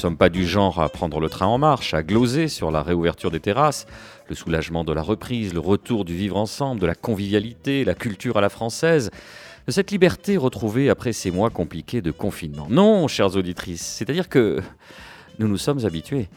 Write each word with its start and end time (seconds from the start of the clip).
Sommes 0.00 0.16
pas 0.16 0.30
du 0.30 0.46
genre 0.46 0.80
à 0.80 0.88
prendre 0.88 1.20
le 1.20 1.28
train 1.28 1.46
en 1.46 1.58
marche, 1.58 1.92
à 1.92 2.02
gloser 2.02 2.48
sur 2.48 2.70
la 2.70 2.82
réouverture 2.82 3.30
des 3.30 3.38
terrasses, 3.38 3.86
le 4.30 4.34
soulagement 4.34 4.82
de 4.82 4.94
la 4.94 5.02
reprise, 5.02 5.52
le 5.52 5.60
retour 5.60 6.06
du 6.06 6.16
vivre 6.16 6.38
ensemble, 6.38 6.80
de 6.80 6.86
la 6.86 6.94
convivialité, 6.94 7.84
la 7.84 7.94
culture 7.94 8.38
à 8.38 8.40
la 8.40 8.48
française, 8.48 9.10
de 9.66 9.72
cette 9.72 9.90
liberté 9.90 10.38
retrouvée 10.38 10.88
après 10.88 11.12
ces 11.12 11.30
mois 11.30 11.50
compliqués 11.50 12.00
de 12.00 12.12
confinement. 12.12 12.66
Non, 12.70 13.08
chères 13.08 13.36
auditrices, 13.36 13.82
c'est-à-dire 13.82 14.30
que 14.30 14.60
nous 15.38 15.48
nous 15.48 15.58
sommes 15.58 15.84
habitués. 15.84 16.28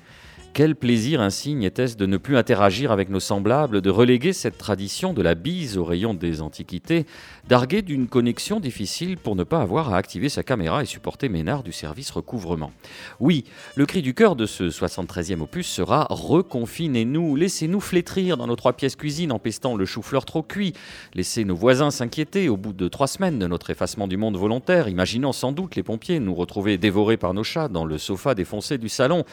Quel 0.54 0.76
plaisir 0.76 1.20
insigne 1.20 1.64
était-ce 1.64 1.98
de 1.98 2.06
ne 2.06 2.18
plus 2.18 2.38
interagir 2.38 2.92
avec 2.92 3.10
nos 3.10 3.20
semblables, 3.20 3.82
de 3.82 3.90
reléguer 3.90 4.34
cette 4.34 4.60
tradition 4.60 5.12
de 5.12 5.24
la 5.24 5.34
bise 5.34 5.80
au 5.80 5.84
rayon 5.84 6.14
des 6.14 6.42
antiquités, 6.42 7.08
d'arguer 7.50 7.82
d'une 7.82 8.08
connexion 8.08 8.60
difficile 8.60 9.18
pour 9.18 9.36
ne 9.36 9.44
pas 9.44 9.62
avoir 9.62 9.92
à 9.92 9.98
activer 9.98 10.30
sa 10.30 10.44
caméra 10.44 10.84
et 10.84 10.86
supporter 10.86 11.28
Ménard 11.28 11.64
du 11.64 11.72
service 11.72 12.12
recouvrement. 12.12 12.72
Oui, 13.20 13.46
le 13.76 13.88
cri 13.88 14.04
du 14.04 14.14
cœur 14.14 14.36
de 14.36 14.46
ce 14.46 14.66
73e 14.66 15.42
opus 15.42 15.66
sera 15.66 16.06
Reconfinez-nous, 16.12 17.36
laissez-nous 17.36 17.82
flétrir 17.82 18.38
dans 18.38 18.46
nos 18.46 18.56
trois 18.56 18.74
pièces 18.74 18.96
cuisine 18.96 19.32
en 19.32 19.40
pestant 19.40 19.76
le 19.76 19.86
chou-fleur 19.86 20.24
trop 20.24 20.44
cuit, 20.44 20.74
laissez 21.16 21.46
nos 21.46 21.56
voisins 21.56 21.90
s'inquiéter 21.90 22.48
au 22.48 22.58
bout 22.58 22.74
de 22.74 22.88
trois 22.90 23.08
semaines 23.08 23.40
de 23.40 23.48
notre 23.48 23.72
effacement 23.72 24.08
du 24.08 24.18
monde 24.18 24.38
volontaire, 24.38 24.88
imaginant 24.88 25.34
sans 25.34 25.52
doute 25.52 25.76
les 25.76 25.84
pompiers 25.84 26.20
nous 26.20 26.36
retrouver 26.36 26.78
dévorés 26.78 27.18
par 27.18 27.34
nos 27.34 27.44
chats 27.44 27.70
dans 27.70 27.86
le 27.86 27.98
sofa 27.98 28.36
défoncé 28.36 28.78
du 28.78 28.88
salon. 28.88 29.26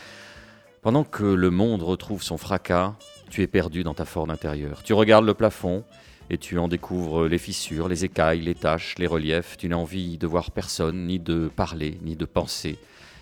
Pendant 0.83 1.05
que 1.05 1.25
le 1.25 1.51
monde 1.51 1.83
retrouve 1.83 2.23
son 2.23 2.39
fracas, 2.39 2.95
tu 3.29 3.43
es 3.43 3.47
perdu 3.47 3.83
dans 3.83 3.93
ta 3.93 4.07
forme 4.07 4.31
intérieure. 4.31 4.83
Tu 4.83 4.95
regardes 4.95 5.27
le 5.27 5.35
plafond 5.35 5.85
et 6.31 6.39
tu 6.39 6.59
en 6.59 6.69
découvres 6.69 7.27
les 7.27 7.37
fissures, 7.37 7.87
les 7.87 8.07
écailles, 8.07 8.41
les 8.41 8.55
taches, 8.55 8.95
les 8.97 9.07
reliefs. 9.07 9.59
Tu 9.59 9.69
n'as 9.69 9.77
envie 9.77 10.17
de 10.17 10.27
voir 10.27 10.51
personne, 10.53 11.07
ni 11.07 11.19
de 11.19 11.51
parler, 11.55 11.99
ni 12.03 12.17
de 12.17 12.25
penser 12.25 12.79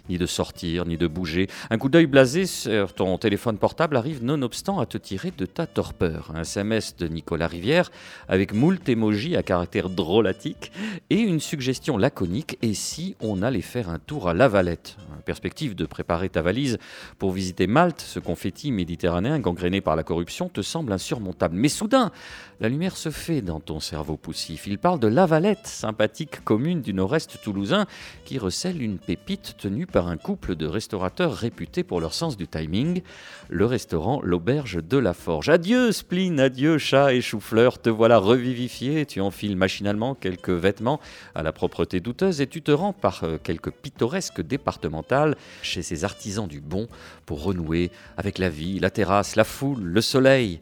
ni 0.09 0.19
de 0.19 0.27
sortir, 0.27 0.87
ni 0.87 0.97
de 0.97 1.07
bouger. 1.07 1.49
Un 1.71 1.79
coup 1.79 1.89
d'œil 1.89 2.07
blasé 2.07 2.47
sur 2.47 2.93
ton 2.95 3.19
téléphone 3.19 3.59
portable 3.59 3.97
arrive 3.97 4.25
nonobstant 4.25 4.79
à 4.79 4.87
te 4.87 4.99
tirer 4.99 5.33
de 5.37 5.47
ta 5.47 5.67
torpeur. 5.67 6.33
Un 6.35 6.43
SMS 6.43 6.97
de 6.97 7.09
Nicolas 7.09 7.49
Rivière 7.49 7.91
avec 8.29 8.53
moult 8.53 8.89
émojis 8.89 9.37
à 9.37 9.43
caractère 9.43 9.91
drôlatique 9.91 10.73
et 11.11 11.19
une 11.19 11.41
suggestion 11.41 11.97
laconique 11.97 12.59
et 12.63 12.75
si 12.75 13.17
on 13.21 13.43
allait 13.43 13.61
faire 13.61 13.89
un 13.89 13.99
tour 13.99 14.29
à 14.29 14.35
La 14.35 14.49
Valette? 14.49 14.97
Perspective 15.25 15.75
de 15.75 15.85
préparer 15.85 16.29
ta 16.29 16.41
valise 16.41 16.79
pour 17.19 17.33
visiter 17.33 17.67
Malte, 17.67 18.01
ce 18.01 18.19
confetti 18.19 18.73
méditerranéen 18.73 19.39
gangréné 19.41 19.81
par 19.81 19.97
la 19.97 20.03
corruption 20.03 20.49
te 20.49 20.63
semble 20.63 20.93
insurmontable. 20.93 21.57
Mais 21.57 21.69
soudain, 21.69 22.13
la 22.61 22.69
lumière 22.69 22.97
se 22.97 23.11
fait 23.11 23.43
dans 23.43 23.61
ton 23.61 23.81
cerveau 23.81 24.17
poussif. 24.17 24.67
Il 24.67 24.79
parle 24.79 25.01
de 25.01 25.09
La 25.09 25.27
Valette, 25.27 25.67
sympathique 25.67 26.45
commune 26.45 26.81
du 26.81 26.95
nord-est 26.95 27.43
toulousain 27.43 27.87
qui 28.25 28.39
recèle 28.39 28.81
une 28.81 28.99
pépite 28.99 29.57
tenue 29.59 29.87
par 29.87 29.98
un 30.07 30.17
couple 30.17 30.55
de 30.55 30.67
restaurateurs 30.67 31.35
réputés 31.35 31.83
pour 31.83 32.01
leur 32.01 32.15
sens 32.15 32.37
du 32.37 32.47
timing, 32.47 33.03
le 33.49 33.67
restaurant 33.67 34.21
L'Auberge 34.23 34.79
de 34.83 34.99
la 34.99 35.15
Forge. 35.15 35.49
Adieu 35.49 35.91
spleen, 35.91 36.39
adieu 36.39 36.79
chat 36.79 37.13
et 37.13 37.21
chou-fleur, 37.21 37.81
te 37.81 37.91
voilà 37.91 38.19
revivifié, 38.19 39.07
tu 39.07 39.21
enfiles 39.21 39.57
machinalement 39.57 40.15
quelques 40.15 40.51
vêtements 40.51 41.01
à 41.35 41.43
la 41.43 41.53
propreté 41.53 42.01
douteuse 42.01 42.41
et 42.41 42.47
tu 42.47 42.63
te 42.63 42.71
rends 42.71 42.93
par 42.93 43.25
euh, 43.25 43.39
quelques 43.43 43.73
pittoresques 43.73 44.43
départementales 44.43 45.37
chez 45.63 45.83
ces 45.83 46.05
artisans 46.05 46.47
du 46.47 46.61
bon 46.61 46.87
pour 47.27 47.43
renouer 47.43 47.91
avec 48.17 48.39
la 48.39 48.49
vie, 48.49 48.79
la 48.79 48.91
terrasse, 48.91 49.35
la 49.35 49.45
foule, 49.45 49.83
le 49.83 50.01
soleil. 50.01 50.61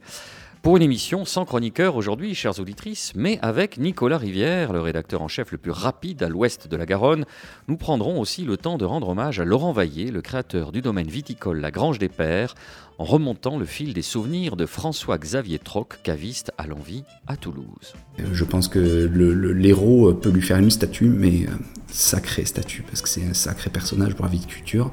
Pour 0.63 0.77
une 0.77 0.83
émission 0.83 1.25
sans 1.25 1.45
chroniqueur 1.45 1.95
aujourd'hui, 1.95 2.35
chères 2.35 2.59
auditrices, 2.59 3.13
mais 3.15 3.39
avec 3.41 3.79
Nicolas 3.79 4.19
Rivière, 4.19 4.73
le 4.73 4.81
rédacteur 4.81 5.23
en 5.23 5.29
chef 5.29 5.53
le 5.53 5.59
plus 5.59 5.71
rapide 5.71 6.25
à 6.25 6.29
l'ouest 6.29 6.67
de 6.67 6.77
la 6.77 6.87
Garonne, 6.87 7.25
nous 7.69 7.77
prendrons 7.77 8.21
aussi 8.21 8.45
le 8.45 8.57
temps 8.57 8.77
de 8.77 8.85
rendre 8.85 9.11
hommage 9.11 9.39
à 9.39 9.45
Laurent 9.45 9.71
Vaillé, 9.71 10.11
le 10.11 10.23
créateur 10.23 10.73
du 10.73 10.83
domaine 10.83 11.07
viticole 11.07 11.61
La 11.61 11.71
Grange 11.71 12.01
des 12.01 12.09
Pères, 12.09 12.57
en 12.99 13.05
remontant 13.05 13.59
le 13.59 13.65
fil 13.65 13.95
des 13.95 14.03
souvenirs 14.03 14.57
de 14.57 14.67
François-Xavier 14.67 15.61
Troc, 15.61 16.03
caviste 16.03 16.51
à 16.59 16.67
l'envie 16.67 17.05
à 17.29 17.37
Toulouse. 17.37 17.95
Je 18.33 18.45
pense 18.45 18.67
que 18.67 18.79
l'héros 18.79 20.15
peut 20.15 20.31
lui 20.31 20.43
faire 20.43 20.59
une 20.59 20.71
statue, 20.71 21.09
mais 21.09 21.47
sacrée 21.87 22.45
statue, 22.45 22.83
parce 22.83 23.03
que 23.03 23.09
c'est 23.09 23.25
un 23.25 23.35
sacré 23.35 23.71
personnage 23.71 24.15
pour 24.15 24.25
la 24.25 24.33
viticulture, 24.33 24.91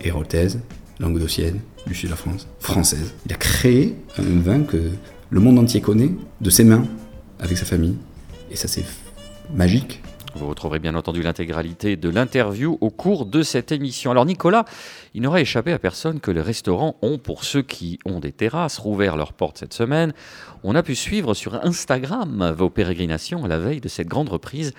héroltaise, 0.00 0.60
languedocienne, 1.00 1.60
du 1.86 1.94
sud 1.94 2.08
de 2.08 2.12
la 2.12 2.16
France, 2.16 2.46
française. 2.60 3.14
Il 3.26 3.32
a 3.32 3.36
créé 3.36 3.96
un 4.18 4.40
vin 4.40 4.62
que 4.62 4.90
le 5.30 5.40
monde 5.40 5.58
entier 5.58 5.80
connaît, 5.80 6.10
de 6.40 6.50
ses 6.50 6.64
mains, 6.64 6.84
avec 7.38 7.56
sa 7.56 7.64
famille. 7.64 7.96
Et 8.50 8.56
ça, 8.56 8.68
c'est 8.68 8.84
magique. 9.54 10.00
Vous 10.34 10.48
retrouverez 10.48 10.78
bien 10.78 10.94
entendu 10.94 11.22
l'intégralité 11.22 11.96
de 11.96 12.08
l'interview 12.08 12.78
au 12.80 12.90
cours 12.90 13.26
de 13.26 13.42
cette 13.42 13.72
émission. 13.72 14.10
Alors 14.10 14.26
Nicolas, 14.26 14.64
il 15.14 15.22
n'aurait 15.22 15.42
échappé 15.42 15.72
à 15.72 15.78
personne 15.78 16.20
que 16.20 16.30
les 16.30 16.42
restaurants 16.42 16.96
ont, 17.02 17.18
pour 17.18 17.44
ceux 17.44 17.62
qui 17.62 17.98
ont 18.04 18.20
des 18.20 18.32
terrasses, 18.32 18.78
rouvert 18.78 19.16
leurs 19.16 19.32
portes 19.32 19.58
cette 19.58 19.74
semaine. 19.74 20.12
On 20.62 20.74
a 20.74 20.82
pu 20.82 20.94
suivre 20.94 21.34
sur 21.34 21.54
Instagram 21.64 22.54
vos 22.56 22.70
pérégrinations 22.70 23.44
à 23.44 23.48
la 23.48 23.58
veille 23.58 23.80
de 23.80 23.88
cette 23.88 24.08
grande 24.08 24.28
reprise. 24.28 24.74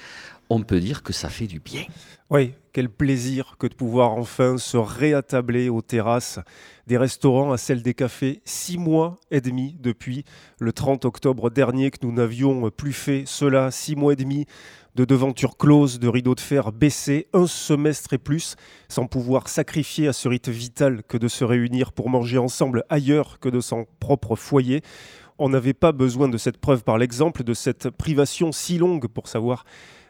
On 0.52 0.64
peut 0.64 0.80
dire 0.80 1.04
que 1.04 1.14
ça 1.14 1.30
fait 1.30 1.46
du 1.46 1.60
bien. 1.60 1.84
Oui, 2.32 2.54
quel 2.74 2.90
plaisir 2.90 3.56
que 3.60 3.68
de 3.68 3.76
pouvoir 3.76 4.14
enfin 4.14 4.58
se 4.58 4.78
réattabler 4.78 5.70
aux 5.70 5.84
terrasses 5.84 6.40
des 6.88 6.98
restaurants 6.98 7.52
à 7.52 7.58
celles 7.58 7.84
des 7.84 7.94
cafés. 7.94 8.42
Six 8.46 8.80
mois 8.80 9.20
et 9.30 9.42
demi 9.42 9.78
depuis 9.80 10.26
le 10.60 10.74
30 10.74 11.06
octobre 11.06 11.52
dernier 11.52 11.92
que 11.92 12.04
nous 12.04 12.12
n'avions 12.12 12.72
plus 12.72 12.94
fait 12.94 13.24
cela. 13.28 13.70
Six 13.70 13.96
mois 13.96 14.14
et 14.14 14.16
demi 14.16 14.48
de 14.96 15.06
devantures 15.06 15.56
closes, 15.56 16.00
de 16.00 16.08
rideaux 16.08 16.34
de 16.34 16.40
fer 16.40 16.72
baissés, 16.72 17.28
un 17.34 17.46
semestre 17.46 18.14
et 18.14 18.18
plus, 18.18 18.56
sans 18.88 19.06
pouvoir 19.06 19.50
sacrifier 19.50 20.08
à 20.08 20.14
ce 20.14 20.28
rite 20.28 20.50
vital 20.50 21.04
que 21.04 21.18
de 21.18 21.28
se 21.28 21.44
réunir 21.44 21.92
pour 21.92 22.10
manger 22.10 22.40
ensemble 22.40 22.84
ailleurs 22.90 23.40
que 23.40 23.50
de 23.50 23.62
son 23.62 23.86
propre 24.00 24.36
foyer. 24.36 24.82
On 25.38 25.50
n'avait 25.50 25.74
pas 25.74 25.92
besoin 25.92 26.28
de 26.28 26.38
cette 26.38 26.58
preuve 26.58 26.84
par 26.84 26.98
l'exemple, 26.98 27.44
de 27.44 27.54
cette 27.54 27.92
privation 27.92 28.52
si 28.52 28.78
longue 28.78 29.08
pour 29.08 29.28
savoir 29.28 29.64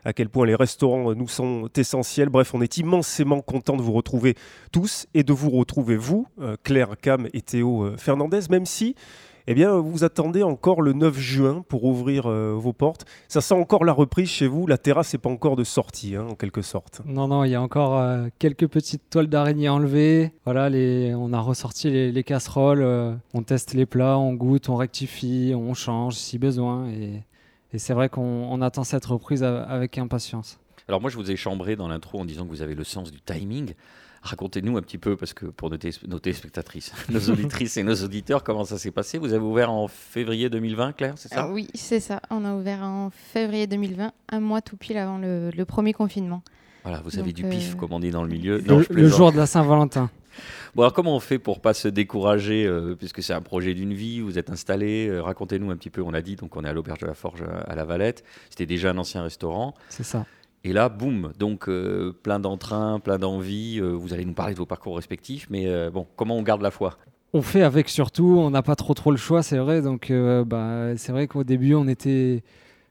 à 0.10 0.14
quel 0.14 0.28
point 0.28 0.48
les 0.48 0.56
restaurants 0.56 1.14
nous 1.14 1.28
sont 1.28 1.70
essentiels. 1.78 2.30
Bref, 2.30 2.56
on 2.56 2.62
est 2.62 2.78
immensément 2.78 3.42
content 3.42 3.78
de 3.78 3.84
vous 3.84 3.94
retrouver 3.94 4.36
tous 4.72 5.06
et 5.14 5.22
de 5.22 5.34
vous 5.34 5.52
retrouver 5.52 5.98
vous, 5.98 6.26
euh, 6.42 6.56
Claire 6.64 6.96
Cam 7.00 7.28
et 7.32 7.42
Théo 7.42 7.84
euh, 7.84 7.96
Fernandez, 7.96 8.42
même 8.50 8.66
si 8.66 8.96
eh 9.52 9.54
bien, 9.54 9.78
vous 9.78 10.04
attendez 10.04 10.44
encore 10.44 10.82
le 10.82 10.94
9 10.94 11.18
juin 11.18 11.64
pour 11.68 11.84
ouvrir 11.84 12.28
euh, 12.28 12.54
vos 12.56 12.74
portes. 12.74 13.06
Ça 13.28 13.42
sent 13.42 13.56
encore 13.56 13.84
la 13.84 13.94
reprise 13.94 14.30
chez 14.30 14.46
vous. 14.48 14.68
La 14.68 14.78
terrasse 14.78 15.14
n'est 15.14 15.20
pas 15.20 15.30
encore 15.30 15.56
de 15.56 15.64
sortie, 15.64 16.16
hein, 16.16 16.28
en 16.30 16.36
quelque 16.36 16.62
sorte. 16.62 17.02
Non, 17.06 17.28
non, 17.28 17.44
il 17.44 17.52
y 17.52 17.56
a 17.56 17.62
encore 17.62 18.04
quelques 18.38 18.68
petites 18.68 19.10
toiles 19.10 19.28
d'araignée 19.28 19.70
enlevées. 19.70 20.34
Voilà, 20.46 20.70
on 21.18 21.34
a 21.34 21.40
ressorti 21.40 21.90
les, 21.90 22.12
les 22.12 22.24
casseroles. 22.24 22.84
on 23.34 23.42
teste 23.42 23.74
les 23.74 23.88
plats, 23.88 24.20
on 24.20 24.34
goûte, 24.34 24.70
on 24.70 24.76
rectifie, 24.76 25.54
on 25.56 25.74
change 25.74 26.14
si 26.14 26.38
besoin. 26.38 26.88
Et 27.74 27.80
c'est 27.80 27.94
vrai 27.94 28.10
qu'on 28.10 28.62
attend 28.62 28.84
cette 28.84 29.06
reprise 29.06 29.44
avec 29.44 29.98
impatience. 29.98 30.60
Alors 30.88 31.02
moi, 31.02 31.10
je 31.10 31.18
vous 31.18 31.30
ai 31.30 31.36
chambré 31.36 31.76
dans 31.76 31.88
l'intro 31.88 32.20
en 32.20 32.26
disant 32.26 32.46
que 32.46 32.50
vous 32.50 32.64
avez 32.64 32.74
le 32.74 32.84
sens 32.84 33.12
du 33.12 33.22
timing. 33.22 33.74
Racontez-nous 34.22 34.76
un 34.76 34.82
petit 34.82 34.98
peu, 34.98 35.16
parce 35.16 35.34
que 35.34 35.46
pour 35.46 35.70
nos, 35.70 35.78
téléspectatrices, 35.78 36.92
nos 37.10 37.30
auditrices 37.30 37.78
et 37.78 37.84
nos 37.84 37.96
auditeurs, 37.96 38.44
comment 38.44 38.66
ça 38.66 38.78
s'est 38.78 38.92
passé? 38.92 39.18
Vous 39.18 39.34
avez 39.34 39.44
ouvert 39.44 39.72
en 39.72 39.88
février 39.88 40.50
2020, 40.50 40.94
Claire, 40.94 41.14
c'est 41.18 41.30
ça? 41.30 41.44
Ah 41.44 41.52
Oui, 41.52 41.68
c'est 41.74 42.00
ça. 42.00 42.22
On 42.30 42.44
a 42.44 42.54
ouvert 42.54 42.84
en 42.84 43.12
février 43.12 43.68
2020, 43.68 44.12
un 44.30 44.40
mois 44.40 44.62
tout 44.62 44.78
pile 44.78 44.98
avant 44.98 45.20
le, 45.20 45.64
premier 45.64 45.94
confinement. 45.94 46.42
Voilà, 46.84 47.02
vous 47.04 47.20
avez 47.20 47.34
du 47.34 47.44
pif, 47.44 47.74
euh, 47.74 47.76
comme 47.78 47.94
on 47.94 48.00
dit 48.00 48.12
dans 48.12 48.24
le 48.24 48.30
milieu. 48.30 48.62
le 48.90 49.08
jour 49.08 49.32
de 49.32 49.38
la 49.38 49.46
Saint-Valentin. 49.46 50.10
Bon, 50.76 50.84
alors 50.84 50.94
comment 50.94 51.16
on 51.16 51.20
fait 51.20 51.40
pour 51.40 51.62
pas 51.62 51.74
se 51.74 51.88
décourager, 51.88 52.66
euh, 52.66 52.96
puisque 52.96 53.24
c'est 53.24 53.34
un 53.34 53.42
projet 53.42 53.74
d'une 53.74 53.94
vie, 53.94 54.22
vous 54.22 54.38
êtes 54.38 54.50
installé, 54.50 55.08
euh, 55.08 55.22
racontez-nous 55.22 55.72
un 55.72 55.76
petit 55.76 55.90
peu, 55.90 56.02
on 56.02 56.14
a 56.14 56.22
dit, 56.22 56.36
donc 56.36 56.56
on 56.56 56.64
est 56.64 56.70
à 56.70 56.74
l'Auberge 56.74 57.00
de 57.00 57.08
la 57.08 57.16
Forge 57.16 57.44
à 57.68 57.76
la 57.76 57.86
Valette, 57.86 58.24
c'était 58.50 58.66
déjà 58.68 58.92
un 58.92 58.98
ancien 58.98 59.24
restaurant. 59.24 59.74
C'est 59.90 60.04
ça. 60.04 60.26
Et 60.64 60.74
là, 60.74 60.90
boum, 60.90 61.32
donc 61.40 61.70
euh, 61.70 62.14
plein 62.22 62.40
d'entrain, 62.40 63.00
plein 63.00 63.18
d'envie, 63.18 63.80
vous 63.80 64.14
allez 64.14 64.26
nous 64.26 64.34
parler 64.34 64.54
de 64.54 64.60
vos 64.60 64.66
parcours 64.66 64.96
respectifs, 64.96 65.48
mais 65.50 65.90
bon, 65.90 66.06
comment 66.16 66.38
on 66.38 66.44
garde 66.44 66.62
la 66.62 66.72
foi? 66.72 66.98
On 67.34 67.42
fait 67.42 67.64
avec 67.64 67.90
surtout, 67.90 68.38
on 68.40 68.50
n'a 68.50 68.62
pas 68.62 68.76
trop 68.76 68.94
trop 68.94 69.12
le 69.12 69.18
choix, 69.18 69.42
c'est 69.42 69.58
vrai. 69.58 69.82
Donc, 69.82 70.12
bah, 70.46 70.98
c'est 70.98 71.12
vrai 71.12 71.28
qu'au 71.28 71.44
début, 71.44 71.76
on 71.76 71.88
était, 71.88 72.44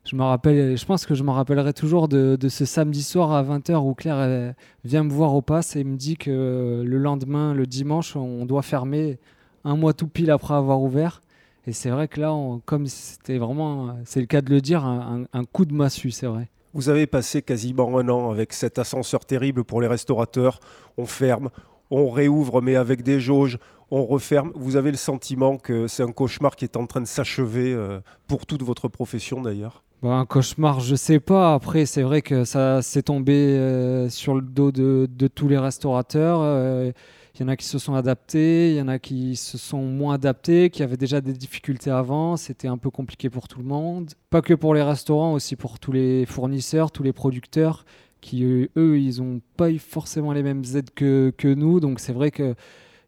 je 0.05 0.17
me 0.17 0.23
rappelle, 0.23 0.77
je 0.77 0.85
pense 0.87 1.07
que 1.07 1.15
je 1.15 1.23
me 1.23 1.31
rappellerai 1.31 1.73
toujours 1.73 2.09
de, 2.09 2.39
ce 2.49 2.65
samedi 2.65 3.03
soir 3.03 3.33
à 3.33 3.43
20h 3.43 3.77
où 3.77 3.95
Claire 3.95 4.55
vient 4.85 5.05
me 5.05 5.11
voir 5.11 5.35
au 5.35 5.43
pass 5.43 5.77
et 5.77 5.85
me 5.85 5.97
dit 5.97 6.17
que 6.17 6.83
le 6.85 6.99
lendemain, 6.99 7.53
le 7.53 7.67
dimanche, 7.67 8.17
on 8.17 8.47
doit 8.47 8.63
fermer 8.63 9.19
un 9.65 9.77
mois 9.77 9.93
tout 9.93 10.09
pile 10.09 10.31
après 10.31 10.55
avoir 10.55 10.81
ouvert. 10.81 11.21
Et 11.67 11.73
c'est 11.73 11.91
vrai 11.91 12.09
que 12.09 12.21
là, 12.21 12.35
comme 12.65 12.87
c'était 12.87 13.37
vraiment, 13.37 13.97
c'est 14.05 14.21
le 14.21 14.27
cas 14.27 14.41
de 14.41 14.51
le 14.51 14.63
dire, 14.63 14.85
un, 14.87 15.25
un 15.33 15.45
coup 15.45 15.67
de 15.67 15.75
massue, 15.75 16.11
c'est 16.11 16.27
vrai. 16.27 16.49
Vous 16.75 16.89
avez 16.89 17.07
passé 17.07 17.43
quasiment 17.43 17.99
un 17.99 18.09
an 18.09 18.31
avec 18.31 18.53
cet 18.53 18.79
ascenseur 18.79 19.25
terrible 19.25 19.65
pour 19.65 19.81
les 19.81 19.89
restaurateurs. 19.89 20.61
On 20.97 21.07
ferme, 21.07 21.51
on 21.91 22.11
réouvre, 22.11 22.61
mais 22.63 22.77
avec 22.77 23.03
des 23.03 23.21
jauges, 23.21 23.59
on 23.91 24.05
referme. 24.05 24.53
Vous 24.55 24.77
avez 24.77 24.91
le 24.91 24.97
sentiment 24.97 25.57
que 25.57 25.87
c'est 25.87 26.03
un 26.03 26.13
cauchemar 26.13 26.57
qui 26.57 26.65
est 26.65 26.77
en 26.77 26.87
train 26.87 27.01
de 27.01 27.07
s'achever 27.07 27.73
euh, 27.73 28.01
pour 28.27 28.47
toute 28.47 28.63
votre 28.63 28.89
profession 28.89 29.41
d'ailleurs? 29.41 29.83
Bah, 30.03 30.11
un 30.11 30.27
cauchemar, 30.27 30.81
je 30.81 30.95
sais 30.95 31.19
pas. 31.19 31.55
Après, 31.55 31.85
c'est 31.87 32.03
vrai 32.03 32.23
que 32.23 32.45
ça 32.45 32.83
s'est 32.83 33.03
tombé 33.03 33.33
euh, 33.33 34.09
sur 34.09 34.35
le 34.35 34.43
dos 34.43 34.71
de, 34.71 35.09
tous 35.35 35.49
les 35.49 35.59
restaurateurs. 35.59 36.41
Euh, 36.43 36.93
il 37.35 37.43
y 37.43 37.45
en 37.45 37.49
a 37.49 37.57
qui 37.57 37.67
se 37.67 37.79
sont 37.79 37.95
adaptés, 37.95 38.71
il 38.71 38.77
y 38.77 38.81
en 38.81 38.89
a 38.89 38.99
qui 38.99 39.37
se 39.37 39.59
sont 39.59 39.83
moins 39.83 40.15
adaptés, 40.15 40.71
qui 40.71 40.83
avaient 40.83 40.97
déjà 40.97 41.21
des 41.21 41.33
difficultés 41.33 41.91
avant. 41.91 42.37
C'était 42.37 42.69
un 42.69 42.79
peu 42.79 42.91
compliqué 42.91 43.31
pour 43.31 43.49
tout 43.49 43.59
le 43.59 43.65
monde. 43.65 44.11
Pas 44.31 44.43
que 44.43 44.55
pour 44.55 44.75
les 44.75 44.83
restaurants, 44.83 45.33
aussi 45.33 45.55
pour 45.55 45.79
tous 45.79 45.93
les 45.93 46.27
fournisseurs, 46.27 46.91
tous 46.91 47.05
les 47.05 47.13
producteurs 47.13 47.85
qui, 48.21 48.45
eux, 48.45 48.99
ils 48.99 49.23
n'ont 49.23 49.41
pas 49.57 49.71
eu 49.71 49.79
forcément 49.79 50.33
les 50.33 50.43
mêmes 50.43 50.65
aides 50.75 50.91
que, 50.95 51.33
que 51.37 51.49
nous. 51.49 51.81
Donc 51.81 52.01
c'est 52.01 52.13
vrai 52.13 52.31
que 52.31 52.55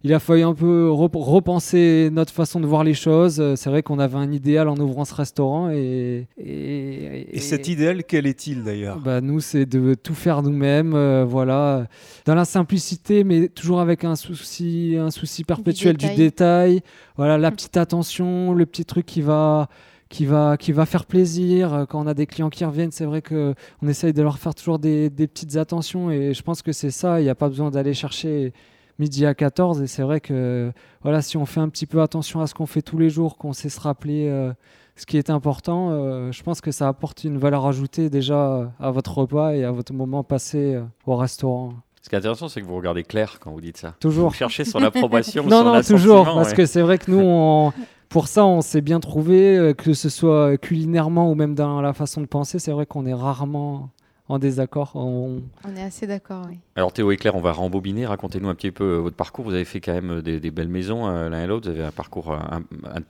il 0.02 0.14
a 0.14 0.18
fallu 0.18 0.42
un 0.42 0.54
peu 0.54 0.90
repenser 0.90 2.08
notre 2.10 2.32
façon 2.32 2.58
de 2.58 2.66
voir 2.66 2.84
les 2.84 2.94
choses. 2.94 3.38
Euh, 3.38 3.54
c'est 3.54 3.68
vrai 3.68 3.82
qu'on 3.82 3.98
avait 3.98 4.16
un 4.16 4.32
idéal 4.32 4.68
en 4.68 4.76
ouvrant 4.78 5.04
ce 5.04 5.14
restaurant. 5.14 5.68
Et, 5.70 6.26
et, 6.38 7.38
cet 7.38 7.68
idéal, 7.68 8.04
quel 8.04 8.26
est-il 8.26 8.64
d'ailleurs? 8.64 8.98
Bah, 8.98 9.20
Nous, 9.20 9.40
c'est 9.40 9.66
de 9.66 9.92
tout 9.92 10.14
faire 10.14 10.42
nous-mêmes, 10.42 10.94
euh, 10.94 11.26
voilà, 11.26 11.86
dans 12.24 12.34
la 12.34 12.46
simplicité, 12.46 13.24
mais 13.24 13.48
toujours 13.48 13.80
avec 13.80 14.04
un 14.04 14.16
souci, 14.16 14.96
un 14.98 15.10
souci 15.10 15.44
perpétuel 15.44 15.98
du 15.98 16.08
détail. 16.14 16.80
Voilà, 17.16 17.36
la 17.36 17.50
petite 17.50 17.76
attention, 17.76 18.54
le 18.54 18.64
petit 18.64 18.86
truc 18.86 19.04
qui 19.04 19.20
va 19.20 19.68
qui 20.10 20.26
va, 20.26 20.58
qui 20.58 20.72
va 20.72 20.84
faire 20.84 21.06
plaisir. 21.06 21.86
Quand 21.88 22.02
on 22.02 22.06
a 22.06 22.14
des 22.14 22.26
clients 22.26 22.50
qui 22.50 22.64
reviennent, 22.66 22.92
c'est 22.92 23.06
vrai 23.06 23.22
qu'on 23.22 23.54
essaye 23.88 24.12
de 24.12 24.22
leur 24.22 24.38
faire 24.38 24.54
toujours 24.54 24.78
des, 24.78 25.08
des, 25.08 25.26
petites 25.26 25.56
attentions 25.56 26.10
et 26.10 26.34
je 26.34 26.42
pense 26.42 26.60
que 26.60 26.72
c'est 26.72 26.90
ça. 26.90 27.20
Il 27.20 27.24
n'y 27.24 27.30
a 27.30 27.34
pas 27.34 27.48
besoin 27.48 27.70
d'aller 27.70 27.94
chercher 27.94 28.52
midi 29.00 29.26
à 29.26 29.34
14 29.34 29.82
et 29.82 29.86
c'est 29.86 30.02
vrai 30.02 30.20
que 30.20 30.70
voilà, 31.02 31.22
si 31.22 31.36
on 31.36 31.46
fait 31.46 31.60
un 31.60 31.68
petit 31.68 31.86
peu 31.86 32.02
attention 32.02 32.40
à 32.40 32.46
ce 32.46 32.54
qu'on 32.54 32.66
fait 32.66 32.82
tous 32.82 32.98
les 32.98 33.10
jours, 33.10 33.36
qu'on 33.38 33.52
sait 33.52 33.70
se 33.70 33.80
rappeler 33.80 34.28
euh, 34.28 34.52
ce 34.94 35.06
qui 35.06 35.16
est 35.16 35.30
important, 35.30 35.90
euh, 35.90 36.30
je 36.30 36.42
pense 36.42 36.60
que 36.60 36.70
ça 36.70 36.86
apporte 36.86 37.24
une 37.24 37.38
valeur 37.38 37.66
ajoutée 37.66 38.10
déjà 38.10 38.70
à 38.78 38.90
votre 38.90 39.16
repas 39.16 39.54
et 39.54 39.64
à 39.64 39.72
votre 39.72 39.92
moment 39.92 40.22
passé 40.22 40.74
euh, 40.74 40.82
au 41.06 41.16
restaurant. 41.16 41.72
Ce 42.02 42.08
qui 42.08 42.14
est 42.14 42.18
intéressant, 42.18 42.48
c'est 42.48 42.60
que 42.60 42.66
vous 42.66 42.76
regardez 42.76 43.02
clair 43.02 43.38
quand 43.40 43.50
vous 43.50 43.60
dites 43.60 43.76
ça. 43.76 43.94
Toujours. 44.00 44.28
Vous 44.28 44.34
cherchez 44.34 44.64
son 44.64 44.82
approbation. 44.82 45.44
non, 45.46 45.64
non, 45.64 45.82
toujours. 45.82 46.24
Parce 46.24 46.54
que 46.54 46.64
c'est 46.64 46.80
vrai 46.80 46.98
que 46.98 47.10
nous, 47.10 47.20
on, 47.20 47.72
pour 48.10 48.26
ça, 48.26 48.44
on 48.44 48.60
s'est 48.60 48.80
bien 48.80 48.98
trouvé, 48.98 49.56
euh, 49.56 49.72
que 49.72 49.94
ce 49.94 50.08
soit 50.08 50.58
culinairement 50.58 51.30
ou 51.30 51.36
même 51.36 51.54
dans 51.54 51.80
la 51.80 51.92
façon 51.92 52.20
de 52.20 52.26
penser. 52.26 52.58
C'est 52.58 52.72
vrai 52.72 52.84
qu'on 52.84 53.06
est 53.06 53.14
rarement 53.14 53.88
en 54.28 54.40
désaccord. 54.40 54.90
On, 54.96 55.40
est 55.76 55.80
assez 55.80 56.08
d'accord, 56.08 56.44
oui. 56.50 56.58
Alors 56.74 56.92
Théo 56.92 57.12
et 57.12 57.16
Claire, 57.16 57.36
on 57.36 57.40
va 57.40 57.52
rembobiner. 57.52 58.06
Racontez-nous 58.06 58.48
un 58.48 58.56
petit 58.56 58.72
peu 58.72 58.82
euh, 58.82 58.98
votre 58.98 59.14
parcours. 59.14 59.44
Vous 59.44 59.54
avez 59.54 59.64
fait 59.64 59.80
quand 59.80 59.92
même 59.92 60.22
des, 60.22 60.50
belles 60.50 60.68
maisons 60.68 61.06
euh, 61.06 61.28
l'un 61.28 61.44
et 61.44 61.46
l'autre. 61.46 61.70
Vous 61.70 61.76
avez 61.76 61.86
un 61.86 61.92
parcours 61.92 62.36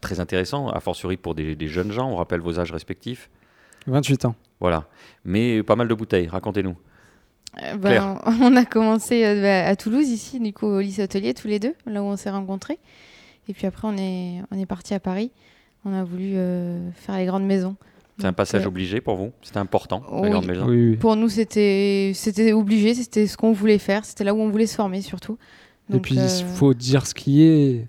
très 0.02 0.20
intéressant, 0.20 0.68
a 0.68 0.80
fortiori 0.80 1.16
pour 1.16 1.34
des, 1.34 1.56
jeunes 1.66 1.92
gens. 1.92 2.10
On 2.10 2.16
rappelle 2.16 2.40
vos 2.40 2.60
âges 2.60 2.70
respectifs. 2.70 3.30
28 3.86 4.26
ans. 4.26 4.34
Voilà. 4.60 4.84
Mais 5.24 5.62
pas 5.62 5.76
mal 5.76 5.88
de 5.88 5.94
bouteilles. 5.94 6.28
Racontez-nous. 6.28 6.76
Ben, 7.78 8.20
on 8.42 8.54
a 8.54 8.66
commencé 8.66 9.24
à 9.24 9.74
Toulouse, 9.76 10.10
ici, 10.10 10.40
du 10.40 10.52
coup, 10.52 10.66
au 10.66 10.80
lycée 10.80 11.02
hôtelier, 11.02 11.32
tous 11.32 11.48
les 11.48 11.58
deux, 11.58 11.74
là 11.86 12.02
où 12.02 12.06
on 12.06 12.16
s'est 12.16 12.30
rencontrés. 12.30 12.78
Et 13.48 13.52
puis 13.52 13.66
après, 13.66 13.88
on 13.88 13.96
est, 13.96 14.42
on 14.50 14.58
est 14.58 14.66
parti 14.66 14.94
à 14.94 15.00
Paris. 15.00 15.30
On 15.84 15.92
a 15.92 16.04
voulu 16.04 16.32
euh, 16.34 16.90
faire 16.92 17.16
les 17.16 17.26
grandes 17.26 17.46
maisons. 17.46 17.76
C'est 18.18 18.26
un 18.26 18.32
passage 18.32 18.64
euh, 18.64 18.68
obligé 18.68 19.00
pour 19.00 19.16
vous? 19.16 19.32
C'était 19.40 19.58
important, 19.58 20.02
les 20.22 20.30
grandes 20.30 20.46
maisons? 20.46 20.66
Oui, 20.66 20.96
Pour 20.96 21.16
nous, 21.16 21.28
c'était 21.28 22.12
obligé, 22.52 22.94
c'était 22.94 23.26
ce 23.26 23.36
qu'on 23.36 23.52
voulait 23.52 23.78
faire, 23.78 24.04
c'était 24.04 24.24
là 24.24 24.34
où 24.34 24.40
on 24.40 24.50
voulait 24.50 24.66
se 24.66 24.74
former 24.74 25.00
surtout. 25.00 25.38
Et 25.92 25.98
puis, 25.98 26.14
il 26.14 26.20
euh, 26.20 26.28
faut 26.28 26.74
dire 26.74 27.06
ce 27.06 27.14
qui 27.14 27.42
est. 27.42 27.86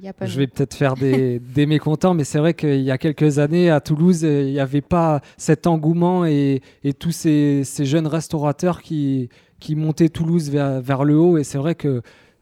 je 0.00 0.38
vais 0.38 0.46
peut-être 0.46 0.74
faire 0.74 0.94
des, 0.94 1.38
des, 1.54 1.66
mécontents, 1.66 2.14
mais 2.14 2.24
c'est 2.24 2.38
vrai 2.38 2.54
qu'il 2.54 2.80
y 2.82 2.90
a 2.90 2.98
quelques 2.98 3.38
années, 3.40 3.68
à 3.68 3.80
Toulouse, 3.80 4.22
il 4.22 4.52
n'y 4.52 4.60
avait 4.60 4.80
pas 4.80 5.20
cet 5.36 5.66
engouement 5.66 6.24
et, 6.24 6.62
et 6.84 6.94
tous 6.94 7.10
ces, 7.12 7.62
ces, 7.64 7.84
jeunes 7.84 8.06
restaurateurs 8.06 8.80
qui, 8.80 9.28
qui 9.58 9.74
montaient 9.74 10.08
Toulouse 10.08 10.50
vers, 10.50 10.80
vers 10.80 11.04
le 11.04 11.18
haut. 11.18 11.36
Et 11.36 11.44
c'est 11.44 11.58
vrai 11.58 11.74
que 11.74 12.00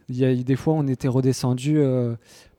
il 0.08 0.16
y 0.16 0.25
a, 0.25 0.34
des 0.34 0.56
fois, 0.56 0.75
on 0.75 0.87
était 0.87 1.08
redescendu 1.08 1.81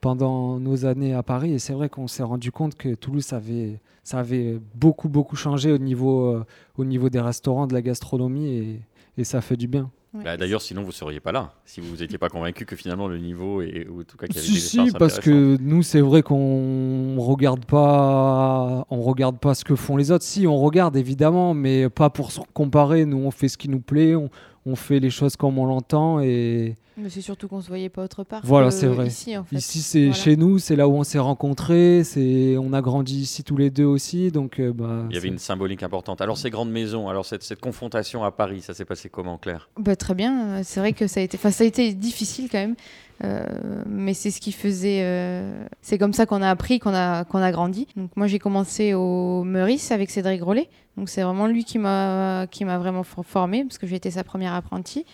pendant 0.02 0.60
nos 0.60 0.86
années 0.86 1.14
à 1.14 1.24
Paris. 1.24 1.54
Et 1.54 1.60
c'est 1.60 1.74
vrai 1.74 1.90
qu'on 1.90 2.08
s'est 2.08 2.24
rendu 2.24 2.52
compte 2.52 2.76
que 2.76 2.94
Toulouse 2.94 3.32
avait, 3.32 3.80
ça 4.04 4.20
avait 4.20 4.60
beaucoup, 4.76 5.08
beaucoup 5.08 5.36
changé 5.36 5.72
au 5.72 5.78
niveau, 5.78 6.26
euh, 6.26 6.46
au 6.78 6.84
niveau 6.84 7.10
des 7.10 7.22
restaurants, 7.22 7.68
de 7.68 7.74
la 7.74 7.82
gastronomie, 7.82 8.48
et, 8.48 8.82
et 9.18 9.24
ça 9.24 9.40
fait 9.40 9.56
du 9.56 9.68
bien. 9.68 9.90
Bah, 10.14 10.38
d'ailleurs, 10.38 10.62
sinon 10.62 10.82
vous 10.82 10.90
ne 10.90 10.94
seriez 10.94 11.20
pas 11.20 11.32
là, 11.32 11.54
si 11.66 11.82
vous 11.82 11.96
n'étiez 11.96 12.20
pas 12.20 12.30
convaincu 12.30 12.66
que 12.66 12.76
finalement 12.76 13.08
le 13.08 13.18
niveau 13.18 13.64
est, 13.64 13.88
ou 13.88 14.02
en 14.02 14.04
tout 14.04 14.16
cas 14.16 14.28
qu'il 14.28 14.36
y 14.36 14.40
avait 14.40 14.48
si, 14.48 14.60
si, 14.60 14.92
parce 14.92 15.20
que 15.20 15.58
nous, 15.60 15.82
c'est 15.82 16.02
vrai 16.02 16.22
qu'on 16.22 17.16
regarde 17.18 17.66
pas, 17.66 18.86
on 18.92 19.02
regarde 19.02 19.40
pas 19.40 19.56
ce 19.56 19.64
que 19.64 19.76
font 19.76 19.98
les 19.98 20.12
autres. 20.12 20.24
Si, 20.24 20.46
on 20.46 20.58
regarde 20.58 20.98
évidemment, 20.98 21.56
mais 21.56 21.90
pas 21.90 22.12
pour 22.12 22.32
se 22.32 22.42
comparer. 22.54 23.06
Nous, 23.06 23.18
on 23.18 23.32
fait 23.32 23.48
ce 23.48 23.58
qui 23.58 23.70
nous 23.70 23.80
plaît, 23.80 24.16
on, 24.16 24.30
on 24.66 24.76
fait 24.76 25.00
les 25.00 25.10
choses 25.10 25.36
comme 25.36 25.58
on 25.58 25.66
l'entend 25.66 26.20
et. 26.20 26.76
Mais 26.98 27.10
c'est 27.10 27.22
surtout 27.22 27.48
qu'on 27.48 27.62
se 27.62 27.68
voyait 27.68 27.90
pas 27.90 28.04
autre 28.04 28.24
part. 28.24 28.42
Voilà, 28.44 28.72
c'est 28.72 28.88
vrai. 28.88 29.08
Ici, 29.08 29.38
en 29.38 29.44
fait. 29.44 29.56
ici 29.56 29.82
c'est 29.82 30.14
chez 30.14 30.36
nous, 30.36 30.60
c'est 30.60 30.76
là 30.76 30.88
où 30.88 30.96
on 30.96 31.04
s'est 31.04 31.20
rencontrés, 31.20 32.04
c'est 32.04 32.56
on 32.58 32.74
a 32.74 32.82
grandi 32.82 33.22
ici 33.22 33.44
tous 33.44 33.58
les 33.58 33.70
deux 33.70 33.86
aussi, 33.86 34.32
donc 34.32 34.60
euh, 34.60 34.72
bah, 34.72 35.06
Il 35.10 35.16
y 35.16 35.18
avait 35.18 35.28
une 35.28 35.40
symbolique 35.40 35.84
importante. 35.84 36.22
Alors 36.22 36.38
ces 36.38 36.50
grandes 36.50 36.72
maisons, 36.72 37.10
alors 37.10 37.26
cette, 37.26 37.44
cette 37.44 37.60
confrontation 37.60 38.24
à 38.24 38.32
Paris, 38.32 38.62
ça 38.62 38.74
s'est 38.74 38.86
passé 38.86 39.10
comment, 39.10 39.38
Claire? 39.38 39.70
Bah, 39.78 39.96
Très 39.96 40.14
bien. 40.14 40.64
C'est 40.64 40.80
vrai 40.80 40.94
que 40.94 41.08
ça 41.08 41.20
a 41.20 41.24
été, 41.24 41.38
ça 41.38 41.64
a 41.64 41.68
été 41.68 41.94
difficile 41.94 42.50
quand 42.52 42.60
même. 42.60 42.76
Euh, 43.24 43.46
mais 43.88 44.14
c'est 44.14 44.32
ce 44.32 44.42
qui 44.42 44.52
faisait. 44.52 45.02
Euh, 45.04 45.66
c'est 45.82 45.98
comme 45.98 46.14
ça 46.14 46.26
qu'on 46.26 46.42
a 46.42 46.50
appris, 46.50 46.80
qu'on 46.80 46.94
a, 46.94 47.24
qu'on 47.26 47.40
a 47.40 47.52
grandi. 47.52 47.88
Donc 47.96 48.12
moi 48.16 48.28
j'ai 48.28 48.40
commencé 48.40 48.94
au 48.94 49.44
Meurice 49.44 49.92
avec 49.92 50.10
Cédric 50.10 50.42
Rollet. 50.44 50.70
Donc 50.98 51.10
c'est 51.10 51.22
vraiment 51.24 51.48
lui 51.48 51.64
qui 51.64 51.80
m'a 51.80 52.48
qui 52.52 52.66
m'a 52.66 52.78
vraiment 52.78 53.04
formé 53.04 53.64
parce 53.64 53.78
que 53.78 53.88
j'ai 53.88 53.96
été 53.96 54.12
sa 54.12 54.24
première 54.24 54.54
apprentie. 54.54 55.06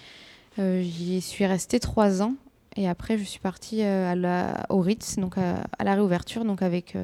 Euh, 0.58 0.82
j'y 0.82 1.22
suis 1.22 1.46
restée 1.46 1.80
trois 1.80 2.22
ans 2.22 2.34
et 2.76 2.90
après 2.90 3.18
je 3.18 3.24
suis 3.24 3.40
partie 3.40 3.82
à 3.84 4.16
la, 4.16 4.66
au 4.70 4.80
Ritz, 4.80 5.18
donc 5.18 5.38
à, 5.38 5.64
à, 5.78 5.84
la 5.84 5.96
réouverture, 5.96 6.46
donc 6.46 6.62
avec 6.62 6.96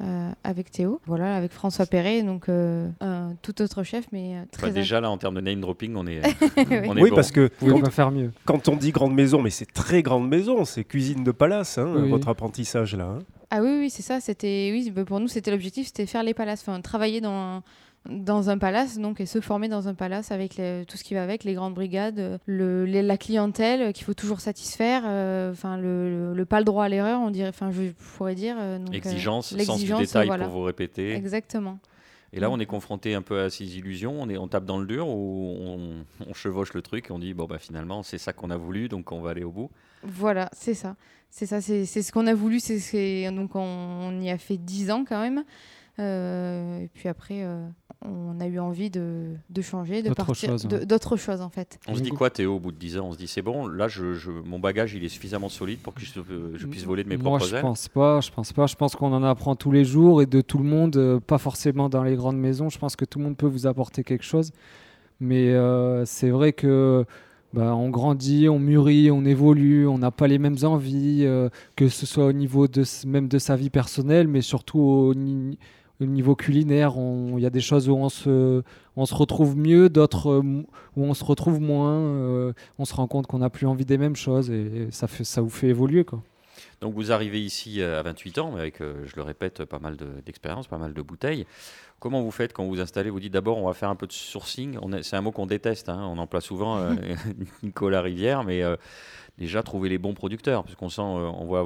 euh, 0.00 0.30
avec 0.44 0.70
Théo, 0.70 1.00
voilà, 1.04 1.36
avec 1.36 1.50
François 1.50 1.84
Perret, 1.84 2.22
donc 2.22 2.48
euh, 2.48 2.88
un 3.00 3.34
tout 3.42 3.60
autre 3.60 3.82
chef, 3.82 4.06
mais 4.12 4.36
euh, 4.36 4.44
très. 4.50 4.70
déjà 4.70 5.00
là, 5.00 5.10
en 5.10 5.18
termes 5.18 5.34
de 5.34 5.40
name 5.40 5.60
dropping, 5.60 5.94
on 5.96 6.06
est. 6.06 6.22
on 6.56 6.96
est 6.96 7.02
oui, 7.02 7.10
parce 7.12 7.32
que 7.32 7.50
on 7.60 7.80
va 7.80 7.90
faire 7.90 8.10
mieux. 8.12 8.30
Quand 8.44 8.68
on 8.68 8.76
dit 8.76 8.92
grande 8.92 9.14
maison, 9.14 9.42
mais 9.42 9.50
c'est 9.50 9.70
très 9.70 10.02
grande 10.02 10.28
maison, 10.28 10.64
c'est 10.64 10.84
cuisine 10.84 11.24
de 11.24 11.32
palace, 11.32 11.76
hein, 11.76 12.06
votre 12.08 12.28
apprentissage 12.28 12.94
là. 12.94 13.04
Hein. 13.04 13.18
Ah 13.50 13.60
oui, 13.62 13.78
oui, 13.80 13.90
c'est 13.90 14.02
ça. 14.02 14.20
C'était 14.20 14.70
oui, 14.72 14.90
bah, 14.90 15.04
pour 15.04 15.18
nous, 15.18 15.28
c'était 15.28 15.50
l'objectif, 15.50 15.88
c'était 15.88 16.06
faire 16.06 16.22
les 16.22 16.34
palaces, 16.34 16.62
enfin 16.66 16.80
travailler 16.80 17.20
dans 17.20 17.62
dans 18.08 18.48
un 18.48 18.58
palace 18.58 18.98
donc 18.98 19.20
et 19.20 19.26
se 19.26 19.40
former 19.40 19.68
dans 19.68 19.88
un 19.88 19.94
palace 19.94 20.32
avec 20.32 20.54
tout 20.54 20.96
ce 20.96 21.04
qui 21.04 21.14
va 21.14 21.22
avec 21.22 21.44
les 21.44 21.54
grandes 21.54 21.74
brigades 21.74 22.40
le, 22.46 22.84
la 22.86 23.16
clientèle 23.18 23.92
qu'il 23.92 24.04
faut 24.04 24.14
toujours 24.14 24.40
satisfaire 24.40 25.02
euh, 25.04 25.52
enfin 25.52 25.76
le, 25.76 26.44
pas 26.44 26.58
le 26.58 26.64
droit 26.64 26.84
à 26.84 26.88
l'erreur 26.88 27.20
on 27.20 27.30
dirait 27.30 27.50
enfin 27.50 27.70
je 27.70 27.90
pourrais 28.16 28.34
dire 28.34 28.56
euh, 28.58 28.78
l'exigence 28.90 29.54
sens 29.54 29.80
du 29.80 29.92
détail 29.92 30.28
pour 30.28 30.48
vous 30.48 30.62
répéter 30.62 31.12
exactement 31.12 31.78
et 32.32 32.38
là, 32.38 32.50
on 32.50 32.60
est 32.60 32.66
confronté 32.66 33.14
un 33.14 33.22
peu 33.22 33.40
à 33.40 33.50
ces 33.50 33.76
illusions. 33.76 34.20
On, 34.20 34.28
est, 34.28 34.38
on 34.38 34.46
tape 34.46 34.64
dans 34.64 34.78
le 34.78 34.86
dur 34.86 35.08
ou 35.08 35.56
on, 35.58 36.32
chevauche 36.32 36.74
le 36.74 36.82
truc 36.82 37.06
et 37.10 37.12
on 37.12 37.18
dit 37.18 37.34
bon 37.34 37.46
bah 37.46 37.58
finalement 37.58 38.04
c'est 38.04 38.18
ça 38.18 38.32
qu'on 38.32 38.50
a 38.50 38.56
voulu, 38.56 38.88
donc 38.88 39.10
on 39.10 39.20
va 39.20 39.30
aller 39.30 39.42
au 39.42 39.50
bout. 39.50 39.70
Voilà, 40.04 40.48
c'est 40.52 40.74
ça, 40.74 40.94
c'est 41.28 41.46
ça, 41.46 41.60
c'est 41.60 41.84
ce 41.84 42.12
qu'on 42.12 42.28
a 42.28 42.34
voulu. 42.34 42.60
C'est 42.60 43.30
donc 43.32 43.56
on, 43.56 43.60
on, 43.60 44.20
y 44.20 44.30
a 44.30 44.38
fait 44.38 44.58
dix 44.58 44.92
ans 44.92 45.04
quand 45.06 45.20
même. 45.20 45.44
Euh, 46.00 46.80
et 46.80 46.88
puis 46.88 47.08
après, 47.08 47.42
euh, 47.42 47.66
on 48.02 48.40
a 48.40 48.46
eu 48.46 48.58
envie 48.58 48.88
de, 48.88 49.34
de 49.50 49.62
changer, 49.62 50.02
de 50.02 50.12
partir, 50.14 50.56
d'autres 50.86 51.16
choses 51.16 51.42
en 51.42 51.50
fait. 51.50 51.78
On 51.88 51.94
se 51.94 52.00
dit 52.00 52.10
quoi 52.10 52.30
Théo 52.30 52.56
au 52.56 52.58
bout 52.58 52.72
de 52.72 52.78
10 52.78 52.98
ans? 52.98 53.08
On 53.08 53.12
se 53.12 53.18
dit 53.18 53.28
c'est 53.28 53.42
bon, 53.42 53.66
là 53.66 53.86
je, 53.86 54.30
mon 54.44 54.58
bagage 54.58 54.94
il 54.94 55.04
est 55.04 55.10
suffisamment 55.10 55.50
solide 55.50 55.80
pour 55.80 55.92
que 55.92 56.00
je, 56.00 56.20
je 56.54 56.66
puisse 56.66 56.84
voler 56.84 57.04
de 57.04 57.08
mes 57.08 57.18
Moi, 57.18 57.38
propres 57.38 57.54
je 57.54 57.60
pense 57.60 57.88
pas, 57.88 58.20
je 58.20 58.30
pense 58.30 58.52
pas, 58.52 58.66
je 58.66 58.76
pense 58.76 58.96
qu'on 58.96 59.12
en 59.12 59.22
apprend 59.22 59.56
tous 59.56 59.72
les 59.72 59.84
jours 59.84 60.22
et 60.22 60.26
de 60.26 60.40
tout 60.40 60.58
le 60.58 60.64
monde, 60.64 60.96
euh, 60.96 61.20
pas 61.20 61.38
forcément 61.38 61.90
dans 61.90 62.02
les 62.02 62.16
grandes 62.16 62.38
maisons, 62.38 62.70
je 62.70 62.78
pense 62.78 62.96
que 62.96 63.04
tout 63.04 63.18
le 63.18 63.26
monde 63.26 63.36
peut 63.36 63.48
vous 63.48 63.66
apporter 63.66 64.02
quelque 64.02 64.24
chose. 64.24 64.52
Mais 65.22 65.54
c'est 66.06 66.30
vrai 66.30 66.54
que 66.54 67.04
bah, 67.52 67.74
on 67.74 67.90
grandit, 67.90 68.48
on 68.48 68.58
mûrit, 68.58 69.10
on 69.10 69.26
évolue, 69.26 69.86
on 69.86 69.98
n'a 69.98 70.10
pas 70.10 70.26
les 70.26 70.38
mêmes 70.38 70.56
envies, 70.62 71.26
que 71.76 71.88
ce 71.88 72.06
soit 72.06 72.24
au 72.24 72.32
niveau 72.32 72.68
de, 72.68 72.84
même 73.06 73.28
de 73.28 73.38
sa 73.38 73.54
vie 73.54 73.68
personnelle, 73.68 74.28
mais 74.28 74.40
surtout 74.40 74.78
au, 74.78 75.14
au 76.00 76.06
niveau 76.06 76.34
culinaire, 76.34 76.94
il 76.96 77.40
y 77.40 77.46
a 77.46 77.50
des 77.50 77.60
choses 77.60 77.88
où 77.88 77.94
on 77.94 78.08
se, 78.08 78.62
on 78.96 79.06
se 79.06 79.14
retrouve 79.14 79.56
mieux, 79.56 79.88
d'autres 79.88 80.30
euh, 80.30 80.64
où 80.96 81.04
on 81.04 81.14
se 81.14 81.24
retrouve 81.24 81.60
moins. 81.60 81.98
Euh, 81.98 82.52
on 82.78 82.84
se 82.84 82.94
rend 82.94 83.06
compte 83.06 83.26
qu'on 83.26 83.38
n'a 83.38 83.50
plus 83.50 83.66
envie 83.66 83.84
des 83.84 83.98
mêmes 83.98 84.16
choses 84.16 84.50
et, 84.50 84.88
ça, 84.90 85.06
fait, 85.06 85.24
ça 85.24 85.40
vous 85.40 85.50
fait 85.50 85.68
évoluer. 85.68 86.04
Quoi. 86.04 86.22
Donc 86.80 86.94
vous 86.94 87.12
arrivez 87.12 87.40
ici 87.40 87.82
à 87.82 88.02
28 88.02 88.38
ans, 88.38 88.56
avec, 88.56 88.78
je 88.78 89.16
le 89.16 89.22
répète, 89.22 89.64
pas 89.64 89.78
mal 89.78 89.96
d'expérience, 90.24 90.66
pas 90.66 90.78
mal 90.78 90.94
de 90.94 91.02
bouteilles. 91.02 91.46
Comment 91.98 92.22
vous 92.22 92.30
faites 92.30 92.54
quand 92.54 92.64
vous 92.64 92.70
vous 92.70 92.80
installez? 92.80 93.10
Vous 93.10 93.20
dites 93.20 93.34
d'abord 93.34 93.58
on 93.58 93.66
va 93.66 93.74
faire 93.74 93.90
un 93.90 93.96
peu 93.96 94.06
de 94.06 94.12
sourcing. 94.12 94.78
C'est 95.02 95.16
un 95.16 95.20
mot 95.20 95.32
qu'on 95.32 95.46
déteste, 95.46 95.90
hein. 95.90 96.02
on 96.10 96.16
emploie 96.16 96.40
souvent 96.40 96.82
Nicolas 97.62 98.00
Rivière, 98.00 98.44
mais 98.44 98.62
déjà 99.40 99.62
trouver 99.62 99.88
les 99.88 99.98
bons 99.98 100.14
producteurs, 100.14 100.62
puisqu'on 100.62 100.90
sent, 100.90 101.00
euh, 101.00 101.30
on 101.34 101.44
voit 101.46 101.62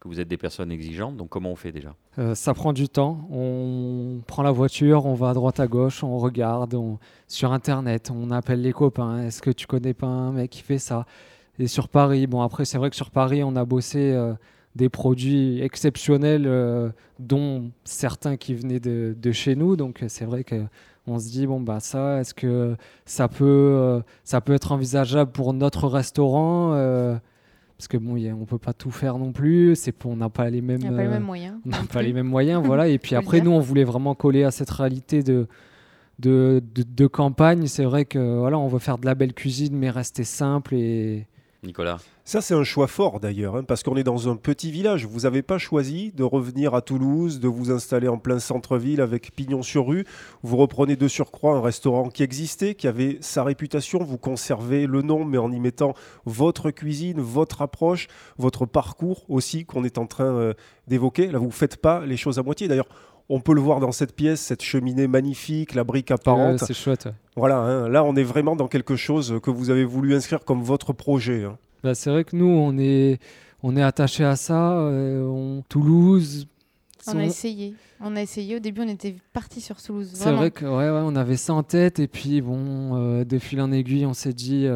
que 0.00 0.08
vous 0.08 0.20
êtes 0.20 0.28
des 0.28 0.36
personnes 0.36 0.70
exigeantes. 0.72 1.16
Donc 1.16 1.28
comment 1.30 1.50
on 1.52 1.56
fait 1.56 1.72
déjà? 1.72 1.94
Euh, 2.18 2.34
Ça 2.34 2.52
prend 2.52 2.72
du 2.72 2.88
temps. 2.88 3.26
On 3.30 4.20
prend 4.26 4.42
la 4.42 4.50
voiture, 4.50 5.06
on 5.06 5.14
va 5.14 5.30
à 5.30 5.34
droite 5.34 5.60
à 5.60 5.68
gauche, 5.68 6.02
on 6.04 6.18
regarde 6.18 6.76
sur 7.28 7.52
Internet, 7.52 8.10
on 8.14 8.30
appelle 8.30 8.60
les 8.60 8.72
copains. 8.72 9.22
Est-ce 9.22 9.40
que 9.40 9.50
tu 9.50 9.66
connais 9.66 9.94
pas 9.94 10.08
un 10.08 10.32
mec 10.32 10.50
qui 10.50 10.62
fait 10.62 10.78
ça? 10.78 11.06
Et 11.58 11.68
sur 11.68 11.88
Paris, 11.88 12.26
bon 12.26 12.42
après 12.42 12.66
c'est 12.66 12.76
vrai 12.76 12.90
que 12.90 12.96
sur 12.96 13.10
Paris 13.10 13.42
on 13.42 13.56
a 13.56 13.64
bossé 13.64 14.12
euh, 14.12 14.34
des 14.76 14.88
produits 14.88 15.60
exceptionnels, 15.60 16.92
dont 17.18 17.70
certains 17.84 18.36
qui 18.36 18.54
venaient 18.54 18.80
de, 18.80 19.16
de 19.20 19.32
chez 19.32 19.56
nous. 19.56 19.76
Donc 19.76 20.04
c'est 20.06 20.24
vrai 20.24 20.44
que 20.44 20.62
on 21.06 21.18
se 21.18 21.30
dit 21.30 21.46
bon 21.46 21.60
bah 21.60 21.80
ça 21.80 22.20
est-ce 22.20 22.34
que 22.34 22.76
ça 23.04 23.28
peut 23.28 23.44
euh, 23.44 24.00
ça 24.24 24.40
peut 24.40 24.54
être 24.54 24.72
envisageable 24.72 25.30
pour 25.30 25.52
notre 25.52 25.88
restaurant 25.88 26.72
euh, 26.74 27.16
parce 27.78 27.88
que 27.88 27.96
bon 27.96 28.16
on 28.40 28.44
peut 28.44 28.58
pas 28.58 28.72
tout 28.72 28.90
faire 28.90 29.18
non 29.18 29.32
plus. 29.32 29.76
C'est 29.76 29.94
on 30.06 30.16
n'a 30.16 30.30
pas 30.30 30.48
les 30.48 30.62
mêmes, 30.62 30.80
pas 30.80 31.02
les 31.02 31.08
mêmes 31.08 31.22
moyens. 31.22 31.56
on 31.66 31.68
n'a 31.68 31.84
pas 31.84 32.02
les 32.02 32.12
mêmes 32.12 32.26
moyens 32.26 32.62
voilà. 32.64 32.88
Et 32.88 32.98
puis 32.98 33.14
après 33.16 33.40
nous 33.40 33.52
on 33.52 33.60
voulait 33.60 33.84
vraiment 33.84 34.14
coller 34.14 34.44
à 34.44 34.50
cette 34.50 34.70
réalité 34.70 35.22
de 35.22 35.46
de, 36.18 36.62
de 36.74 37.06
campagne. 37.06 37.66
C'est 37.66 37.84
vrai 37.84 38.04
que 38.04 38.38
voilà 38.38 38.58
on 38.58 38.68
veut 38.68 38.78
faire 38.78 38.98
de 38.98 39.06
la 39.06 39.14
belle 39.14 39.34
cuisine 39.34 39.76
mais 39.76 39.90
rester 39.90 40.24
simple 40.24 40.74
et 40.74 41.26
Nicolas 41.62 41.98
ça, 42.28 42.40
c'est 42.40 42.54
un 42.54 42.64
choix 42.64 42.88
fort 42.88 43.20
d'ailleurs, 43.20 43.54
hein, 43.54 43.62
parce 43.62 43.84
qu'on 43.84 43.94
est 43.94 44.02
dans 44.02 44.28
un 44.28 44.34
petit 44.34 44.72
village. 44.72 45.06
Vous 45.06 45.20
n'avez 45.20 45.42
pas 45.42 45.58
choisi 45.58 46.10
de 46.10 46.24
revenir 46.24 46.74
à 46.74 46.82
Toulouse, 46.82 47.38
de 47.38 47.46
vous 47.46 47.70
installer 47.70 48.08
en 48.08 48.18
plein 48.18 48.40
centre-ville 48.40 49.00
avec 49.00 49.30
pignon 49.32 49.62
sur 49.62 49.86
rue. 49.86 50.04
Vous 50.42 50.56
reprenez 50.56 50.96
de 50.96 51.06
surcroît 51.06 51.54
un 51.54 51.60
restaurant 51.60 52.08
qui 52.08 52.24
existait, 52.24 52.74
qui 52.74 52.88
avait 52.88 53.18
sa 53.20 53.44
réputation. 53.44 54.00
Vous 54.00 54.18
conservez 54.18 54.88
le 54.88 55.02
nom, 55.02 55.24
mais 55.24 55.38
en 55.38 55.52
y 55.52 55.60
mettant 55.60 55.94
votre 56.24 56.72
cuisine, 56.72 57.20
votre 57.20 57.62
approche, 57.62 58.08
votre 58.38 58.66
parcours 58.66 59.24
aussi 59.28 59.64
qu'on 59.64 59.84
est 59.84 59.96
en 59.96 60.06
train 60.06 60.34
euh, 60.34 60.54
d'évoquer. 60.88 61.28
Là, 61.28 61.38
vous 61.38 61.46
ne 61.46 61.52
faites 61.52 61.76
pas 61.76 62.04
les 62.04 62.16
choses 62.16 62.40
à 62.40 62.42
moitié. 62.42 62.66
D'ailleurs, 62.66 62.88
on 63.28 63.40
peut 63.40 63.54
le 63.54 63.60
voir 63.60 63.80
dans 63.80 63.92
cette 63.92 64.14
pièce, 64.14 64.40
cette 64.40 64.62
cheminée 64.62 65.08
magnifique, 65.08 65.74
la 65.74 65.84
brique 65.84 66.10
apparente. 66.10 66.60
c'est 66.60 66.74
chouette. 66.74 67.08
Voilà, 67.34 67.58
hein, 67.58 67.88
là 67.88 68.04
on 68.04 68.14
est 68.16 68.22
vraiment 68.22 68.56
dans 68.56 68.68
quelque 68.68 68.96
chose 68.96 69.40
que 69.42 69.50
vous 69.50 69.70
avez 69.70 69.84
voulu 69.84 70.14
inscrire 70.14 70.44
comme 70.44 70.62
votre 70.62 70.92
projet. 70.92 71.44
Hein. 71.44 71.58
Bah, 71.82 71.94
c'est 71.94 72.10
vrai 72.10 72.24
que 72.24 72.34
nous, 72.34 72.46
on 72.46 72.78
est, 72.78 73.18
on 73.62 73.76
est 73.76 73.82
attaché 73.82 74.24
à 74.24 74.36
ça. 74.36 74.72
Euh, 74.78 75.60
Toulouse. 75.68 76.48
On 77.06 77.18
a 77.18 77.24
essayé. 77.24 77.74
On 78.00 78.16
a 78.16 78.22
essayé. 78.22 78.56
Au 78.56 78.58
début, 78.58 78.80
on 78.82 78.88
était 78.88 79.14
parti 79.32 79.60
sur 79.60 79.80
Toulouse. 79.80 80.10
C'est 80.12 80.32
vrai 80.32 80.50
que 80.50 80.64
ouais, 80.64 80.90
ouais, 80.90 81.02
on 81.04 81.14
avait 81.14 81.36
ça 81.36 81.54
en 81.54 81.62
tête. 81.62 82.00
Et 82.00 82.08
puis, 82.08 82.40
bon, 82.40 82.96
euh, 82.96 83.24
de 83.24 83.38
fil 83.38 83.60
en 83.60 83.70
aiguille, 83.70 84.06
on 84.06 84.14
s'est 84.14 84.32
dit. 84.32 84.66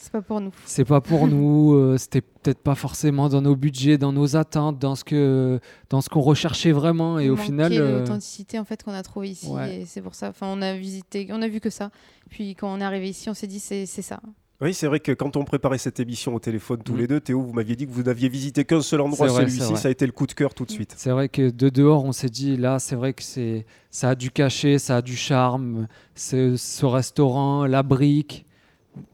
Euh, 0.00 0.04
c'est 0.04 0.12
pas 0.12 0.22
pour 0.22 0.40
nous. 0.40 0.52
C'est 0.64 0.84
pas 0.84 1.00
pour 1.00 1.26
nous. 1.28 1.96
C'était 1.98 2.20
peut-être 2.20 2.60
pas 2.60 2.74
forcément 2.74 3.28
dans 3.28 3.42
nos 3.42 3.56
budgets, 3.56 3.98
dans 3.98 4.12
nos 4.12 4.36
attentes, 4.36 4.78
dans 4.78 4.94
ce 4.94 5.04
que, 5.04 5.60
dans 5.88 6.00
ce 6.00 6.08
qu'on 6.08 6.20
recherchait 6.20 6.72
vraiment. 6.72 7.18
Et 7.18 7.30
au 7.30 7.36
final, 7.36 7.76
l'authenticité 7.76 8.58
en 8.58 8.64
fait 8.64 8.82
qu'on 8.82 8.92
a 8.92 9.02
trouvé 9.02 9.30
ici. 9.30 9.50
C'est 9.86 10.02
pour 10.02 10.14
ça. 10.14 10.28
Enfin, 10.28 10.46
on 10.48 10.62
a 10.62 10.74
visité, 10.74 11.28
on 11.30 11.42
a 11.42 11.48
vu 11.48 11.60
que 11.60 11.70
ça. 11.70 11.90
Puis 12.28 12.54
quand 12.54 12.72
on 12.72 12.80
est 12.80 12.84
arrivé 12.84 13.08
ici, 13.08 13.28
on 13.28 13.34
s'est 13.34 13.46
dit 13.46 13.60
c'est 13.60 13.86
ça. 13.86 14.20
Oui, 14.62 14.74
c'est 14.74 14.86
vrai 14.86 15.00
que 15.00 15.12
quand 15.12 15.36
on 15.36 15.44
préparait 15.44 15.78
cette 15.78 16.00
émission 16.00 16.34
au 16.34 16.38
téléphone 16.38 16.82
tous 16.84 16.92
mm. 16.92 16.98
les 16.98 17.06
deux, 17.06 17.20
Théo, 17.20 17.40
vous 17.40 17.52
m'aviez 17.54 17.76
dit 17.76 17.86
que 17.86 17.92
vous 17.92 18.02
n'aviez 18.02 18.28
visité 18.28 18.66
qu'un 18.66 18.82
seul 18.82 19.00
endroit, 19.00 19.28
celui-ci, 19.28 19.76
ça 19.76 19.88
a 19.88 19.90
été 19.90 20.04
le 20.04 20.12
coup 20.12 20.26
de 20.26 20.32
cœur 20.32 20.52
tout 20.52 20.66
de 20.66 20.70
suite. 20.70 20.94
C'est 20.98 21.10
vrai 21.10 21.30
que 21.30 21.48
de 21.48 21.70
dehors, 21.70 22.04
on 22.04 22.12
s'est 22.12 22.28
dit, 22.28 22.58
là, 22.58 22.78
c'est 22.78 22.94
vrai 22.94 23.14
que 23.14 23.22
c'est, 23.22 23.64
ça 23.90 24.10
a 24.10 24.14
du 24.14 24.30
cachet, 24.30 24.78
ça 24.78 24.98
a 24.98 25.02
du 25.02 25.16
charme, 25.16 25.88
ce, 26.14 26.56
ce 26.56 26.84
restaurant, 26.84 27.64
la 27.64 27.82
brique 27.82 28.44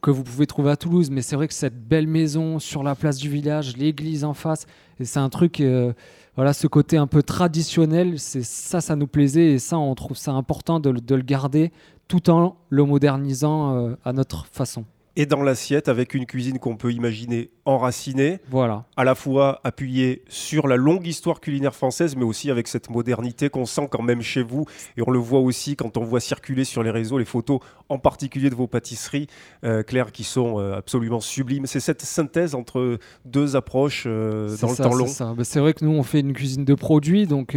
que 0.02 0.10
vous 0.10 0.22
pouvez 0.22 0.46
trouver 0.46 0.70
à 0.70 0.76
Toulouse, 0.76 1.10
mais 1.10 1.22
c'est 1.22 1.36
vrai 1.36 1.48
que 1.48 1.54
cette 1.54 1.88
belle 1.88 2.06
maison 2.06 2.58
sur 2.58 2.82
la 2.82 2.94
place 2.94 3.18
du 3.18 3.28
village, 3.28 3.76
l'église 3.76 4.24
en 4.24 4.34
face, 4.34 4.66
et 5.00 5.04
c'est 5.04 5.18
un 5.18 5.28
truc, 5.28 5.60
euh, 5.60 5.92
voilà, 6.34 6.52
ce 6.52 6.66
côté 6.66 6.96
un 6.96 7.06
peu 7.06 7.22
traditionnel, 7.22 8.18
c'est 8.18 8.42
ça, 8.42 8.80
ça 8.80 8.96
nous 8.96 9.06
plaisait, 9.06 9.52
et 9.52 9.58
ça, 9.58 9.78
on 9.78 9.94
trouve 9.94 10.16
ça 10.16 10.32
important 10.32 10.80
de, 10.80 10.90
le 10.90 11.22
garder 11.22 11.72
tout 12.08 12.30
en 12.30 12.56
le 12.68 12.84
modernisant 12.84 13.76
euh, 13.76 13.94
à 14.04 14.12
notre 14.12 14.46
façon 14.46 14.84
et 15.16 15.26
dans 15.26 15.42
l'assiette 15.42 15.88
avec 15.88 16.14
une 16.14 16.26
cuisine 16.26 16.58
qu'on 16.58 16.76
peut 16.76 16.92
imaginer 16.92 17.50
enracinée, 17.64 18.38
voilà. 18.50 18.84
à 18.96 19.04
la 19.04 19.14
fois 19.14 19.60
appuyée 19.64 20.22
sur 20.28 20.68
la 20.68 20.76
longue 20.76 21.06
histoire 21.06 21.40
culinaire 21.40 21.74
française, 21.74 22.14
mais 22.16 22.24
aussi 22.24 22.50
avec 22.50 22.68
cette 22.68 22.90
modernité 22.90 23.48
qu'on 23.48 23.64
sent 23.64 23.88
quand 23.90 24.02
même 24.02 24.20
chez 24.20 24.42
vous. 24.42 24.66
Et 24.96 25.02
on 25.06 25.10
le 25.10 25.18
voit 25.18 25.40
aussi 25.40 25.74
quand 25.74 25.96
on 25.96 26.04
voit 26.04 26.20
circuler 26.20 26.64
sur 26.64 26.82
les 26.82 26.90
réseaux 26.90 27.18
les 27.18 27.24
photos, 27.24 27.60
en 27.88 27.98
particulier 27.98 28.50
de 28.50 28.54
vos 28.54 28.66
pâtisseries, 28.66 29.26
euh, 29.64 29.82
Claire, 29.82 30.12
qui 30.12 30.24
sont 30.24 30.60
euh, 30.60 30.76
absolument 30.76 31.20
sublimes. 31.20 31.66
C'est 31.66 31.80
cette 31.80 32.02
synthèse 32.02 32.54
entre 32.54 32.98
deux 33.24 33.56
approches 33.56 34.04
euh, 34.06 34.56
dans 34.60 34.70
le 34.70 34.76
temps 34.76 34.94
long. 34.94 35.06
Bah, 35.34 35.44
c'est 35.44 35.60
vrai 35.60 35.72
que 35.72 35.84
nous, 35.84 35.92
on 35.92 36.02
fait 36.02 36.20
une 36.20 36.34
cuisine 36.34 36.64
de 36.64 36.74
produits, 36.74 37.26
donc 37.26 37.56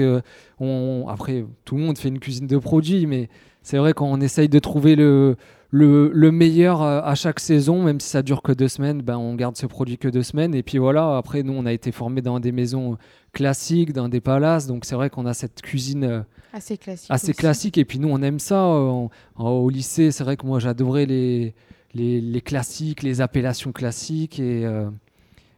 on... 0.60 1.06
après, 1.10 1.46
tout 1.66 1.75
le 1.75 1.82
monde 1.82 1.98
fait 1.98 2.10
une 2.10 2.20
cuisine 2.20 2.48
de 2.48 2.58
produits, 2.58 3.06
mais 3.06 3.30
c'est 3.62 3.78
vrai 3.78 3.94
qu'on 3.94 4.22
essaye 4.22 4.50
de 4.50 4.60
trouver 4.60 4.96
le 4.96 5.36
le, 5.72 6.32
meilleur 6.32 6.82
euh, 6.82 7.02
à 7.04 7.16
chaque 7.16 7.40
saison, 7.40 7.84
même 7.84 8.00
si 8.00 8.10
ça 8.10 8.22
dure 8.22 8.42
que 8.42 8.52
deux 8.52 8.68
semaines, 8.68 9.02
ben 9.02 9.18
on 9.18 9.36
garde 9.36 9.56
ce 9.56 9.68
produit 9.68 9.98
que 9.98 10.08
deux 10.08 10.24
semaines. 10.24 10.56
Et 10.56 10.64
puis 10.64 10.78
voilà, 10.78 11.18
après, 11.18 11.44
nous, 11.44 11.54
on 11.54 11.66
a 11.66 11.74
été 11.74 11.92
formés 11.92 12.22
dans 12.22 12.40
des 12.40 12.52
maisons 12.52 12.98
classiques, 13.34 13.94
dans 13.94 14.10
des 14.10 14.22
palaces. 14.22 14.66
Donc 14.66 14.86
c'est 14.86 14.96
vrai 14.96 15.10
qu'on 15.10 15.26
a 15.26 15.34
cette 15.34 15.62
cuisine 15.62 16.04
euh, 16.04 16.22
assez 16.54 16.78
classique. 16.78 17.12
Assez 17.12 17.34
classique. 17.34 17.78
Et 17.78 17.86
puis 17.86 18.00
nous, 18.00 18.10
on 18.10 18.22
aime 18.22 18.40
ça. 18.40 18.66
Euh, 18.66 19.08
au 19.38 19.70
lycée, 19.70 20.12
c'est 20.12 20.24
vrai 20.24 20.38
que 20.38 20.46
moi, 20.46 20.60
j'adorais 20.60 21.06
les, 21.06 21.54
les, 21.94 22.42
classiques, 22.42 23.04
les 23.04 23.22
appellations 23.22 23.72
classiques. 23.72 24.40
Et, 24.40 24.66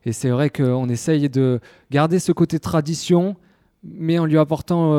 et 0.06 0.12
c'est 0.12 0.30
vrai 0.30 0.50
qu'on 0.50 0.89
essaye 0.89 1.30
de 1.30 1.62
garder 1.89 2.20
ce 2.20 2.32
côté 2.32 2.60
tradition, 2.60 3.38
mais 3.84 4.20
en 4.20 4.25
lui 4.25 4.38
apportant 4.38 4.94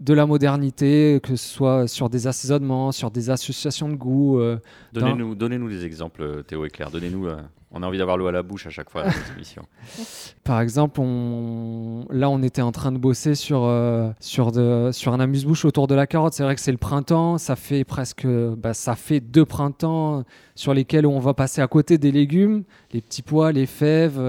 de 0.00 0.14
la 0.14 0.26
modernité, 0.26 1.20
que 1.22 1.34
ce 1.34 1.48
soit 1.48 1.88
sur 1.88 2.08
des 2.08 2.26
assaisonnements, 2.26 2.92
sur 2.92 3.10
des 3.10 3.30
associations 3.30 3.88
de 3.88 3.94
goût. 3.94 4.38
Euh, 4.38 4.58
donnez-nous, 4.92 5.34
donnez-nous 5.34 5.68
des 5.68 5.84
exemples, 5.84 6.44
Théo 6.44 6.64
et 6.64 6.70
Claire. 6.70 6.90
Donnez-nous. 6.90 7.26
Euh, 7.26 7.36
on 7.70 7.82
a 7.82 7.86
envie 7.86 7.98
d'avoir 7.98 8.16
l'eau 8.16 8.28
à 8.28 8.32
la 8.32 8.42
bouche 8.42 8.66
à 8.66 8.70
chaque 8.70 8.88
fois 8.88 9.02
dans 9.02 9.10
cette 9.10 9.34
émission. 9.34 9.66
Par 10.44 10.60
exemple, 10.60 11.00
on... 11.00 12.06
là, 12.10 12.30
on 12.30 12.42
était 12.42 12.62
en 12.62 12.72
train 12.72 12.92
de 12.92 12.96
bosser 12.96 13.34
sur, 13.34 13.64
euh, 13.64 14.10
sur, 14.20 14.52
de... 14.52 14.90
sur 14.92 15.12
un 15.12 15.20
amuse-bouche 15.20 15.64
autour 15.64 15.88
de 15.88 15.94
la 15.94 16.06
carotte. 16.06 16.32
C'est 16.32 16.44
vrai 16.44 16.54
que 16.54 16.60
c'est 16.60 16.72
le 16.72 16.78
printemps. 16.78 17.36
Ça 17.36 17.56
fait 17.56 17.84
presque. 17.84 18.26
Bah, 18.26 18.74
ça 18.74 18.94
fait 18.94 19.20
deux 19.20 19.44
printemps 19.44 20.24
sur 20.54 20.74
lesquels 20.74 21.06
on 21.06 21.18
va 21.18 21.34
passer 21.34 21.60
à 21.60 21.66
côté 21.66 21.98
des 21.98 22.12
légumes, 22.12 22.62
les 22.92 23.00
petits 23.00 23.22
pois, 23.22 23.50
les 23.50 23.66
fèves. 23.66 24.20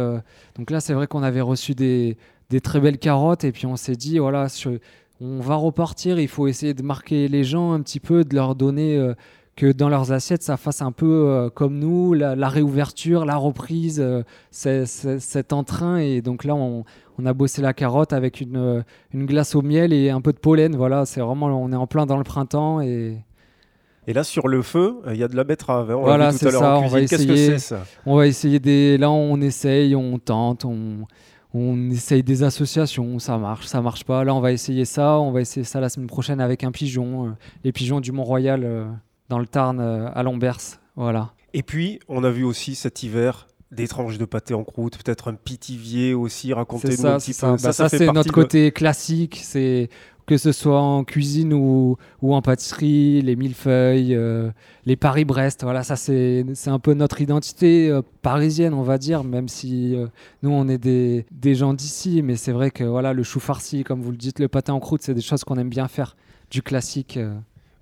Donc 0.56 0.72
là, 0.72 0.80
c'est 0.80 0.94
vrai 0.94 1.06
qu'on 1.06 1.24
avait 1.24 1.42
reçu 1.42 1.76
des, 1.76 2.18
des 2.50 2.60
très 2.60 2.80
belles 2.80 2.98
carottes 2.98 3.44
et 3.44 3.52
puis 3.52 3.68
on 3.68 3.76
s'est 3.76 3.96
dit, 3.96 4.18
voilà, 4.18 4.50
sur 4.50 4.72
on 5.22 5.40
va 5.40 5.56
repartir, 5.56 6.20
il 6.20 6.28
faut 6.28 6.48
essayer 6.48 6.74
de 6.74 6.84
marquer 6.84 7.28
les 7.28 7.44
gens 7.44 7.74
un 7.74 7.82
petit 7.82 8.00
peu, 8.00 8.24
de 8.24 8.34
leur 8.36 8.56
donner 8.56 8.98
euh, 8.98 9.14
que 9.56 9.72
dans 9.72 9.90
leurs 9.90 10.14
assiettes, 10.14 10.44
ça 10.44 10.56
fasse 10.56 10.82
un 10.82 10.94
peu 10.94 11.28
euh, 11.28 11.50
comme 11.50 11.78
nous, 11.78 12.14
la, 12.14 12.48
réouverture, 12.48 13.26
la 13.26 13.36
reprise, 13.36 14.00
euh, 14.00 14.24
cet 14.52 15.52
entrain. 15.52 15.98
Et 15.98 16.22
donc 16.22 16.46
là, 16.46 16.56
on, 16.56 16.86
a 17.26 17.34
bossé 17.34 17.62
la 17.62 17.74
carotte 17.74 18.14
avec 18.14 18.40
une, 18.40 18.84
glace 19.14 19.56
au 19.56 19.62
miel 19.62 19.92
et 19.92 20.10
un 20.10 20.22
peu 20.22 20.32
de 20.32 20.38
pollen. 20.38 20.76
Voilà, 20.76 21.06
c'est 21.06 21.20
vraiment, 21.20 21.48
on 21.48 21.72
est 21.74 21.76
en 21.76 21.88
plein 21.88 22.06
dans 22.06 22.18
le 22.18 22.24
printemps 22.24 22.82
et... 22.82 23.18
Et 24.08 24.14
là, 24.14 24.24
sur 24.24 24.48
le 24.48 24.64
feu, 24.64 24.96
il 25.12 25.18
y 25.18 25.24
a 25.24 25.28
de 25.28 25.36
la 25.36 25.44
betterave. 25.44 25.92
Hein, 25.92 25.98
voilà, 26.02 26.32
c'est 26.32 26.50
ça. 26.50 26.80
On 26.80 26.88
va 26.88 27.02
essayer. 27.02 27.58
On 28.08 28.16
va 28.16 28.26
essayer 28.26 28.60
des. 28.60 28.98
Là, 28.98 29.12
on 29.12 29.40
essaye, 29.40 29.96
on 29.96 30.18
tente, 30.18 30.66
on 30.66 31.06
on 31.54 31.90
essaye 31.90 32.24
des 32.24 32.44
associations, 32.44 33.18
ça 33.20 33.38
marche, 33.38 33.66
ça 33.66 33.82
marche 33.82 34.04
pas. 34.04 34.24
Là, 34.24 34.36
on 34.36 34.40
va 34.40 34.52
essayer 34.52 34.86
ça, 34.86 35.20
on 35.20 35.32
va 35.32 35.42
essayer 35.42 35.64
ça 35.64 35.80
la 35.80 35.90
semaine 35.90 36.08
prochaine 36.08 36.40
avec 36.40 36.64
un 36.64 36.72
pigeon, 36.72 37.28
euh, 37.28 37.30
les 37.64 37.72
pigeons 37.72 38.00
du 38.00 38.12
Mont-Royal 38.12 38.64
euh, 38.64 38.86
dans 39.30 39.40
le 39.40 39.48
Tarn 39.48 39.80
euh, 39.80 40.10
à 40.14 40.22
Lambers. 40.22 40.80
Voilà. 40.96 41.34
Et 41.54 41.64
puis, 41.64 42.00
on 42.08 42.24
a 42.24 42.30
vu 42.30 42.44
aussi 42.44 42.76
cet 42.76 43.02
hiver 43.02 43.48
des 43.72 43.88
tranches 43.88 44.18
de 44.18 44.26
pâté 44.26 44.54
en 44.54 44.64
croûte, 44.64 44.98
peut-être 45.04 45.30
un 45.30 45.36
pitivier 45.36 46.14
aussi, 46.14 46.54
racontez-nous 46.54 47.06
un 47.06 47.18
petit 47.18 47.34
peu. 47.34 47.58
Ça, 47.58 47.74
ça, 47.74 47.90
c'est 47.90 48.12
notre 48.12 48.32
côté 48.32 48.72
classique, 48.72 49.40
c'est 49.44 49.90
que 50.30 50.38
ce 50.38 50.52
soit 50.52 50.80
en 50.80 51.04
cuisine 51.04 51.54
ou, 51.54 51.98
en 52.22 52.42
pâtisserie, 52.44 53.20
les 53.24 53.36
millefeuilles, 53.36 54.14
euh, 54.14 54.52
les 54.86 54.96
Paris-Brest. 54.96 55.64
Voilà, 55.64 55.82
ça 55.82 55.96
c'est 55.96 56.46
un 56.68 56.78
peu 56.78 56.94
notre 56.94 57.20
identité 57.20 57.90
euh, 57.90 58.04
parisienne, 58.22 58.76
on 58.76 58.84
va 58.84 59.00
dire, 59.00 59.24
même 59.24 59.48
si 59.48 59.96
euh, 59.96 60.06
nous 60.44 60.52
on 60.52 60.68
est 60.68 60.78
des, 60.78 61.56
gens 61.56 61.74
d'ici, 61.74 62.22
mais 62.22 62.36
c'est 62.36 62.52
vrai 62.52 62.70
que 62.70 62.84
voilà, 62.84 63.12
le 63.14 63.24
chou 63.24 63.40
farci, 63.40 63.84
comme 63.84 64.04
vous 64.04 64.12
le 64.12 64.18
dites, 64.18 64.38
le 64.38 64.48
pâté 64.48 64.72
en 64.72 64.80
croûte, 64.80 65.02
c'est 65.02 65.16
des 65.16 65.22
choses 65.22 65.44
qu'on 65.44 65.58
aime 65.58 65.70
bien 65.70 65.88
faire, 65.88 66.16
du 66.52 66.62
classique. 66.62 67.18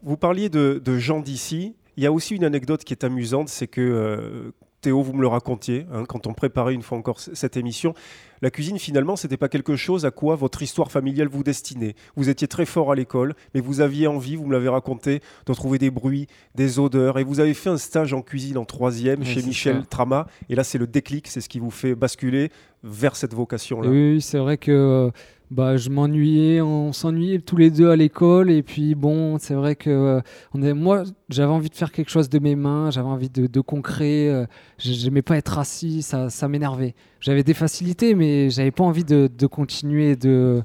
Vous 0.02 0.16
parliez 0.16 0.48
de, 0.48 0.82
gens 0.98 1.20
d'ici. 1.20 1.76
Il 1.98 2.04
y 2.04 2.08
a 2.08 2.14
aussi 2.14 2.34
une 2.34 2.46
anecdote 2.46 2.86
qui 2.86 2.94
est 2.94 3.04
amusante, 3.04 3.50
c'est 3.50 3.68
que 3.68 4.54
Théo, 4.82 5.02
vous 5.02 5.14
me 5.14 5.22
le 5.22 5.28
racontiez, 5.28 5.88
hein, 5.92 6.04
quand 6.08 6.28
on 6.28 6.34
préparait 6.34 6.76
une 6.76 6.84
fois 6.84 7.00
encore 7.00 7.20
cette 7.20 7.58
émission, 7.58 7.96
la 8.44 8.52
cuisine 8.52 8.78
finalement 8.78 9.16
c'était 9.16 9.36
pas 9.36 9.50
quelque 9.50 9.76
chose 9.76 10.06
à 10.06 10.12
quoi 10.12 10.36
votre 10.36 10.62
histoire 10.62 10.92
familiale 10.92 11.28
vous 11.28 11.44
destinait. 11.44 11.96
Vous 12.16 12.30
étiez 12.30 12.48
très 12.48 12.66
fort 12.66 12.92
à 12.92 12.96
l'école, 12.96 13.34
mais 13.56 13.60
vous 13.60 13.82
aviez 13.82 14.06
envie, 14.06 14.36
vous 14.36 14.46
me 14.46 14.54
l'avez 14.54 14.70
raconté, 14.70 15.22
de 15.48 15.54
trouver 15.54 15.80
des 15.80 15.90
bruits, 15.90 16.28
des 16.54 16.78
odeurs, 16.78 17.18
et 17.18 17.24
vous 17.24 17.40
avez 17.40 17.56
fait 17.56 17.72
un 17.72 17.78
stage 17.78 18.14
en 18.14 18.22
cuisine 18.22 18.58
en 18.58 18.66
troisième 18.66 19.24
chez 19.26 19.42
Michel 19.42 19.86
Trama, 19.88 20.28
et 20.48 20.56
là 20.56 20.64
c'est 20.64 20.78
le 20.78 20.86
déclic, 20.86 21.28
c'est 21.28 21.42
ce 21.42 21.50
qui 21.50 21.60
vous 21.60 21.72
fait 21.72 21.96
basculer 21.96 22.52
vers 22.84 23.16
cette 23.16 23.34
vocation-là. 23.34 23.90
Oui, 23.90 24.22
c'est 24.22 24.38
vrai 24.38 24.58
que 24.58 25.12
bah, 25.50 25.78
je 25.78 25.90
m'ennuyais, 25.90 26.62
on 26.62 26.92
s'ennuyait 26.92 27.40
tous 27.40 27.58
les 27.58 27.72
deux 27.72 27.90
à 27.90 27.96
l'école. 27.96 28.52
Et 28.52 28.64
puis 28.64 28.96
bon, 28.96 29.38
c'est 29.40 29.54
vrai 29.54 29.76
que 29.76 29.90
euh, 29.90 30.22
on 30.54 30.76
moi, 30.76 31.04
j'avais 31.30 31.52
envie 31.52 31.70
de 31.70 31.76
faire 31.76 31.92
quelque 31.92 32.10
chose 32.10 32.30
de 32.30 32.40
mes 32.40 32.56
mains, 32.56 32.92
j'avais 32.92 33.08
envie 33.08 33.30
de, 33.30 33.48
de 33.48 33.62
concret. 33.62 34.30
Euh, 34.30 34.46
j'aimais 34.78 35.22
pas 35.22 35.38
être 35.38 35.58
assis, 35.60 36.02
ça, 36.02 36.30
ça 36.30 36.48
m'énervait. 36.48 36.96
J'avais 37.20 37.44
des 37.44 37.54
facilités, 37.54 38.16
mais 38.16 38.50
j'avais 38.50 38.72
pas 38.72 38.84
envie 38.84 39.04
de 39.04 39.48
continuer 39.48 40.16
de, 40.16 40.64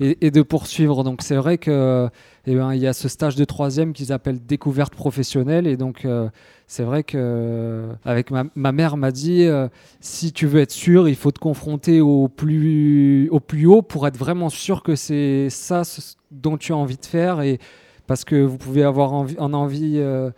et, 0.00 0.30
de 0.30 0.42
poursuivre. 0.42 1.04
Donc 1.04 1.22
c'est 1.22 1.36
vrai 1.36 1.58
que 1.58 2.08
eh 2.46 2.54
ben, 2.54 2.72
il 2.74 2.80
y 2.80 2.86
a 2.86 2.92
ce 2.92 3.08
stage 3.08 3.36
de 3.36 3.44
troisième 3.44 3.92
qu'ils 3.92 4.12
appellent 4.12 4.44
découverte 4.44 4.94
professionnelle. 4.94 5.66
Et 5.66 5.76
donc 5.76 6.04
euh, 6.04 6.28
c'est 6.66 6.82
vrai 6.82 7.04
que 7.04 7.88
avec 8.04 8.30
ma, 8.30 8.72
mère 8.72 8.96
m'a 8.96 9.12
dit 9.12 9.44
euh, 9.44 9.68
si 10.00 10.32
tu 10.32 10.46
veux 10.46 10.60
être 10.60 10.72
sûr, 10.72 11.08
il 11.08 11.16
faut 11.16 11.30
te 11.30 11.38
confronter 11.38 12.00
au 12.00 12.28
plus, 12.28 13.28
au 13.30 13.40
plus 13.40 13.66
haut 13.66 13.82
pour 13.82 14.06
être 14.06 14.16
vraiment 14.16 14.48
sûr 14.48 14.82
que 14.82 14.96
c'est 14.96 15.50
ça 15.50 15.82
dont 16.30 16.56
tu 16.56 16.72
as 16.72 16.76
envie 16.76 16.96
de 16.96 17.06
faire. 17.06 17.42
Et 17.42 17.58
parce 18.06 18.24
que 18.24 18.42
vous 18.42 18.56
pouvez 18.56 18.82
avoir 18.82 19.12
envie, 19.12 19.36
en 19.38 19.52
envie 19.52 19.98
euh, 19.98 20.30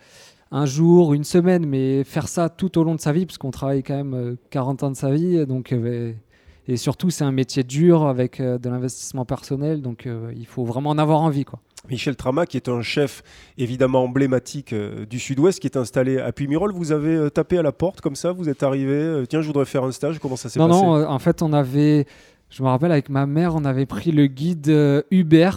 un 0.51 0.67
jour, 0.67 1.15
une 1.15 1.25
semaine, 1.25 1.65
mais 1.67 2.03
faire 2.05 2.29
ça 2.29 2.49
tout 2.49 2.79
au 2.79 2.85
long 2.85 2.97
de 2.97 3.01
sa 3.01 3.13
vie, 3.13 3.27
parce 3.27 3.39
qu'on 3.39 3.53
travaille 3.53 3.83
quand 3.83 3.97
même 3.97 4.37
40 4.51 4.83
ans 4.83 4.91
de 4.91 4.97
sa 4.97 5.11
vie. 5.11 5.47
Donc 5.47 5.73
et 6.69 6.77
surtout, 6.77 7.11
c'est 7.11 7.25
un 7.25 7.33
métier 7.33 7.65
dur 7.65 8.07
avec 8.07 8.41
euh, 8.41 8.59
de 8.59 8.69
l'investissement 8.69 9.25
personnel, 9.25 9.83
donc 9.83 10.07
euh, 10.07 10.33
il 10.37 10.47
faut 10.47 10.65
vraiment 10.65 10.91
en 10.91 10.99
avoir 10.99 11.21
envie. 11.21 11.45
Quoi. 11.45 11.59
Michel 11.91 12.15
Trama, 12.15 12.47
qui 12.47 12.57
est 12.57 12.69
un 12.69 12.83
chef 12.83 13.23
évidemment 13.59 14.05
emblématique 14.05 14.73
euh, 14.73 15.05
du 15.05 15.19
Sud-Ouest, 15.19 15.59
qui 15.59 15.67
est 15.67 15.77
installé 15.77 16.19
à 16.19 16.31
Puymirol, 16.31 16.73
vous 16.73 16.93
avez 16.93 17.31
tapé 17.31 17.59
à 17.59 17.63
la 17.63 17.73
porte 17.73 18.01
comme 18.01 18.15
ça, 18.15 18.31
vous 18.31 18.49
êtes 18.49 18.63
arrivé, 18.63 19.25
tiens, 19.29 19.43
je 19.43 19.49
voudrais 19.49 19.65
faire 19.65 19.83
un 19.83 19.93
stage, 19.93 20.19
comment 20.21 20.37
ça 20.37 20.49
s'est 20.49 20.61
passé? 20.61 20.71
Non, 20.71 20.99
non, 20.99 21.09
en 21.09 21.19
fait, 21.19 21.43
on 21.43 21.53
avait, 21.53 22.07
je 22.49 22.63
me 22.63 22.69
rappelle 22.69 22.93
avec 22.93 23.09
ma 23.09 23.27
mère, 23.27 23.57
on 23.57 23.65
avait 23.65 23.87
pris 23.87 24.13
le 24.13 24.27
guide 24.27 25.05
Uber 25.11 25.51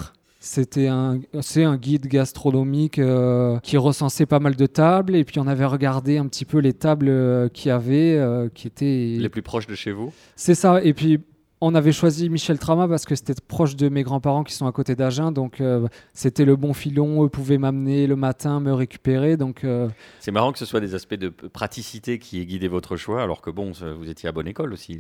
c'était 0.45 0.87
un, 0.87 1.19
c'est 1.41 1.63
un 1.63 1.75
guide 1.75 2.05
gastronomique 2.05 2.99
euh, 2.99 3.57
qui 3.61 3.77
recensait 3.77 4.27
pas 4.27 4.39
mal 4.39 4.55
de 4.55 4.67
tables 4.67 5.15
et 5.15 5.23
puis 5.23 5.39
on 5.39 5.47
avait 5.47 5.65
regardé 5.65 6.19
un 6.19 6.27
petit 6.27 6.45
peu 6.45 6.59
les 6.59 6.73
tables 6.73 7.09
euh, 7.09 7.49
qui 7.49 7.71
avaient, 7.71 8.15
euh, 8.15 8.47
qui 8.53 8.67
étaient 8.67 9.15
les 9.17 9.29
plus 9.29 9.41
proches 9.41 9.65
de 9.65 9.73
chez 9.73 9.91
vous. 9.91 10.13
C'est 10.35 10.53
ça. 10.53 10.83
Et 10.83 10.93
puis 10.93 11.19
on 11.61 11.73
avait 11.73 11.91
choisi 11.91 12.29
Michel 12.29 12.59
Trama 12.59 12.87
parce 12.87 13.05
que 13.05 13.15
c'était 13.15 13.33
proche 13.47 13.75
de 13.75 13.89
mes 13.89 14.03
grands-parents 14.03 14.43
qui 14.43 14.53
sont 14.53 14.67
à 14.67 14.71
côté 14.71 14.93
d'Agen, 14.95 15.31
donc 15.31 15.63
c'était 16.13 16.45
le 16.45 16.55
bon 16.55 16.73
filon. 16.73 17.25
Eux 17.25 17.29
pouvaient 17.29 17.57
m'amener 17.57 18.05
le 18.05 18.15
matin, 18.15 18.59
me 18.59 18.71
récupérer. 18.71 19.37
Donc 19.37 19.65
c'est 20.19 20.31
marrant 20.31 20.51
que 20.51 20.59
ce 20.59 20.65
soit 20.65 20.79
des 20.79 20.93
aspects 20.93 21.15
de 21.15 21.29
praticité 21.29 22.19
qui 22.19 22.39
aient 22.39 22.45
guidé 22.45 22.67
votre 22.67 22.97
choix, 22.97 23.23
alors 23.23 23.41
que 23.41 23.49
bon, 23.49 23.71
vous 23.71 24.09
étiez 24.09 24.29
à 24.29 24.31
bonne 24.31 24.47
école 24.47 24.73
aussi. 24.73 24.99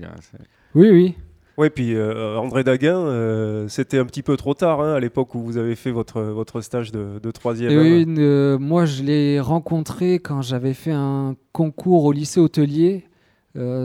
Oui, 0.73 0.89
oui. 0.89 1.15
Oui, 1.57 1.69
puis 1.69 1.95
euh, 1.95 2.37
André 2.37 2.63
Daguin, 2.65 2.97
euh, 2.97 3.67
c'était 3.69 3.97
un 3.97 4.05
petit 4.05 4.23
peu 4.23 4.35
trop 4.35 4.53
tard 4.53 4.81
hein, 4.81 4.93
à 4.93 4.99
l'époque 4.99 5.35
où 5.35 5.39
vous 5.39 5.57
avez 5.57 5.75
fait 5.75 5.91
votre, 5.91 6.21
votre 6.21 6.59
stage 6.59 6.91
de, 6.91 7.19
de 7.21 7.31
troisième. 7.31 7.71
Euh, 7.71 8.57
moi 8.59 8.85
je 8.85 9.03
l'ai 9.03 9.39
rencontré 9.39 10.15
quand 10.15 10.41
j'avais 10.41 10.73
fait 10.73 10.91
un 10.91 11.35
concours 11.53 12.03
au 12.03 12.11
lycée 12.11 12.41
hôtelier. 12.41 13.05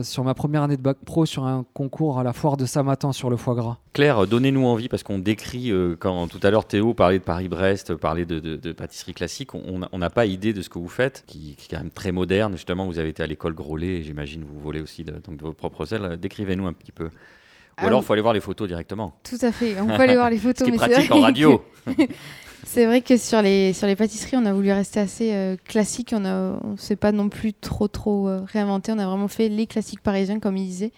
sur 0.03 0.25
ma 0.25 0.35
première 0.35 0.65
année 0.65 0.77
de 0.77 0.83
bac 0.83 0.97
pro, 1.05 1.27
sur 1.27 1.45
un 1.45 1.65
concours 1.73 2.19
à 2.19 2.25
la 2.25 2.33
foire 2.33 2.57
de 2.57 2.67
Samatan 2.67 3.13
sur 3.13 3.31
le 3.31 3.37
foie 3.37 3.55
gras. 3.55 3.79
Claire, 3.93 4.27
donnez-nous 4.27 4.67
envie, 4.67 4.89
parce 4.89 5.05
qu'on 5.05 5.21
décrit, 5.21 5.73
quand 6.01 6.27
tout 6.27 6.41
à 6.43 6.51
l'heure 6.51 6.65
Théo 6.65 6.93
parlait 6.93 7.21
de 7.21 7.25
Paris-Brest, 7.25 7.95
parlait 7.95 8.25
de, 8.25 8.41
de, 8.41 8.73
pâtisserie 8.73 9.15
classique, 9.15 9.55
on 9.55 9.99
n'a 9.99 10.11
pas 10.11 10.27
idée 10.27 10.53
de 10.53 10.61
ce 10.61 10.69
que 10.69 10.81
vous 10.81 10.89
faites, 10.89 11.23
qui, 11.29 11.55
qui, 11.57 11.67
est 11.67 11.77
quand 11.77 11.83
même 11.83 11.93
très 11.93 12.11
moderne. 12.11 12.55
Justement, 12.55 12.85
vous 12.87 12.99
avez 12.99 13.11
été 13.11 13.23
à 13.23 13.29
l'école 13.29 13.55
Grolet, 13.55 14.03
j'imagine 14.03 14.43
vous 14.43 14.59
volez 14.59 14.81
aussi 14.81 15.05
de, 15.05 15.13
donc 15.13 15.37
de 15.37 15.43
vos 15.43 15.53
propres 15.53 15.95
ailes. 15.95 16.19
Décrivez-nous 16.21 16.67
un 16.67 16.73
petit 16.73 16.91
peu. 16.91 17.11
Ou 17.83 17.87
alors, 17.87 18.03
il 18.03 18.05
faut 18.05 18.13
aller 18.13 18.23
voir 18.23 18.35
les 18.35 18.41
photos 18.41 18.69
directement. 18.69 19.15
Tout 19.23 19.39
à 19.41 19.53
fait, 19.53 19.81
on 19.81 19.87
peut 19.87 20.03
aller 20.03 20.15
voir 20.15 20.31
les 20.31 20.39
photos. 20.39 20.59
Ce 20.59 20.65
qui 20.65 20.71
est 20.71 20.77
pratique 20.77 21.11
en 21.11 21.21
radio. 21.21 21.63
c'est 22.65 22.87
vrai 22.87 23.01
que 23.01 23.17
sur 23.17 23.43
les, 23.43 23.73
sur 23.73 23.87
les 23.87 23.97
pâtisseries, 23.97 24.37
on 24.37 24.47
a 24.47 24.53
voulu 24.53 24.73
rester 24.73 25.01
assez 25.01 25.33
euh, 25.33 25.57
classique. 25.65 26.13
On 26.15 26.21
ne 26.21 26.57
on 26.63 26.77
s'est 26.77 26.97
pas 26.97 27.13
non 27.13 27.29
plus 27.29 27.53
trop, 27.53 27.89
trop 27.89 28.29
euh, 28.29 28.43
réinventé. 28.47 28.93
On 28.93 28.99
a 28.99 29.07
vraiment 29.07 29.29
fait 29.29 29.49
les 29.49 29.67
classiques 29.67 30.03
parisiens, 30.03 30.41
comme 30.41 30.57
il 30.57 30.67
disait 30.67 30.93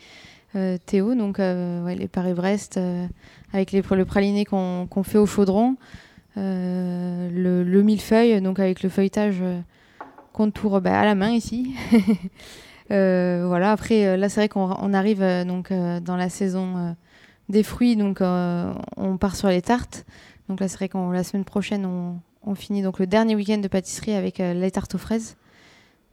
euh, 0.56 0.76
Théo. 0.84 1.14
Donc, 1.14 1.38
ouais, 1.38 1.94
les 1.94 2.08
Paris-Brest, 2.08 2.78
avec 3.52 3.72
les, 3.72 3.82
le 3.82 4.04
praliné 4.04 4.44
qu'on 4.44 5.02
fait 5.04 5.18
au 5.18 5.26
chaudron. 5.26 5.76
le, 6.36 7.62
le 7.62 7.82
millefeuille, 7.82 8.40
donc 8.40 8.58
avec 8.58 8.82
le 8.82 8.88
feuilletage 8.88 9.42
contour 10.32 10.80
bah, 10.80 10.98
à 10.98 11.04
la 11.04 11.14
main 11.14 11.30
ici. 11.30 11.74
Euh, 12.92 13.44
voilà, 13.46 13.72
après, 13.72 14.06
euh, 14.06 14.16
là, 14.16 14.28
c'est 14.28 14.40
vrai 14.40 14.48
qu'on 14.48 14.92
arrive 14.92 15.22
euh, 15.22 15.44
donc 15.44 15.72
dans 15.72 16.16
la 16.16 16.28
saison 16.28 16.94
des 17.48 17.62
fruits, 17.62 17.96
donc 17.96 18.20
on 18.20 19.16
part 19.18 19.36
sur 19.36 19.48
les 19.48 19.62
tartes. 19.62 20.06
Donc 20.48 20.60
là, 20.60 20.68
c'est 20.68 20.76
vrai 20.76 20.88
qu'on 20.88 21.10
la 21.10 21.24
semaine 21.24 21.44
prochaine, 21.44 21.86
on, 21.86 22.54
finit 22.54 22.82
donc 22.82 22.98
le 22.98 23.06
dernier 23.06 23.34
week-end 23.34 23.58
de 23.58 23.68
pâtisserie 23.68 24.14
avec 24.14 24.38
les 24.38 24.70
tartes 24.70 24.94
aux 24.94 24.98
fraises. 24.98 25.36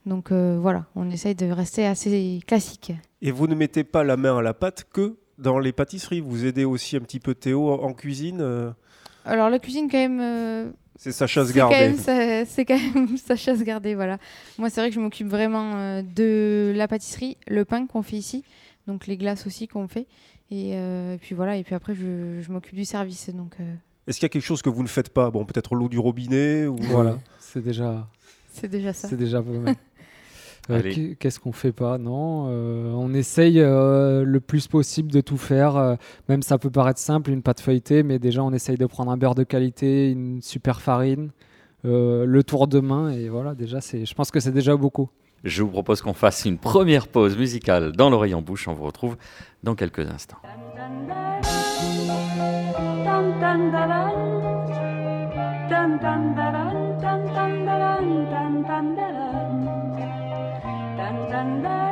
Donc 0.06 0.32
voilà, 0.32 0.86
on 0.96 1.10
essaye 1.10 1.34
de 1.34 1.50
rester 1.50 1.86
assez 1.86 2.40
classique. 2.46 2.92
Et 3.22 3.30
vous 3.30 3.46
ne 3.46 3.54
mettez 3.54 3.84
pas 3.84 4.04
la 4.04 4.16
main 4.16 4.38
à 4.38 4.42
la 4.42 4.54
pâte 4.54 4.86
que 4.92 5.16
dans 5.38 5.58
les 5.58 5.72
pâtisseries? 5.72 6.20
Vous 6.20 6.46
aidez 6.46 6.64
aussi 6.64 6.96
un 6.96 7.00
petit 7.00 7.20
peu 7.20 7.34
Théo 7.34 7.70
en, 7.70 7.92
cuisine. 7.92 8.74
Alors 9.24 9.50
la 9.50 9.58
cuisine 9.58 9.88
quand 9.90 9.98
même, 9.98 10.72
c'est 11.00 11.12
sa 11.12 11.26
chasse 11.26 11.50
gardée. 11.54 11.94
C'est 11.96 12.66
quand 12.66 12.78
même 12.78 13.16
sa 13.26 13.34
chasse 13.34 13.62
gardée, 13.62 13.94
voilà. 13.94 14.18
Moi, 14.58 14.68
c'est 14.68 14.82
vrai 14.82 14.90
que 14.90 14.94
je 14.94 15.00
m'occupe 15.00 15.28
vraiment 15.28 15.72
euh, 15.74 16.02
de 16.02 16.74
la 16.76 16.88
pâtisserie, 16.88 17.38
le 17.48 17.64
pain 17.64 17.86
qu'on 17.86 18.02
fait 18.02 18.18
ici, 18.18 18.44
donc 18.86 19.06
les 19.06 19.16
glaces 19.16 19.46
aussi 19.46 19.66
qu'on 19.66 19.88
fait. 19.88 20.06
Et, 20.50 20.72
euh, 20.74 21.16
puis 21.18 21.34
voilà, 21.34 21.56
et 21.56 21.64
puis 21.64 21.74
après, 21.74 21.94
je, 21.94 22.42
je 22.42 22.52
m'occupe 22.52 22.74
du 22.74 22.84
service. 22.84 23.30
Donc, 23.30 23.54
euh. 23.60 23.74
Est-ce 24.06 24.18
qu'il 24.18 24.24
y 24.24 24.26
a 24.26 24.28
quelque 24.28 24.44
chose 24.44 24.60
que 24.60 24.68
vous 24.68 24.82
ne 24.82 24.88
faites 24.88 25.08
pas? 25.08 25.30
Bon, 25.30 25.46
peut-être 25.46 25.74
l'eau 25.74 25.88
du 25.88 25.98
robinet 25.98 26.66
ou... 26.66 26.76
Voilà, 26.76 27.18
c'est 27.38 27.64
déjà... 27.64 28.06
C'est 28.52 28.68
déjà 28.68 28.92
ça. 28.92 29.08
C'est 29.08 29.16
déjà 29.16 29.40
pas 29.40 29.50
mal. 29.52 29.76
Qu'est-ce 31.18 31.40
qu'on 31.40 31.52
fait 31.52 31.72
pas 31.72 31.98
Non, 31.98 32.44
on 32.46 33.14
essaye 33.14 33.58
le 33.58 34.38
plus 34.38 34.66
possible 34.68 35.10
de 35.10 35.20
tout 35.20 35.36
faire. 35.38 35.96
même 36.28 36.42
ça 36.42 36.58
peut 36.58 36.70
paraître 36.70 37.00
simple, 37.00 37.30
une 37.30 37.42
pâte 37.42 37.60
feuilletée, 37.60 38.02
mais 38.02 38.18
déjà 38.18 38.42
on 38.42 38.52
essaye 38.52 38.76
de 38.76 38.86
prendre 38.86 39.10
un 39.10 39.16
beurre 39.16 39.34
de 39.34 39.44
qualité, 39.44 40.10
une 40.10 40.40
super 40.42 40.80
farine, 40.80 41.30
le 41.84 42.42
tour 42.42 42.68
de 42.68 42.80
main, 42.80 43.10
et 43.10 43.28
voilà. 43.28 43.54
Déjà, 43.54 43.78
je 43.80 44.14
pense 44.14 44.30
que 44.30 44.40
c'est 44.40 44.52
déjà 44.52 44.76
beaucoup. 44.76 45.10
Je 45.42 45.62
vous 45.62 45.70
propose 45.70 46.02
qu'on 46.02 46.12
fasse 46.12 46.44
une 46.44 46.58
première 46.58 47.08
pause 47.08 47.36
musicale 47.36 47.92
dans 47.92 48.10
l'oreille 48.10 48.34
en 48.34 48.42
bouche. 48.42 48.68
On 48.68 48.74
vous 48.74 48.84
retrouve 48.84 49.16
dans 49.62 49.74
quelques 49.74 50.06
instants. 50.06 50.36
dun 61.10 61.30
dun 61.32 61.64
dun. 61.64 61.89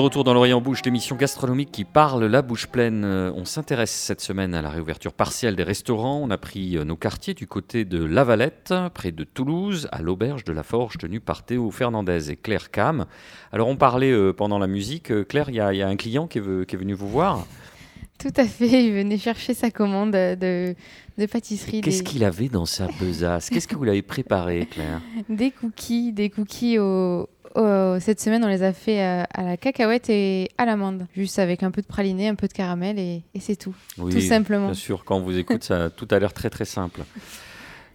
De 0.00 0.02
retour 0.02 0.24
dans 0.24 0.32
l'Orient 0.32 0.62
Bouche, 0.62 0.82
l'émission 0.82 1.14
gastronomique 1.14 1.70
qui 1.72 1.84
parle 1.84 2.24
la 2.24 2.40
bouche 2.40 2.68
pleine. 2.68 3.04
Euh, 3.04 3.30
on 3.36 3.44
s'intéresse 3.44 3.90
cette 3.90 4.22
semaine 4.22 4.54
à 4.54 4.62
la 4.62 4.70
réouverture 4.70 5.12
partielle 5.12 5.56
des 5.56 5.62
restaurants. 5.62 6.22
On 6.22 6.30
a 6.30 6.38
pris 6.38 6.78
euh, 6.78 6.84
nos 6.84 6.96
quartiers 6.96 7.34
du 7.34 7.46
côté 7.46 7.84
de 7.84 8.02
La 8.02 8.24
Valette, 8.24 8.72
près 8.94 9.12
de 9.12 9.24
Toulouse, 9.24 9.88
à 9.92 10.00
l'auberge 10.00 10.44
de 10.44 10.54
la 10.54 10.62
Forge 10.62 10.96
tenue 10.96 11.20
par 11.20 11.42
Théo 11.42 11.70
Fernandez 11.70 12.30
et 12.30 12.36
Claire 12.36 12.70
Cam. 12.70 13.04
Alors 13.52 13.68
on 13.68 13.76
parlait 13.76 14.10
euh, 14.10 14.32
pendant 14.32 14.58
la 14.58 14.68
musique. 14.68 15.12
Claire, 15.28 15.50
il 15.50 15.56
y, 15.56 15.60
a 15.60 15.86
un 15.86 15.96
client 15.96 16.26
qui 16.26 16.38
est, 16.38 16.66
qui 16.66 16.76
est 16.76 16.78
venu 16.78 16.94
vous 16.94 17.10
voir 17.10 17.46
tout 18.18 18.32
à 18.36 18.44
fait, 18.44 18.84
il 18.84 18.92
venait 18.92 19.16
chercher 19.16 19.54
sa 19.54 19.70
commande 19.70 20.10
de, 20.10 20.74
de 21.16 21.26
pâtisserie. 21.26 21.80
Qu'est-ce 21.80 22.02
qu'il 22.02 22.22
avait 22.22 22.50
dans 22.50 22.66
sa 22.66 22.86
besace? 23.00 23.48
Qu'est-ce 23.48 23.66
que 23.66 23.74
vous 23.74 23.84
l'avez 23.84 24.02
préparé, 24.02 24.66
Claire? 24.70 25.00
Des 25.30 25.50
cookies, 25.50 26.12
des 26.12 26.28
cookies 26.28 26.78
au, 26.78 27.30
cette 28.00 28.20
semaine, 28.20 28.44
on 28.44 28.48
les 28.48 28.62
a 28.62 28.72
fait 28.72 29.02
euh, 29.02 29.22
à, 29.32 29.42
la 29.42 29.56
cacahuète 29.56 30.08
et 30.10 30.48
à 30.58 30.64
l'amande, 30.64 31.06
juste 31.14 31.38
avec 31.38 31.62
un 31.62 31.70
peu 31.70 31.82
de 31.82 31.86
praliné, 31.86 32.28
un 32.28 32.34
peu 32.34 32.48
de 32.48 32.52
caramel 32.52 32.98
et, 32.98 33.22
c'est 33.38 33.56
tout. 33.56 33.74
tout 33.96 34.20
simplement. 34.20 34.66
Bien 34.66 34.74
sûr, 34.74 35.04
quand 35.04 35.16
on 35.16 35.22
vous 35.22 35.38
écoute, 35.38 35.64
ça, 35.64 35.90
tout 35.90 36.08
a 36.10 36.18
l'air 36.18 36.32
très 36.32 36.50
très 36.50 36.64
simple. 36.64 37.02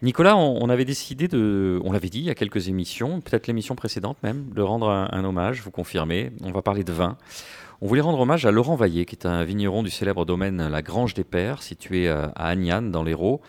Nicolas, 0.01 0.35
on, 0.35 0.69
avait 0.69 0.85
décidé 0.85 1.27
de, 1.27 1.79
on 1.83 1.91
l'avait 1.91 2.09
dit 2.09 2.19
il 2.19 2.25
y 2.25 2.29
a 2.29 2.35
quelques 2.35 2.67
émissions, 2.67 3.21
peut-être 3.21 3.47
l'émission 3.47 3.75
précédente 3.75 4.17
même, 4.23 4.49
de 4.53 4.61
rendre 4.61 4.89
un, 4.89 5.23
hommage, 5.23 5.61
vous 5.61 5.71
confirmez. 5.71 6.31
On 6.43 6.51
va 6.51 6.61
parler 6.61 6.83
de 6.83 6.91
vin. 6.91 7.17
On 7.81 7.87
voulait 7.87 8.01
rendre 8.01 8.19
hommage 8.19 8.45
à 8.45 8.51
Laurent 8.51 8.75
Vaillé, 8.75 9.05
qui 9.05 9.15
est 9.15 9.25
un 9.25 9.43
vigneron 9.43 9.83
du 9.83 9.89
célèbre 9.89 10.25
domaine 10.25 10.67
La 10.67 10.81
Grange 10.81 11.13
des 11.13 11.23
Pères, 11.23 11.63
situé 11.63 12.07
euh, 12.07 12.27
à 12.35 12.49
Agnan, 12.49 12.83
dans 12.83 13.03
l'Hérault. 13.03 13.41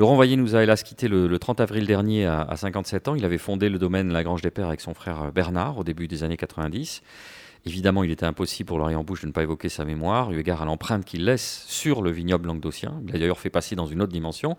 Laurent 0.00 0.16
Vaillé 0.16 0.38
nous 0.38 0.56
a 0.56 0.62
hélas 0.62 0.82
quitté 0.82 1.08
le, 1.08 1.38
30 1.38 1.60
avril 1.60 1.86
dernier 1.86 2.24
à, 2.24 2.56
57 2.56 3.08
ans. 3.08 3.14
Il 3.16 3.24
avait 3.26 3.36
fondé 3.36 3.68
le 3.68 3.78
domaine 3.78 4.10
La 4.10 4.22
Grange 4.22 4.40
des 4.40 4.50
Pères 4.50 4.68
avec 4.68 4.80
son 4.80 4.94
frère 4.94 5.30
Bernard 5.30 5.76
au 5.76 5.84
début 5.84 6.08
des 6.08 6.24
années 6.24 6.38
90. 6.38 7.02
Évidemment, 7.66 8.02
il 8.02 8.10
était 8.10 8.24
impossible 8.24 8.66
pour 8.66 8.78
Laurent 8.78 9.04
Bouche 9.04 9.20
de 9.20 9.26
ne 9.26 9.32
pas 9.32 9.42
évoquer 9.42 9.68
sa 9.68 9.84
mémoire, 9.84 10.32
eu 10.32 10.38
égard 10.38 10.62
à 10.62 10.64
l'empreinte 10.64 11.04
qu'il 11.04 11.26
laisse 11.26 11.66
sur 11.68 12.00
le 12.00 12.10
vignoble 12.10 12.46
languedocien. 12.46 12.94
Il 13.06 13.14
a 13.14 13.18
d'ailleurs 13.18 13.38
fait 13.38 13.50
passer 13.50 13.76
dans 13.76 13.84
une 13.84 14.00
autre 14.00 14.10
dimension. 14.10 14.56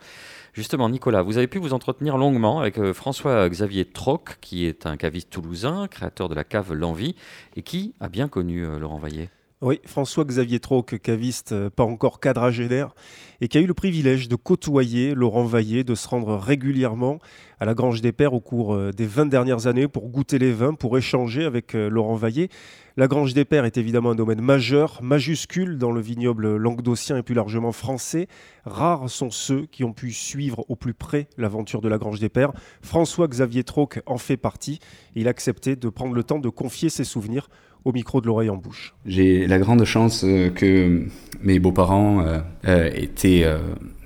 Justement, 0.53 0.89
Nicolas, 0.89 1.23
vous 1.23 1.39
avez 1.39 1.47
pu 1.47 1.57
vous 1.57 1.73
entretenir 1.73 2.19
longuement 2.19 2.59
avec 2.59 2.77
euh, 2.77 2.93
François-Xavier 2.93 3.85
Troc, 3.85 4.37
qui 4.41 4.67
est 4.67 4.85
un 4.85 4.95
caviste 4.95 5.31
toulousain, 5.31 5.87
créateur 5.87 6.29
de 6.29 6.35
la 6.35 6.43
cave 6.43 6.71
L'Envie, 6.71 7.15
et 7.55 7.63
qui 7.63 7.95
a 7.99 8.09
bien 8.09 8.27
connu 8.27 8.63
euh, 8.63 8.77
Laurent 8.77 8.99
Vaillé. 8.99 9.31
Oui, 9.63 9.79
François-Xavier 9.85 10.59
Troc, 10.59 10.97
caviste 11.03 11.51
euh, 11.51 11.69
pas 11.69 11.83
encore 11.83 12.19
quadragénaire, 12.19 12.95
et 13.41 13.47
qui 13.47 13.59
a 13.59 13.61
eu 13.61 13.67
le 13.67 13.75
privilège 13.75 14.27
de 14.27 14.35
côtoyer 14.35 15.13
Laurent 15.13 15.43
Vaillé, 15.43 15.83
de 15.83 15.93
se 15.93 16.07
rendre 16.07 16.35
régulièrement 16.35 17.19
à 17.59 17.65
la 17.65 17.75
Grange 17.75 18.01
des 18.01 18.11
Pères 18.11 18.33
au 18.33 18.39
cours 18.39 18.73
euh, 18.73 18.91
des 18.91 19.05
20 19.05 19.27
dernières 19.27 19.67
années 19.67 19.87
pour 19.87 20.09
goûter 20.09 20.39
les 20.39 20.51
vins, 20.51 20.73
pour 20.73 20.97
échanger 20.97 21.45
avec 21.45 21.75
euh, 21.75 21.91
Laurent 21.91 22.15
Vaillé. 22.15 22.49
La 22.97 23.07
Grange 23.07 23.35
des 23.35 23.45
Pères 23.45 23.65
est 23.65 23.77
évidemment 23.77 24.09
un 24.09 24.15
domaine 24.15 24.41
majeur, 24.41 24.99
majuscule 25.03 25.77
dans 25.77 25.91
le 25.91 26.01
vignoble 26.01 26.55
languedocien 26.55 27.17
et 27.17 27.21
plus 27.21 27.35
largement 27.35 27.71
français. 27.71 28.27
Rares 28.65 29.11
sont 29.11 29.29
ceux 29.29 29.67
qui 29.67 29.83
ont 29.83 29.93
pu 29.93 30.11
suivre 30.11 30.65
au 30.69 30.75
plus 30.75 30.95
près 30.95 31.27
l'aventure 31.37 31.81
de 31.81 31.87
la 31.87 31.99
Grange 31.99 32.19
des 32.19 32.29
Pères. 32.29 32.51
François-Xavier 32.81 33.63
Troc 33.63 34.01
en 34.07 34.17
fait 34.17 34.37
partie. 34.37 34.79
Il 35.13 35.27
a 35.27 35.29
accepté 35.29 35.75
de 35.75 35.89
prendre 35.89 36.15
le 36.15 36.23
temps 36.23 36.39
de 36.39 36.49
confier 36.49 36.89
ses 36.89 37.03
souvenirs 37.03 37.47
au 37.85 37.91
micro 37.91 38.21
de 38.21 38.27
l'oreille 38.27 38.49
en 38.49 38.57
bouche. 38.57 38.93
J'ai 39.05 39.47
la 39.47 39.59
grande 39.59 39.83
chance 39.85 40.23
euh, 40.23 40.49
que 40.49 41.05
mes 41.41 41.59
beaux-parents 41.59 42.21
euh, 42.21 42.39
euh, 42.67 42.89
étaient 42.93 43.45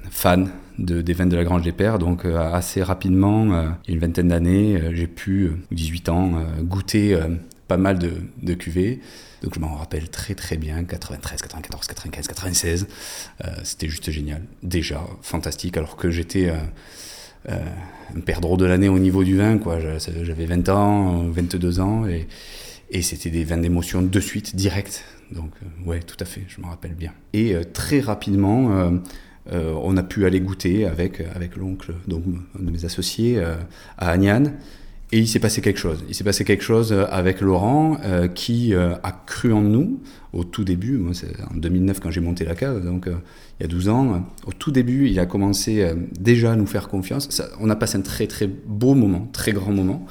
fans 0.10 0.46
de, 0.80 1.02
des 1.02 1.14
vins 1.14 1.26
de 1.26 1.36
la 1.36 1.44
Grange 1.44 1.64
des 1.64 1.72
Pères. 1.72 2.00
Donc 2.00 2.26
assez 2.26 2.82
rapidement, 2.82 3.76
une 3.88 4.00
vingtaine 4.00 4.30
d'années, 4.30 4.82
j'ai 4.94 5.08
pu, 5.08 5.52
18 5.72 6.10
ans, 6.10 6.32
goûter 6.62 7.18
pas 7.68 7.78
mal 7.78 8.00
de, 8.00 8.12
de 8.42 8.54
cuvées. 8.54 9.02
Donc 9.42 9.56
je 9.56 9.60
m'en 9.60 9.76
rappelle 9.76 10.10
très 10.10 10.36
très 10.36 10.58
bien, 10.58 10.84
93, 10.84 11.42
94, 11.42 11.88
95, 11.88 12.28
96. 12.28 12.88
C'était 13.64 13.90
juste 13.90 14.10
génial. 14.12 14.42
Déjà, 14.64 15.02
fantastique, 15.22 15.78
alors 15.78 15.98
que 15.98 16.10
j'étais... 16.10 16.52
un 17.48 18.20
perdreau 18.26 18.56
de 18.58 18.66
l'année 18.66 18.90
au 18.90 19.00
niveau 19.00 19.24
du 19.24 19.38
vin. 19.38 19.60
J'avais 19.98 20.46
20 20.46 20.70
ans, 20.70 21.24
22 21.30 21.80
ans, 21.80 22.06
et, 22.06 22.28
et 22.90 23.02
c'était 23.02 23.30
des 23.30 23.44
vins 23.44 23.58
d'émotion 23.58 24.02
de 24.02 24.20
suite, 24.20 24.56
direct. 24.56 25.04
Donc, 25.32 25.52
euh, 25.62 25.90
ouais, 25.90 26.00
tout 26.02 26.18
à 26.20 26.26
fait, 26.26 26.44
je 26.48 26.62
m'en 26.62 26.70
rappelle 26.70 26.94
bien. 26.94 27.14
Et 27.34 27.56
euh, 27.56 27.64
très 27.64 28.00
rapidement, 28.00 28.70
euh, 29.52 29.74
on 29.82 29.98
a 29.98 30.04
pu 30.04 30.26
aller 30.26 30.40
goûter 30.40 30.86
avec, 30.86 31.22
avec 31.36 31.56
l'oncle, 31.56 31.94
donc 32.08 32.24
un 32.60 32.64
de 32.64 32.72
mes 32.72 32.86
associés, 32.86 33.40
à 33.98 34.10
Agnan. 34.10 34.54
Et 35.12 35.20
il 35.20 35.28
s'est 35.28 35.40
passé 35.40 35.62
quelque 35.62 35.80
chose. 35.80 36.04
Il 36.10 36.16
s'est 36.16 36.24
passé 36.24 36.44
quelque 36.44 36.64
chose 36.64 36.92
avec 36.92 37.40
Laurent 37.40 37.98
qui 38.34 38.74
a 38.74 39.24
cru 39.28 39.54
en 39.54 39.62
nous 39.62 40.02
au 40.34 40.44
tout 40.44 40.64
début. 40.64 40.98
Moi, 40.98 41.14
c'est 41.14 41.32
en 41.44 41.56
2009 41.56 42.00
quand 42.00 42.10
j'ai 42.10 42.22
monté 42.22 42.44
la 42.44 42.56
cave, 42.56 42.84
donc 42.84 43.06
il 43.06 43.64
y 43.64 43.66
a 43.66 43.68
12 43.68 43.88
ans. 43.90 44.28
Au 44.48 44.52
tout 44.52 44.72
début, 44.72 45.08
il 45.08 45.20
a 45.20 45.28
commencé 45.28 45.88
déjà 46.20 46.54
à 46.54 46.56
nous 46.56 46.66
faire 46.66 46.88
confiance. 46.88 47.30
On 47.60 47.70
a 47.70 47.76
passé 47.76 48.00
un 48.00 48.02
très 48.02 48.26
très 48.26 48.48
beau 48.48 48.96
moment, 48.96 49.30
très 49.32 49.54
grand 49.54 49.72
moment. 49.72 50.08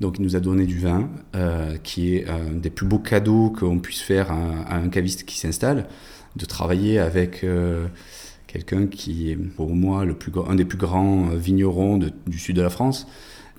Donc 0.00 0.16
il 0.18 0.22
nous 0.22 0.36
a 0.36 0.40
donné 0.40 0.66
du 0.66 0.78
vin, 0.78 1.08
euh, 1.34 1.76
qui 1.82 2.16
est 2.16 2.28
un 2.28 2.52
des 2.52 2.70
plus 2.70 2.86
beaux 2.86 2.98
cadeaux 2.98 3.50
qu'on 3.50 3.78
puisse 3.78 4.00
faire 4.00 4.32
à, 4.32 4.74
un 4.74 4.88
caviste 4.88 5.24
qui 5.24 5.38
s'installe, 5.38 5.86
de 6.36 6.44
travailler 6.46 6.98
avec 6.98 7.44
euh, 7.44 7.86
quelqu'un 8.48 8.86
qui 8.86 9.30
est 9.30 9.36
pour 9.36 9.74
moi 9.74 10.04
le 10.04 10.14
plus, 10.14 10.32
un 10.48 10.56
des 10.56 10.64
plus 10.64 10.78
grands 10.78 11.28
vignerons 11.28 12.00
du 12.26 12.38
sud 12.38 12.56
de 12.56 12.62
la 12.62 12.70
France. 12.70 13.06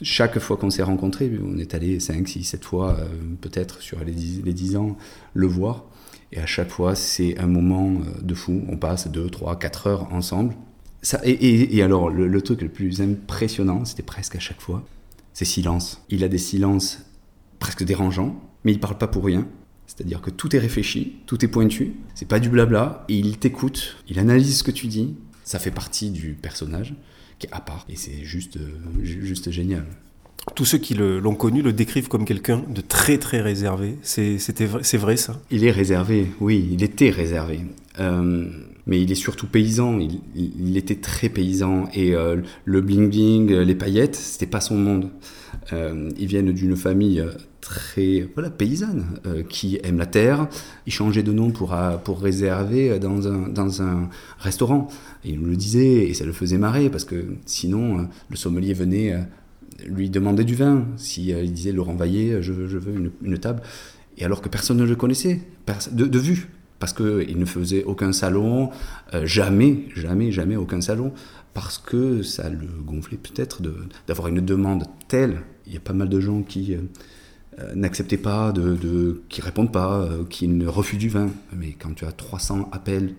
Chaque 0.02 0.40
fois 0.40 0.58
qu'on 0.58 0.70
s'est 0.70 0.84
rencontrés, 0.84 1.32
on 1.42 1.58
est 1.58 1.74
allé 1.74 2.02
5, 2.02 2.28
6, 2.28 2.44
7 2.44 2.66
fois 2.66 2.98
euh, 3.00 3.08
peut-être 3.40 3.82
sur 3.82 4.04
les 4.04 4.12
10, 4.12 4.42
les 4.44 4.54
10 4.54 4.76
ans 4.76 4.98
le 5.34 5.48
voir. 5.48 5.86
Et 6.34 6.40
à 6.40 6.46
chaque 6.46 6.70
fois, 6.70 6.96
c'est 6.96 7.38
un 7.40 7.48
moment 7.48 7.94
de 8.22 8.34
fou. 8.34 8.62
On 8.68 8.76
passe 8.76 9.08
2, 9.08 9.30
3, 9.30 9.58
4 9.58 9.88
heures 9.88 10.14
ensemble. 10.14 10.54
Et, 11.24 11.82
alors, 11.82 12.10
le, 12.10 12.28
le, 12.28 12.42
truc 12.42 12.62
le 12.62 12.68
plus 12.68 13.00
impressionnant, 13.00 13.86
c'était 13.86 14.04
presque 14.04 14.36
à 14.36 14.40
chaque 14.40 14.60
fois, 14.60 14.84
c'est 15.36 15.46
silence. 15.46 16.02
Il 16.10 16.24
a 16.24 16.28
des 16.28 16.40
silences 16.40 17.06
presque 17.60 17.84
dérangeants, 17.84 18.42
mais 18.64 18.72
il 18.72 18.80
parle 18.80 18.98
pas 18.98 19.08
pour 19.08 19.24
rien. 19.26 19.48
C'est-à-dire 19.86 20.22
que 20.22 20.32
tout 20.32 20.56
est 20.56 20.60
réfléchi, 20.60 21.18
tout 21.28 21.46
est 21.46 21.48
pointu, 21.48 21.94
c'est 22.16 22.28
pas 22.28 22.40
du 22.40 22.50
blabla, 22.50 23.06
et 23.08 23.16
il 23.16 23.38
t'écoute, 23.38 23.98
il 24.10 24.18
analyse 24.18 24.58
ce 24.58 24.64
que 24.64 24.72
tu 24.72 24.88
dis, 24.88 25.16
ça 25.44 25.60
fait 25.60 25.70
partie 25.70 26.10
du 26.10 26.34
personnage 26.34 26.96
qui 27.38 27.46
est 27.46 27.54
à 27.54 27.60
part, 27.60 27.86
et 27.88 27.96
c'est 27.96 28.24
juste, 28.24 28.58
euh, 28.58 28.80
juste 29.04 29.52
génial. 29.52 29.86
Tous 30.56 30.66
ceux 30.66 30.78
qui 30.78 30.94
l'ont 30.94 31.36
connu 31.36 31.62
le 31.62 31.74
décrivent 31.74 32.08
comme 32.08 32.24
quelqu'un 32.24 32.64
de 32.68 32.82
très 32.82 33.18
très 33.18 33.42
réservé. 33.42 33.98
C'est 34.02 34.98
vrai 34.98 35.18
ça? 35.18 35.42
Il 35.52 35.64
est 35.66 35.72
réservé, 35.72 36.32
oui, 36.40 36.70
il 36.72 36.84
était 36.84 37.10
réservé. 37.10 37.62
Euh, 38.00 38.50
mais 38.88 39.02
il 39.02 39.12
est 39.12 39.16
surtout 39.16 39.48
paysan. 39.48 40.00
Il, 40.36 40.78
était 40.78 40.96
très 40.96 41.30
paysan 41.30 41.90
et 41.94 42.14
euh, 42.14 42.38
le 42.66 42.82
bling 42.82 43.10
bling, 43.10 43.52
les 43.52 43.76
paillettes, 43.76 44.16
c'était 44.16 44.46
pas 44.46 44.62
son 44.62 44.76
monde. 44.76 45.10
Euh, 45.74 46.12
ils 46.18 46.28
viennent 46.28 46.52
d'une 46.52 46.76
famille 46.76 47.24
très 47.62 48.30
voilà 48.36 48.52
paysanne 48.52 49.06
qui 49.50 49.80
aime 49.84 49.98
la 49.98 50.06
terre. 50.06 50.48
Il 50.86 50.94
changeait 50.94 51.24
de 51.24 51.32
nom 51.32 51.50
pour 51.50 51.76
pour 52.04 52.22
réserver 52.22 53.00
dans 53.00 53.28
un 53.28 53.48
dans 53.48 53.82
un 53.82 54.10
restaurant. 54.38 54.88
il 55.24 55.40
nous 55.40 55.48
le 55.48 55.56
disait 55.56 56.08
et 56.08 56.14
ça 56.14 56.26
le 56.26 56.34
faisait 56.34 56.58
marrer 56.58 56.90
parce 56.90 57.06
que 57.06 57.26
sinon 57.46 58.08
le 58.30 58.36
sommelier 58.36 58.74
venait 58.74 59.16
lui 59.88 60.10
demander 60.12 60.44
du 60.44 60.56
vin. 60.56 60.86
Si 60.98 61.30
il 61.30 61.54
disait 61.54 61.72
Laurent 61.72 61.96
Vaillé, 61.96 62.42
je, 62.42 62.54
veux 62.54 63.12
une, 63.24 63.38
table. 63.40 63.64
Et 64.18 64.26
alors 64.26 64.42
que 64.42 64.50
personne 64.50 64.78
ne 64.78 64.86
le 64.86 64.96
connaissait, 64.96 65.42
de 65.92 66.20
vue 66.20 66.50
parce 66.80 66.94
qu'il 66.94 67.38
ne 67.38 67.46
faisait 67.46 67.84
aucun 67.84 68.12
salon, 68.12 68.70
euh, 69.14 69.26
jamais, 69.26 69.86
jamais, 69.96 70.32
jamais 70.32 70.56
aucun 70.56 70.82
salon, 70.82 71.14
parce 71.54 71.78
que 71.78 72.22
ça 72.22 72.50
le 72.50 72.68
gonflait 72.86 73.18
peut-être 73.18 73.62
d'avoir 74.08 74.28
une 74.28 74.42
demande 74.42 74.86
telle. 75.08 75.42
Il 75.68 75.74
y 75.74 75.78
a 75.78 75.80
pas 75.80 75.94
mal 75.94 76.10
de 76.10 76.20
gens 76.20 76.42
qui 76.42 76.76
euh, 76.76 76.80
euh, 77.60 77.74
n'acceptaient 77.76 78.18
pas, 78.18 78.52
de, 78.52 78.76
de, 78.76 79.22
qui 79.30 79.42
répondent 79.42 79.72
pas, 79.72 80.08
qui 80.30 80.48
ne 80.48 80.68
refusent 80.68 81.00
du 81.00 81.10
vin. 81.10 81.30
Mais 81.56 81.72
quand 81.72 81.94
tu 81.94 82.06
as 82.06 82.12
300 82.12 82.70
appels 82.72 83.16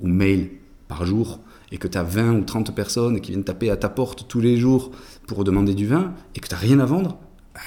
ou 0.00 0.08
mails 0.08 0.50
par 0.88 1.06
jour, 1.06 1.40
et 1.72 1.78
que 1.78 1.88
tu 1.88 1.98
as 1.98 2.02
20 2.02 2.32
ou 2.32 2.44
30 2.44 2.74
personnes 2.74 3.20
qui 3.20 3.32
viennent 3.32 3.44
taper 3.44 3.70
à 3.70 3.76
ta 3.76 3.88
porte 3.88 4.28
tous 4.28 4.40
les 4.40 4.56
jours 4.56 4.92
pour 5.26 5.44
demander 5.44 5.74
du 5.74 5.86
vin, 5.86 6.12
et 6.34 6.40
que 6.40 6.48
tu 6.48 6.54
n'as 6.54 6.60
rien 6.60 6.80
à 6.80 6.86
vendre, 6.86 7.18
bah, 7.54 7.60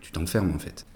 tu 0.00 0.12
t'enfermes 0.12 0.52
en 0.54 0.58
fait. 0.58 0.86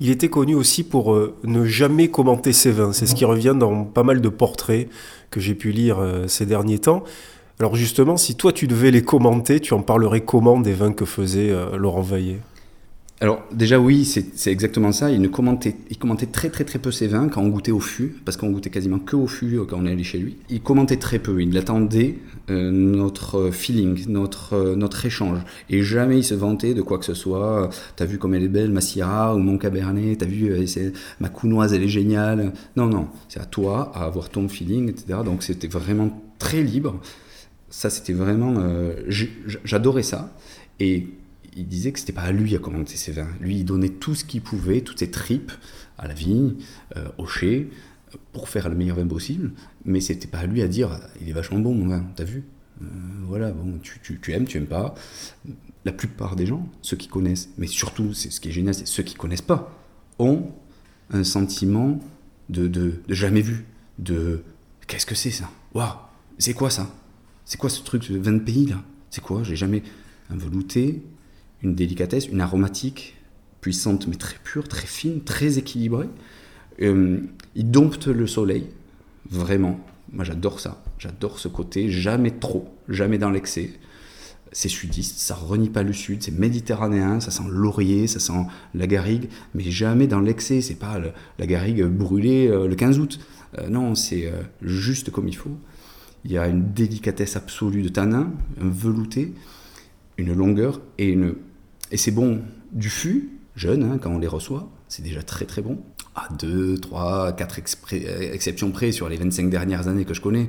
Il 0.00 0.08
était 0.08 0.28
connu 0.28 0.54
aussi 0.54 0.82
pour 0.82 1.12
euh, 1.12 1.34
ne 1.44 1.66
jamais 1.66 2.08
commenter 2.08 2.54
ses 2.54 2.72
vins. 2.72 2.92
C'est 2.92 3.06
ce 3.06 3.14
qui 3.14 3.26
revient 3.26 3.54
dans 3.56 3.84
pas 3.84 4.02
mal 4.02 4.22
de 4.22 4.28
portraits 4.30 4.88
que 5.30 5.40
j'ai 5.40 5.54
pu 5.54 5.72
lire 5.72 5.98
euh, 6.00 6.26
ces 6.26 6.46
derniers 6.46 6.78
temps. 6.78 7.04
Alors 7.58 7.76
justement, 7.76 8.16
si 8.16 8.34
toi 8.34 8.52
tu 8.52 8.66
devais 8.66 8.90
les 8.90 9.02
commenter, 9.02 9.60
tu 9.60 9.74
en 9.74 9.82
parlerais 9.82 10.22
comment 10.22 10.58
des 10.58 10.72
vins 10.72 10.92
que 10.92 11.04
faisait 11.04 11.50
euh, 11.50 11.76
Laurent 11.76 12.00
Vaillé 12.00 12.38
Alors 13.22 13.42
déjà 13.52 13.78
oui, 13.78 14.06
c'est 14.06 14.50
exactement 14.50 14.92
ça. 14.92 15.10
Il, 15.10 15.20
ne 15.20 15.28
commentait, 15.28 15.76
il 15.90 15.98
commentait 15.98 16.24
très 16.24 16.48
très 16.48 16.64
très 16.64 16.78
peu 16.78 16.90
ses 16.90 17.06
vins 17.06 17.28
quand 17.28 17.42
on 17.42 17.48
goûtait 17.48 17.70
au 17.70 17.78
fût, 17.78 18.16
parce 18.24 18.38
qu'on 18.38 18.50
goûtait 18.50 18.70
quasiment 18.70 18.98
que 18.98 19.14
au 19.14 19.26
fût 19.26 19.58
euh, 19.58 19.66
quand 19.66 19.78
on 19.78 19.84
est 19.84 19.92
allé 19.92 20.04
chez 20.04 20.16
lui. 20.16 20.38
Il 20.48 20.62
commentait 20.62 20.96
très 20.96 21.18
peu, 21.18 21.42
il 21.42 21.56
attendait 21.58 22.16
euh, 22.48 22.70
notre 22.70 23.50
feeling, 23.50 24.06
notre, 24.08 24.54
euh, 24.54 24.74
notre 24.74 25.04
échange. 25.04 25.40
Et 25.68 25.82
jamais 25.82 26.16
il 26.16 26.24
se 26.24 26.32
vantait 26.32 26.72
de 26.72 26.80
quoi 26.80 26.98
que 26.98 27.04
ce 27.04 27.12
soit. 27.12 27.68
T'as 27.94 28.06
vu 28.06 28.16
comme 28.16 28.32
elle 28.32 28.44
est 28.44 28.48
belle, 28.48 28.70
ma 28.70 28.80
Syrah 28.80 29.36
ou 29.36 29.38
mon 29.38 29.58
Cabernet, 29.58 30.16
t'as 30.16 30.26
vu, 30.26 30.54
ma 31.20 31.28
Counoise, 31.28 31.74
elle 31.74 31.82
est 31.82 31.88
géniale. 31.88 32.54
Non, 32.76 32.86
non, 32.86 33.08
c'est 33.28 33.40
à 33.40 33.44
toi 33.44 33.92
à 33.94 34.06
avoir 34.06 34.30
ton 34.30 34.48
feeling, 34.48 34.88
etc. 34.88 35.18
Donc 35.26 35.42
c'était 35.42 35.68
vraiment 35.68 36.22
très 36.38 36.62
libre. 36.62 36.98
Ça, 37.68 37.90
c'était 37.90 38.14
vraiment... 38.14 38.54
J'adorais 39.64 40.02
ça. 40.02 40.32
Et 40.80 41.06
il 41.56 41.66
disait 41.66 41.92
que 41.92 41.98
c'était 41.98 42.12
pas 42.12 42.22
à 42.22 42.32
lui 42.32 42.54
à 42.54 42.58
commenter 42.58 42.96
ses 42.96 43.12
vins. 43.12 43.28
Lui, 43.40 43.56
il 43.56 43.64
donnait 43.64 43.88
tout 43.88 44.14
ce 44.14 44.24
qu'il 44.24 44.42
pouvait, 44.42 44.80
toutes 44.80 44.98
ses 45.00 45.10
tripes 45.10 45.52
à 45.98 46.08
la 46.08 46.14
vigne, 46.14 46.54
euh, 46.96 47.08
au 47.18 47.26
chai, 47.26 47.70
pour 48.32 48.48
faire 48.48 48.68
le 48.68 48.74
meilleur 48.74 48.96
vin 48.96 49.06
possible. 49.06 49.52
Mais 49.84 50.00
c'était 50.00 50.28
pas 50.28 50.38
à 50.38 50.46
lui 50.46 50.62
à 50.62 50.68
dire 50.68 50.98
il 51.20 51.28
est 51.28 51.32
vachement 51.32 51.58
bon 51.58 51.74
mon 51.74 51.88
vin, 51.88 52.04
t'as 52.16 52.24
vu? 52.24 52.44
Euh, 52.82 52.86
Voilà, 53.26 53.50
bon, 53.52 53.78
tu, 53.82 54.32
aimes, 54.32 54.46
tu 54.46 54.58
aimes 54.58 54.66
pas. 54.66 54.94
La 55.84 55.92
plupart 55.92 56.36
des 56.36 56.46
gens, 56.46 56.68
ceux 56.82 56.96
qui 56.96 57.08
connaissent, 57.08 57.50
mais 57.56 57.66
surtout, 57.66 58.12
c'est 58.12 58.30
ce 58.30 58.40
qui 58.40 58.48
est 58.48 58.52
génial, 58.52 58.74
c'est 58.74 58.86
ceux 58.86 59.02
qui 59.02 59.14
connaissent 59.14 59.40
pas, 59.42 59.74
ont 60.18 60.52
un 61.10 61.24
sentiment 61.24 61.98
de, 62.48 62.68
de, 62.68 63.00
jamais 63.08 63.40
vu. 63.40 63.64
De 63.98 64.42
qu'est-ce 64.86 65.06
que 65.06 65.14
c'est 65.14 65.30
ça? 65.30 65.50
Waouh 65.74 65.92
C'est 66.38 66.54
quoi 66.54 66.70
ça? 66.70 66.90
C'est 67.44 67.58
quoi 67.58 67.68
ce 67.70 67.82
truc 67.82 68.10
de 68.10 68.18
vin 68.18 68.32
de 68.32 68.38
pays 68.38 68.66
là? 68.66 68.82
C'est 69.10 69.20
quoi? 69.22 69.42
J'ai 69.42 69.56
jamais 69.56 69.82
un 70.30 70.36
velouté, 70.36 71.02
une 71.62 71.74
délicatesse, 71.74 72.28
une 72.28 72.40
aromatique 72.40 73.16
puissante 73.60 74.06
mais 74.06 74.16
très 74.16 74.36
pure, 74.42 74.68
très 74.68 74.86
fine, 74.86 75.22
très 75.22 75.58
équilibrée. 75.58 76.08
Euh, 76.82 77.20
il 77.54 77.70
dompte 77.70 78.06
le 78.06 78.26
soleil, 78.26 78.66
vraiment. 79.30 79.80
Moi 80.12 80.24
j'adore 80.24 80.60
ça, 80.60 80.82
j'adore 80.98 81.38
ce 81.38 81.48
côté, 81.48 81.90
jamais 81.90 82.30
trop, 82.30 82.74
jamais 82.88 83.18
dans 83.18 83.30
l'excès. 83.30 83.70
C'est 84.52 84.68
sudiste, 84.68 85.18
ça 85.18 85.36
renie 85.36 85.68
pas 85.68 85.84
le 85.84 85.92
sud, 85.92 86.22
c'est 86.22 86.36
méditerranéen, 86.36 87.20
ça 87.20 87.30
sent 87.30 87.44
laurier, 87.48 88.08
ça 88.08 88.18
sent 88.18 88.46
la 88.74 88.88
garrigue, 88.88 89.28
mais 89.54 89.62
jamais 89.62 90.08
dans 90.08 90.20
l'excès, 90.20 90.60
c'est 90.60 90.74
pas 90.74 91.00
la 91.38 91.46
garrigue 91.46 91.84
brûlée 91.84 92.48
euh, 92.48 92.66
le 92.66 92.74
15 92.74 92.98
août. 92.98 93.20
Euh, 93.58 93.68
non, 93.68 93.94
c'est 93.94 94.32
juste 94.62 95.10
comme 95.10 95.28
il 95.28 95.36
faut. 95.36 95.56
Il 96.24 96.32
y 96.32 96.38
a 96.38 96.48
une 96.48 96.72
délicatesse 96.72 97.36
absolue 97.36 97.82
de 97.82 97.88
tanin, 97.88 98.32
un 98.60 98.68
velouté, 98.68 99.32
une 100.18 100.34
longueur 100.34 100.80
et 100.98 101.08
une 101.08 101.34
et 101.90 101.96
c'est 101.96 102.10
bon 102.10 102.42
du 102.72 102.90
fût, 102.90 103.30
jeune, 103.56 103.82
hein, 103.82 103.98
quand 104.00 104.10
on 104.10 104.18
les 104.18 104.26
reçoit, 104.26 104.70
c'est 104.88 105.02
déjà 105.02 105.22
très 105.22 105.44
très 105.44 105.62
bon. 105.62 105.78
À 106.14 106.28
2, 106.38 106.78
3, 106.78 107.32
4 107.32 107.58
exceptions 108.32 108.70
près 108.70 108.92
sur 108.92 109.08
les 109.08 109.16
25 109.16 109.48
dernières 109.50 109.88
années 109.88 110.04
que 110.04 110.14
je 110.14 110.20
connais. 110.20 110.48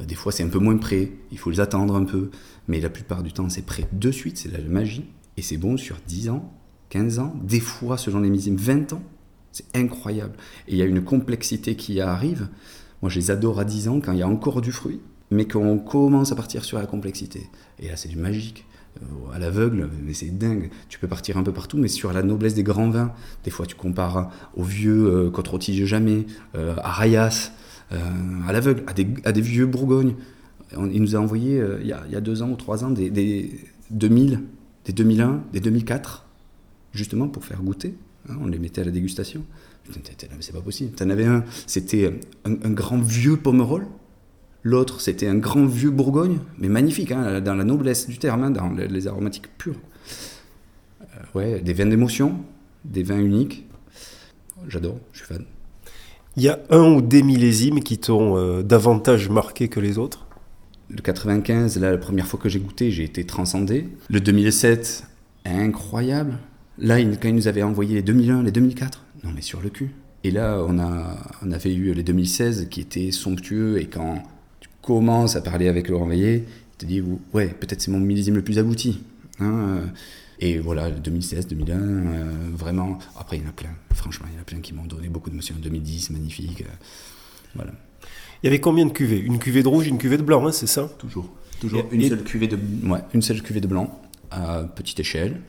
Euh, 0.00 0.04
des 0.04 0.14
fois, 0.14 0.32
c'est 0.32 0.42
un 0.42 0.48
peu 0.48 0.58
moins 0.58 0.76
près, 0.76 1.12
il 1.30 1.38
faut 1.38 1.50
les 1.50 1.60
attendre 1.60 1.94
un 1.96 2.04
peu. 2.04 2.30
Mais 2.68 2.80
la 2.80 2.90
plupart 2.90 3.22
du 3.22 3.32
temps, 3.32 3.48
c'est 3.48 3.64
prêt 3.64 3.88
de 3.92 4.10
suite, 4.10 4.38
c'est 4.38 4.52
la 4.52 4.60
magie. 4.60 5.04
Et 5.36 5.42
c'est 5.42 5.56
bon 5.56 5.76
sur 5.76 5.96
10 6.06 6.30
ans, 6.30 6.52
15 6.90 7.18
ans, 7.20 7.34
des 7.42 7.60
fois, 7.60 7.96
selon 7.96 8.20
les 8.20 8.28
millésimes, 8.28 8.56
20 8.56 8.92
ans. 8.92 9.02
C'est 9.52 9.76
incroyable. 9.76 10.34
Et 10.66 10.72
il 10.72 10.78
y 10.78 10.82
a 10.82 10.84
une 10.84 11.02
complexité 11.02 11.74
qui 11.74 12.00
arrive. 12.00 12.48
Moi, 13.02 13.10
je 13.10 13.18
les 13.18 13.30
adore 13.30 13.60
à 13.60 13.64
10 13.64 13.88
ans 13.88 14.00
quand 14.00 14.12
il 14.12 14.18
y 14.18 14.22
a 14.22 14.28
encore 14.28 14.60
du 14.60 14.72
fruit, 14.72 15.00
mais 15.30 15.46
qu'on 15.46 15.78
commence 15.78 16.32
à 16.32 16.36
partir 16.36 16.64
sur 16.64 16.78
la 16.78 16.86
complexité. 16.86 17.48
Et 17.78 17.88
là, 17.88 17.96
c'est 17.96 18.08
du 18.08 18.16
magique. 18.16 18.66
Euh, 19.02 19.32
à 19.32 19.38
l'aveugle, 19.38 19.88
mais 20.04 20.14
c'est 20.14 20.36
dingue. 20.36 20.70
Tu 20.88 20.98
peux 20.98 21.06
partir 21.06 21.36
un 21.36 21.42
peu 21.42 21.52
partout, 21.52 21.76
mais 21.76 21.88
sur 21.88 22.12
la 22.12 22.22
noblesse 22.22 22.54
des 22.54 22.62
grands 22.62 22.90
vins. 22.90 23.12
Des 23.44 23.50
fois, 23.50 23.66
tu 23.66 23.76
compares 23.76 24.30
aux 24.56 24.64
vieux 24.64 25.06
euh, 25.06 25.30
Côte-Rôtie 25.30 25.86
jamais, 25.86 26.26
euh, 26.56 26.74
à 26.78 26.92
Rayas, 26.92 27.52
à 27.90 28.52
l'aveugle, 28.52 28.82
à 29.24 29.32
des, 29.32 29.40
vieux 29.40 29.66
Bourgogne. 29.66 30.14
Il 30.92 31.00
nous 31.00 31.16
a 31.16 31.18
envoyé, 31.18 31.62
il, 31.80 31.86
y 31.86 31.92
a, 31.92 32.20
deux 32.20 32.42
ans 32.42 32.50
ou 32.50 32.56
trois 32.56 32.84
ans, 32.84 32.90
des, 32.90 33.50
2000, 33.90 34.40
des 34.84 34.92
2001, 34.92 35.42
des 35.52 35.60
2004, 35.60 36.26
justement 36.92 37.28
pour 37.28 37.44
faire 37.44 37.62
goûter. 37.62 37.94
Hein, 38.28 38.34
on 38.42 38.46
les 38.46 38.58
mettait 38.58 38.82
à 38.82 38.84
la 38.84 38.90
dégustation. 38.90 39.42
C'est 40.40 40.52
pas 40.52 40.60
possible. 40.60 40.94
en 41.02 41.08
avais 41.08 41.24
un, 41.24 41.44
c'était 41.66 42.20
un, 42.44 42.52
un 42.62 42.70
grand 42.70 42.98
vieux 42.98 43.38
Pomerol, 43.38 43.86
L'autre, 44.64 45.00
c'était 45.00 45.28
un 45.28 45.36
grand 45.36 45.66
vieux 45.66 45.90
Bourgogne, 45.90 46.38
mais 46.58 46.68
magnifique, 46.68 47.12
hein, 47.12 47.40
dans 47.40 47.54
la 47.54 47.64
noblesse 47.64 48.08
du 48.08 48.18
terme, 48.18 48.42
hein, 48.42 48.50
dans 48.50 48.70
les, 48.70 49.06
aromatiques 49.06 49.46
purs. 49.56 49.76
Euh, 51.00 51.04
ouais, 51.34 51.60
des 51.60 51.72
vins 51.72 51.86
d'émotion, 51.86 52.34
des 52.84 53.02
vins 53.02 53.20
uniques. 53.20 53.66
J'adore, 54.66 54.98
je 55.12 55.18
suis 55.18 55.26
fan. 55.26 55.44
Il 56.36 56.42
y 56.42 56.48
a 56.48 56.58
un 56.70 56.94
ou 56.94 57.00
des 57.00 57.22
millésimes 57.22 57.80
qui 57.80 57.98
t'ont 57.98 58.36
euh, 58.36 58.62
davantage 58.62 59.28
marqué 59.28 59.68
que 59.68 59.80
les 59.80 59.98
autres? 59.98 60.26
Le 60.90 61.02
95, 61.02 61.78
là, 61.78 61.90
la 61.92 61.98
première 61.98 62.26
fois 62.26 62.40
que 62.40 62.48
j'ai 62.48 62.58
goûté, 62.58 62.90
j'ai 62.90 63.04
été 63.04 63.24
transcendé. 63.24 63.88
Le 64.08 64.20
2007, 64.20 65.04
incroyable. 65.44 66.38
Là, 66.78 67.00
quand 67.00 67.28
il 67.28 67.34
nous 67.34 67.48
avait 67.48 67.62
envoyé 67.62 67.94
les 67.94 68.02
2001, 68.02 68.42
les 68.42 68.52
2004, 68.52 69.04
non 69.24 69.30
mais 69.34 69.42
sur 69.42 69.60
le 69.60 69.68
cul. 69.68 69.90
Et 70.24 70.30
là, 70.30 70.64
on, 70.66 70.78
a, 70.78 71.16
on 71.44 71.52
avait 71.52 71.74
eu 71.74 71.92
les 71.92 72.02
2016 72.02 72.68
qui 72.70 72.80
étaient 72.80 73.10
somptueux 73.10 73.80
et 73.80 73.86
quand 73.86 74.22
commence 74.82 75.36
à 75.36 75.40
parler 75.40 75.68
avec 75.68 75.88
Laurent 75.88 76.06
Veillet, 76.06 76.44
il 76.46 76.76
te 76.78 76.86
dit 76.86 77.02
ouais, 77.32 77.48
peut-être 77.48 77.80
c'est 77.80 77.90
mon 77.90 78.00
millésime 78.00 78.36
le 78.36 78.42
plus 78.42 78.58
abouti. 78.58 79.00
Hein, 79.40 79.50
euh. 79.50 79.86
et 80.40 80.58
voilà, 80.58 80.90
2016, 80.90 81.46
2001, 81.48 81.76
euh, 81.76 82.32
vraiment. 82.52 82.98
Après, 83.18 83.36
il 83.36 83.42
y 83.42 83.46
en 83.46 83.50
a 83.50 83.52
plein. 83.52 83.70
Franchement, 83.94 84.26
il 84.30 84.34
y 84.34 84.38
en 84.38 84.40
a 84.42 84.44
plein 84.44 84.60
qui 84.60 84.74
m'ont 84.74 84.84
donné 84.84 85.08
beaucoup 85.08 85.30
d'émotions. 85.30 85.56
2010, 85.60 86.10
magnifique. 86.10 86.62
Euh, 86.62 86.72
voilà. 87.54 87.72
Il 88.42 88.46
y 88.46 88.48
avait 88.48 88.60
combien 88.60 88.86
de 88.86 88.92
cuvées? 88.92 89.18
Une 89.18 89.38
cuvée 89.38 89.62
de 89.62 89.68
rouge, 89.68 89.88
une 89.88 89.98
cuvée 89.98 90.16
de 90.16 90.22
blanc, 90.22 90.46
hein, 90.46 90.52
c'est 90.52 90.66
ça? 90.66 90.88
Toujours. 90.98 91.30
Toujours 91.60 91.84
une, 91.90 92.08
seule 92.08 92.22
cuvée 92.22 92.46
de, 92.46 92.56
ouais, 92.86 93.00
une 93.12 93.22
seule 93.22 93.42
cuvée 93.42 93.60
de 93.60 93.66
blanc 93.66 94.00
à 94.30 94.62
petite 94.62 95.00
échelle. 95.00 95.40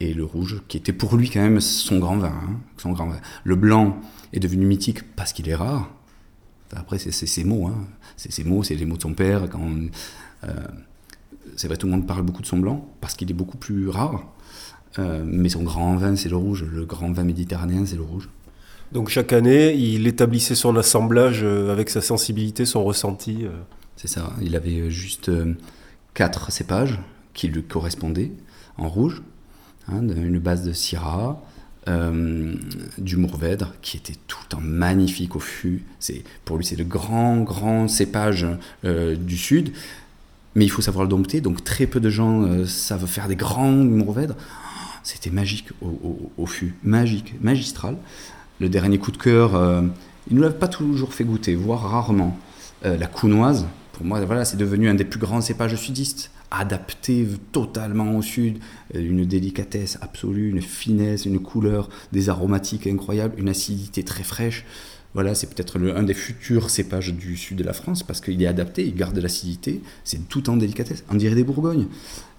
Et 0.00 0.12
le 0.12 0.24
rouge, 0.24 0.60
qui 0.68 0.76
était 0.76 0.92
pour 0.92 1.16
lui 1.16 1.30
quand 1.30 1.40
même 1.40 1.60
son 1.60 1.98
grand 1.98 2.18
vin. 2.18 2.28
Hein, 2.28 2.60
son 2.76 2.92
grand 2.92 3.06
vin. 3.06 3.20
Le 3.44 3.56
blanc 3.56 3.98
est 4.32 4.40
devenu 4.40 4.66
mythique 4.66 5.02
parce 5.14 5.32
qu'il 5.32 5.48
est 5.48 5.54
rare. 5.54 5.90
Après, 6.76 6.98
c'est 6.98 7.12
ses 7.12 7.44
mots. 7.44 7.66
Hein. 7.66 7.86
C'est 8.16 8.32
ses 8.32 8.44
mots, 8.44 8.62
c'est 8.62 8.74
les 8.74 8.84
mots 8.84 8.96
de 8.96 9.02
son 9.02 9.14
père. 9.14 9.48
Quand 9.48 9.70
euh, 10.44 10.52
c'est 11.56 11.68
vrai, 11.68 11.76
tout 11.76 11.86
le 11.86 11.92
monde 11.92 12.06
parle 12.06 12.22
beaucoup 12.22 12.42
de 12.42 12.46
son 12.46 12.58
blanc 12.58 12.88
parce 13.00 13.14
qu'il 13.14 13.30
est 13.30 13.34
beaucoup 13.34 13.56
plus 13.56 13.88
rare. 13.88 14.24
Euh, 14.98 15.24
mais 15.26 15.48
son 15.48 15.62
grand 15.62 15.96
vin, 15.96 16.16
c'est 16.16 16.28
le 16.28 16.36
rouge. 16.36 16.64
Le 16.64 16.84
grand 16.84 17.12
vin 17.12 17.24
méditerranéen, 17.24 17.84
c'est 17.86 17.96
le 17.96 18.02
rouge. 18.02 18.28
Donc 18.92 19.08
chaque 19.08 19.32
année, 19.32 19.74
il 19.74 20.06
établissait 20.06 20.54
son 20.54 20.76
assemblage 20.76 21.40
euh, 21.42 21.72
avec 21.72 21.90
sa 21.90 22.00
sensibilité, 22.00 22.64
son 22.64 22.84
ressenti. 22.84 23.46
C'est 23.96 24.08
ça. 24.08 24.32
Il 24.42 24.56
avait 24.56 24.90
juste 24.90 25.30
quatre 26.14 26.52
cépages 26.52 27.00
qui 27.32 27.48
lui 27.48 27.62
correspondaient 27.62 28.32
en 28.76 28.88
rouge. 28.88 29.22
Hein, 29.88 30.00
une 30.08 30.38
base 30.38 30.64
de 30.64 30.72
Syrah, 30.72 31.42
euh, 31.86 32.54
du 32.96 33.18
Mourvèdre, 33.18 33.74
qui 33.82 33.98
était 33.98 34.14
tout 34.26 34.56
en 34.56 34.60
magnifique 34.60 35.36
au 35.36 35.40
fût. 35.40 35.82
C'est, 35.98 36.22
pour 36.46 36.56
lui, 36.56 36.64
c'est 36.64 36.76
le 36.76 36.84
grand, 36.84 37.42
grand 37.42 37.88
cépage 37.88 38.46
euh, 38.84 39.16
du 39.16 39.36
sud. 39.36 39.72
Mais 40.54 40.64
il 40.64 40.70
faut 40.70 40.80
savoir 40.80 41.04
le 41.04 41.10
dompter, 41.10 41.40
donc 41.42 41.62
très 41.62 41.86
peu 41.86 42.00
de 42.00 42.08
gens 42.08 42.42
euh, 42.44 42.64
savent 42.64 43.06
faire 43.06 43.28
des 43.28 43.36
grands 43.36 43.70
Mourvèdres. 43.70 44.36
C'était 45.02 45.30
magique 45.30 45.68
au, 45.82 46.46
fût, 46.46 46.74
magique, 46.82 47.34
magistral. 47.42 47.96
Le 48.60 48.70
dernier 48.70 48.96
coup 48.96 49.12
de 49.12 49.18
cœur, 49.18 49.50
il 50.30 50.34
ne 50.34 50.40
nous 50.40 50.42
l'a 50.42 50.50
pas 50.50 50.68
toujours 50.68 51.12
fait 51.12 51.24
goûter, 51.24 51.54
voire 51.54 51.82
rarement. 51.82 52.38
la 52.82 53.06
counoise, 53.06 53.66
pour 53.92 54.06
moi, 54.06 54.24
voilà, 54.24 54.46
c'est 54.46 54.56
devenu 54.56 54.88
un 54.88 54.94
des 54.94 55.04
plus 55.04 55.20
grands 55.20 55.42
cépages 55.42 55.76
sudistes 55.76 56.30
adapté 56.50 57.26
totalement 57.52 58.16
au 58.16 58.22
sud, 58.22 58.58
euh, 58.94 59.00
une 59.00 59.24
délicatesse 59.24 59.98
absolue, 60.00 60.50
une 60.50 60.62
finesse, 60.62 61.26
une 61.26 61.40
couleur, 61.40 61.88
des 62.12 62.28
aromatiques 62.28 62.86
incroyables, 62.86 63.34
une 63.38 63.48
acidité 63.48 64.02
très 64.02 64.22
fraîche. 64.22 64.64
Voilà, 65.14 65.36
c'est 65.36 65.46
peut-être 65.46 65.78
un 65.78 66.02
des 66.02 66.14
futurs 66.14 66.70
cépages 66.70 67.14
du 67.14 67.36
sud 67.36 67.58
de 67.58 67.62
la 67.62 67.72
France 67.72 68.02
parce 68.02 68.20
qu'il 68.20 68.42
est 68.42 68.48
adapté, 68.48 68.84
il 68.84 68.96
garde 68.96 69.16
l'acidité, 69.16 69.80
c'est 70.02 70.28
tout 70.28 70.50
en 70.50 70.56
délicatesse. 70.56 71.04
On 71.08 71.14
dirait 71.14 71.36
des 71.36 71.44
Bourgognes. 71.44 71.86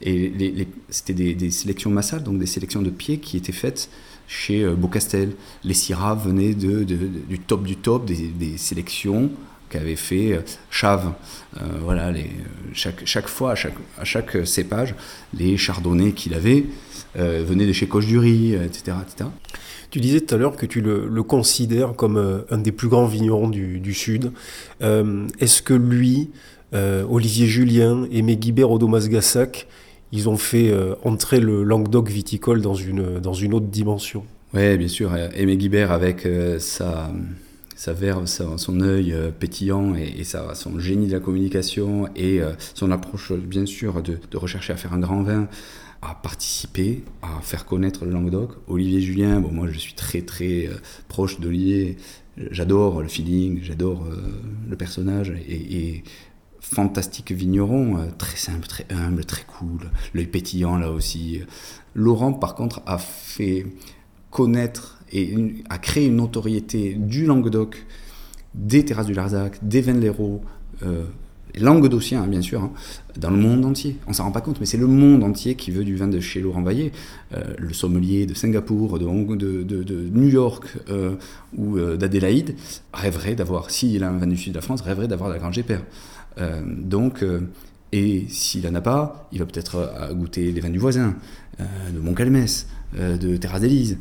Et 0.01 0.67
c'était 0.89 1.13
des, 1.13 1.51
sélections 1.51 1.89
massales, 1.89 2.23
donc 2.23 2.37
des 2.37 2.45
sélections 2.45 2.81
de 2.81 2.89
pieds 2.89 3.19
qui 3.19 3.37
étaient 3.37 3.53
faites 3.53 3.89
chez 4.27 4.61
euh, 4.65 4.75
Beaucastel. 4.75 5.31
Les 5.63 5.73
Syrah 5.73 6.15
venaient 6.15 6.53
du 6.53 7.39
top 7.39 7.63
du 7.63 7.77
top 7.77 8.05
des 8.05 8.57
sélections 8.57 9.31
qu'avait 9.69 9.95
fait 9.95 10.33
euh, 10.33 10.41
Chave. 10.69 11.11
Euh, 11.57 11.65
voilà, 11.81 12.11
les, 12.11 12.29
chaque, 12.73 13.05
chaque 13.05 13.27
fois, 13.27 13.51
à 13.51 13.55
chaque, 13.55 13.75
à 13.99 14.03
chaque 14.03 14.45
cépage, 14.45 14.95
les 15.33 15.57
chardonnays 15.57 16.11
qu'il 16.11 16.33
avait 16.33 16.65
euh, 17.17 17.43
venaient 17.47 17.65
de 17.65 17.73
chez 17.73 17.87
Coche-du-Riz, 17.87 18.55
etc., 18.55 18.97
etc. 19.01 19.29
Tu 19.89 19.99
disais 19.99 20.21
tout 20.21 20.35
à 20.35 20.37
l'heure 20.37 20.55
que 20.57 20.65
tu 20.65 20.81
le, 20.81 21.07
le 21.07 21.23
considères 21.23 21.93
comme 21.93 22.43
un 22.49 22.57
des 22.57 22.73
plus 22.73 22.89
grands 22.89 23.05
vignerons 23.05 23.47
du, 23.47 23.79
du 23.79 23.93
Sud. 23.93 24.33
Est-ce 24.81 25.61
que 25.61 25.73
lui, 25.73 26.31
Olivier 26.73 27.47
Julien, 27.47 28.05
Aimé 28.11 28.35
Guibert, 28.35 28.71
Odomas 28.71 29.07
Gassac, 29.07 29.67
ils 30.11 30.27
ont 30.27 30.35
fait 30.35 30.73
entrer 31.05 31.39
le 31.39 31.63
Languedoc 31.63 32.09
viticole 32.09 32.61
dans 32.61 32.73
une, 32.73 33.19
dans 33.19 33.33
une 33.33 33.53
autre 33.53 33.67
dimension? 33.67 34.25
Oui, 34.53 34.75
bien 34.75 34.89
sûr. 34.89 35.15
Aimé 35.15 35.55
Guibert 35.55 35.93
avec 35.93 36.27
sa 36.59 37.09
sa 37.75 37.93
verve, 37.93 38.25
son 38.25 38.81
œil 38.81 39.15
pétillant 39.39 39.95
et, 39.95 40.23
son 40.23 40.79
génie 40.79 41.07
de 41.07 41.11
la 41.13 41.19
communication 41.19 42.07
et 42.15 42.41
son 42.73 42.89
approche, 42.91 43.33
bien 43.33 43.65
sûr, 43.65 44.01
de, 44.01 44.17
rechercher 44.33 44.73
à 44.73 44.77
faire 44.77 44.93
un 44.93 44.99
grand 44.99 45.23
vin, 45.23 45.47
à 46.01 46.15
participer, 46.15 47.03
à 47.21 47.41
faire 47.41 47.65
connaître 47.65 48.05
le 48.05 48.11
Languedoc. 48.11 48.51
Olivier 48.67 49.01
Julien, 49.01 49.39
bon, 49.41 49.51
moi 49.51 49.67
je 49.69 49.77
suis 49.77 49.93
très 49.93 50.21
très 50.21 50.69
proche 51.09 51.39
d'Olivier 51.39 51.97
J'adore 52.37 53.01
le 53.01 53.07
feeling, 53.07 53.59
j'adore 53.63 54.03
euh, 54.03 54.17
le 54.67 54.75
personnage 54.75 55.31
et, 55.47 56.03
fantastique 56.59 57.31
vigneron, 57.31 57.97
euh, 57.97 58.07
très 58.17 58.35
simple, 58.37 58.67
très 58.67 58.85
humble, 58.89 59.23
très 59.23 59.43
cool, 59.43 59.91
l'œil 60.13 60.25
pétillant 60.25 60.77
là 60.77 60.91
aussi. 60.91 61.41
Laurent, 61.93 62.33
par 62.33 62.55
contre, 62.55 62.81
a 62.87 62.97
fait 62.97 63.67
connaître 64.31 64.94
et 65.11 65.35
a 65.69 65.77
créé 65.77 66.07
une 66.07 66.17
notoriété 66.17 66.93
du 66.93 67.25
Languedoc, 67.25 67.85
des 68.53 68.85
terrasses 68.85 69.07
du 69.07 69.13
Larzac, 69.13 69.59
des 69.61 69.81
l'Hérault, 69.81 70.41
euh, 70.83 71.05
languedocien 71.59 72.23
hein, 72.23 72.27
bien 72.27 72.41
sûr, 72.41 72.63
hein, 72.63 72.71
dans 73.17 73.29
le 73.29 73.37
monde 73.37 73.65
entier. 73.65 73.97
On 74.07 74.13
s'en 74.13 74.25
rend 74.25 74.31
pas 74.31 74.41
compte, 74.41 74.59
mais 74.59 74.65
c'est 74.65 74.77
le 74.77 74.87
monde 74.87 75.23
entier 75.23 75.55
qui 75.55 75.71
veut 75.71 75.83
du 75.83 75.95
vin 75.95 76.07
de 76.07 76.19
chez 76.19 76.41
Laurent 76.41 76.61
Vaillé. 76.61 76.91
Euh, 77.33 77.43
le 77.57 77.73
sommelier 77.73 78.25
de 78.25 78.33
Singapour, 78.33 78.99
de, 78.99 79.05
New 79.05 80.27
York 80.27 80.65
euh, 80.89 81.15
ou 81.57 81.77
euh, 81.77 81.97
d'Adélaïde 81.97 82.55
rêverait 82.93 83.35
d'avoir, 83.35 83.71
s'il 83.71 84.03
a 84.03 84.09
un 84.09 84.17
vin 84.17 84.27
du 84.27 84.37
sud 84.37 84.53
de 84.53 84.57
la 84.57 84.61
France, 84.61 84.81
rêverait 84.81 85.07
d'avoir 85.07 85.29
la 85.29 85.37
Grande 85.37 85.53
Gépère. 85.53 85.83
donc, 86.67 87.23
et 87.91 88.25
s'il 88.27 88.65
n'en 88.65 88.75
a 88.75 88.81
pas, 88.81 89.29
il 89.31 89.39
va 89.39 89.45
peut-être 89.45 90.11
goûter 90.13 90.51
les 90.51 90.59
vins 90.59 90.69
du 90.69 90.79
voisin, 90.79 91.15
de 91.59 91.99
Montcalmès, 91.99 92.67
de 92.93 93.37
Terra 93.37 93.59
d'Élise, 93.59 93.97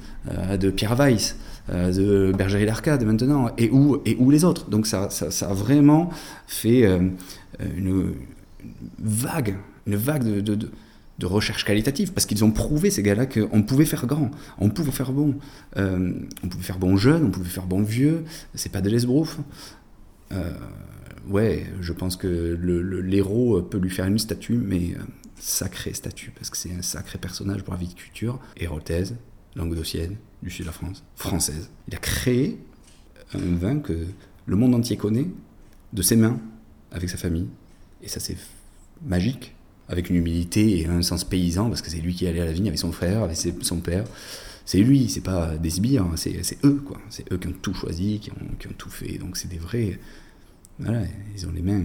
de 0.59 0.70
Pierre 0.70 0.97
Weiss. 0.97 1.37
de 1.68 2.33
Bergerie 2.37 2.66
l'Arcade 2.66 3.05
maintenant, 3.05 3.51
et 3.57 3.70
où, 3.70 4.01
et 4.05 4.16
où 4.18 4.31
les 4.31 4.44
autres. 4.44 4.68
Donc 4.70 4.87
ça, 4.87 5.11
ça, 5.11 5.49
a 5.49 5.55
vraiment 5.55 6.11
fait 6.47 6.87
euh, 7.61 7.68
une, 7.77 8.12
vague, 8.99 9.57
une 9.87 9.97
vague 9.97 10.25
de, 10.25 10.68
recherche 11.23 11.64
qualitative, 11.64 12.12
parce 12.12 12.27
qu'ils 12.27 12.44
ont 12.44 12.51
prouvé, 12.51 12.90
ces 12.90 13.03
gars-là, 13.03 13.27
qu'on 13.27 13.62
pouvait 13.62 13.85
faire 13.85 14.07
grand, 14.07 14.31
on 14.59 14.68
pouvait 14.68 14.90
faire 14.90 15.12
bon. 15.12 15.37
Euh, 15.77 16.12
on 16.42 16.49
pouvait 16.49 16.64
faire 16.64 16.79
bon 16.79 16.97
jeune, 16.97 17.25
on 17.25 17.31
pouvait 17.31 17.49
faire 17.49 17.67
bon 17.67 17.83
vieux, 17.83 18.25
c'est 18.54 18.73
pas 18.73 18.81
de 18.81 18.90
l'esbrouf. 18.90 19.38
Euh, 20.33 20.52
ouais, 21.29 21.67
je 21.81 21.92
pense 21.92 22.17
que 22.17 22.59
l'héros 23.02 23.63
peut 23.63 23.79
lui 23.79 23.90
faire 23.90 24.06
une 24.06 24.19
statue, 24.19 24.61
mais 24.63 24.94
sacrée 25.39 25.95
statue, 25.95 26.31
parce 26.31 26.51
que 26.51 26.57
c'est 26.57 26.73
un 26.73 26.83
sacré 26.83 27.19
personnage 27.19 27.63
pour 27.63 27.75
la 27.75 27.81
vie 27.81 27.89
de 27.89 27.95
culture, 27.95 28.41
héroltaise, 28.57 29.17
languedocienne, 29.57 30.17
du 30.43 30.51
sud 30.51 30.63
de 30.63 30.67
la 30.67 30.73
France, 30.73 31.05
française. 31.17 31.71
Il 31.89 31.95
a 31.95 31.99
créé 31.99 32.59
un 33.35 33.57
vin 33.57 33.79
que 33.79 34.07
le 34.47 34.57
monde 34.57 34.75
entier 34.75 34.97
connaît, 34.97 35.27
de 35.93 36.03
ses 36.03 36.17
mains, 36.17 36.39
avec 36.91 37.09
sa 37.09 37.17
famille. 37.17 37.49
Et 38.03 38.09
ça, 38.09 38.21
c'est 38.21 38.37
magique, 39.05 39.55
avec 39.89 40.11
une 40.11 40.17
humilité 40.17 40.81
et 40.81 40.87
un 40.87 41.03
sens 41.03 41.25
paysan, 41.25 41.69
parce 41.69 41.83
que 41.83 41.91
c'est 41.91 42.01
lui 42.01 42.15
qui 42.15 42.27
allait 42.27 42.41
à 42.41 42.45
la 42.45 42.53
vigne 42.53 42.69
avec 42.69 42.79
son 42.79 42.93
frère, 42.93 43.23
avec 43.23 43.37
son 43.37 43.81
père. 43.81 44.05
C'est 44.67 44.79
lui, 44.79 45.09
c'est 45.09 45.21
pas 45.21 45.57
des 45.57 45.71
sbires, 45.71 46.05
hein, 46.05 46.15
c'est 46.17 46.65
eux, 46.65 46.83
quoi. 46.87 46.99
C'est 47.11 47.31
eux 47.33 47.39
qui 47.39 47.49
ont 47.49 47.53
tout 47.53 47.75
choisi, 47.75 48.19
qui 48.19 48.31
ont, 48.31 48.57
qui 48.59 48.67
ont 48.67 48.75
tout 48.77 48.89
fait. 48.91 49.19
Donc 49.19 49.37
c'est 49.37 49.49
des 49.49 49.59
vrais. 49.59 49.99
Voilà, 50.79 51.03
ils 51.37 51.47
ont 51.47 51.53
les 51.53 51.63
mains. 51.63 51.83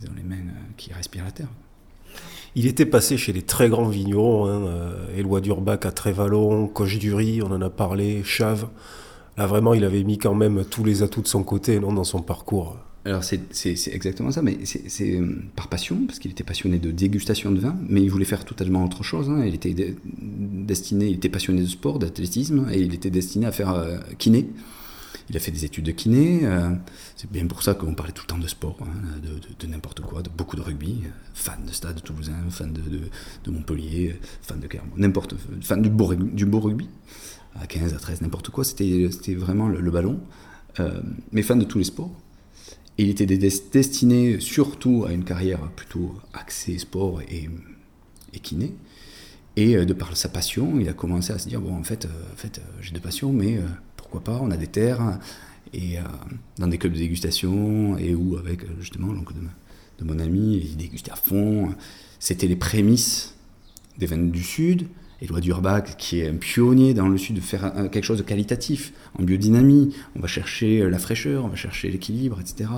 Ils 0.00 0.08
ont 0.08 0.14
les 0.16 0.24
mains 0.24 0.42
qui 0.76 0.92
respirent 0.92 1.24
la 1.24 1.30
terre. 1.30 1.48
Il 2.56 2.66
était 2.66 2.86
passé 2.86 3.16
chez 3.16 3.32
les 3.32 3.42
très 3.42 3.68
grands 3.68 3.88
vignerons, 3.88 4.46
hein, 4.46 4.66
euh, 4.66 5.18
Éloi 5.18 5.40
Durbac 5.40 5.86
à 5.86 5.90
Trévalon, 5.90 6.68
Coche 6.68 6.98
Dury, 6.98 7.42
on 7.42 7.50
en 7.50 7.60
a 7.60 7.70
parlé, 7.70 8.22
Chave. 8.22 8.68
Là, 9.36 9.46
vraiment, 9.46 9.74
il 9.74 9.82
avait 9.82 10.04
mis 10.04 10.18
quand 10.18 10.34
même 10.34 10.64
tous 10.64 10.84
les 10.84 11.02
atouts 11.02 11.22
de 11.22 11.26
son 11.26 11.42
côté 11.42 11.80
non, 11.80 11.92
dans 11.92 12.04
son 12.04 12.22
parcours. 12.22 12.76
Alors 13.06 13.22
c'est 13.22 13.42
exactement 13.92 14.30
ça, 14.30 14.40
mais 14.40 14.56
c'est 14.64 15.10
euh, 15.10 15.42
par 15.56 15.68
passion, 15.68 16.06
parce 16.06 16.18
qu'il 16.18 16.30
était 16.30 16.44
passionné 16.44 16.78
de 16.78 16.90
dégustation 16.90 17.50
de 17.50 17.60
vin, 17.60 17.76
mais 17.86 18.00
il 18.00 18.10
voulait 18.10 18.24
faire 18.24 18.46
totalement 18.46 18.82
autre 18.82 19.02
chose. 19.02 19.28
Hein. 19.28 19.44
Il 19.44 19.54
était 19.54 19.74
destiné, 20.14 21.08
il 21.08 21.16
était 21.16 21.28
passionné 21.28 21.60
de 21.60 21.66
sport, 21.66 21.98
d'athlétisme, 21.98 22.66
et 22.72 22.78
il 22.78 22.94
était 22.94 23.10
destiné 23.10 23.44
à 23.44 23.52
faire 23.52 23.74
euh, 23.74 23.98
kiné. 24.16 24.48
Il 25.30 25.36
a 25.36 25.40
fait 25.40 25.50
des 25.50 25.64
études 25.64 25.84
de 25.84 25.92
kiné. 25.92 26.40
Euh, 26.44 26.70
c'est 27.16 27.30
bien 27.30 27.46
pour 27.46 27.62
ça 27.62 27.74
qu'on 27.74 27.94
parlait 27.94 28.12
tout 28.12 28.24
le 28.24 28.28
temps 28.28 28.38
de 28.38 28.46
sport, 28.46 28.76
hein, 28.82 29.20
de, 29.58 29.66
n'importe 29.66 30.00
quoi, 30.00 30.22
de 30.22 30.28
beaucoup 30.28 30.56
de 30.56 30.62
rugby. 30.62 31.02
Fan 31.32 31.64
de 31.66 31.72
Stade 31.72 32.02
Toulousain, 32.02 32.50
fan 32.50 32.72
de, 32.72 33.50
Montpellier, 33.50 34.18
fan 34.42 34.60
de 34.60 34.66
Clermont, 34.66 34.92
n'importe, 34.96 35.34
fan 35.62 35.82
du 35.82 35.88
beau, 35.88 36.06
rugby. 36.60 36.88
À 37.56 37.66
15, 37.66 37.94
à 37.94 37.98
13, 37.98 38.20
n'importe 38.20 38.50
quoi. 38.50 38.64
C'était 38.64 39.34
vraiment 39.34 39.68
le, 39.68 39.90
ballon. 39.90 40.20
mais 41.32 41.42
fan 41.42 41.58
de 41.58 41.64
tous 41.64 41.78
les 41.78 41.84
sports 41.84 42.10
il 42.98 43.08
était 43.10 43.26
destiné 43.26 44.38
surtout 44.40 45.04
à 45.06 45.12
une 45.12 45.24
carrière 45.24 45.60
plutôt 45.72 46.14
axée 46.32 46.78
sport 46.78 47.20
et, 47.22 47.50
kiné. 48.40 48.74
Et 49.56 49.76
euh, 49.76 49.84
de 49.84 49.92
par 49.92 50.16
sa 50.16 50.28
passion, 50.28 50.78
il 50.80 50.88
a 50.88 50.92
commencé 50.92 51.32
à 51.32 51.38
se 51.38 51.48
dire 51.48 51.60
bon, 51.60 51.76
en 51.76 51.84
fait, 51.84 52.04
euh, 52.04 52.32
en 52.32 52.36
fait 52.36 52.58
euh, 52.58 52.62
j'ai 52.80 52.90
deux 52.92 53.00
passions, 53.00 53.32
mais 53.32 53.60
pas 54.20 54.38
On 54.42 54.50
a 54.50 54.56
des 54.56 54.66
terres 54.66 55.18
et 55.72 55.96
dans 56.58 56.68
des 56.68 56.78
clubs 56.78 56.92
de 56.92 56.98
dégustation 56.98 57.98
et 57.98 58.14
où 58.14 58.36
avec 58.36 58.60
justement 58.80 59.12
l'oncle 59.12 59.34
de, 59.98 60.04
mon 60.04 60.18
ami, 60.18 60.62
il 60.64 60.76
dégustait 60.76 61.10
à 61.10 61.16
fond. 61.16 61.74
C'était 62.20 62.46
les 62.46 62.56
prémices 62.56 63.34
des 63.98 64.06
vins 64.06 64.18
du 64.18 64.42
Sud. 64.42 64.86
Éloi 65.24 65.40
Durbach, 65.40 65.96
qui 65.96 66.20
est 66.20 66.28
un 66.28 66.34
pionnier 66.34 66.92
dans 66.92 67.08
le 67.08 67.16
sud 67.16 67.36
de 67.36 67.40
faire 67.40 67.72
quelque 67.90 68.04
chose 68.04 68.18
de 68.18 68.22
qualitatif, 68.22 68.92
en 69.18 69.22
biodynamie. 69.22 69.94
On 70.16 70.20
va 70.20 70.26
chercher 70.26 70.82
euh, 70.82 70.90
la 70.90 70.98
fraîcheur, 70.98 71.44
on 71.44 71.48
va 71.48 71.56
chercher 71.56 71.90
l'équilibre, 71.90 72.40
etc. 72.40 72.68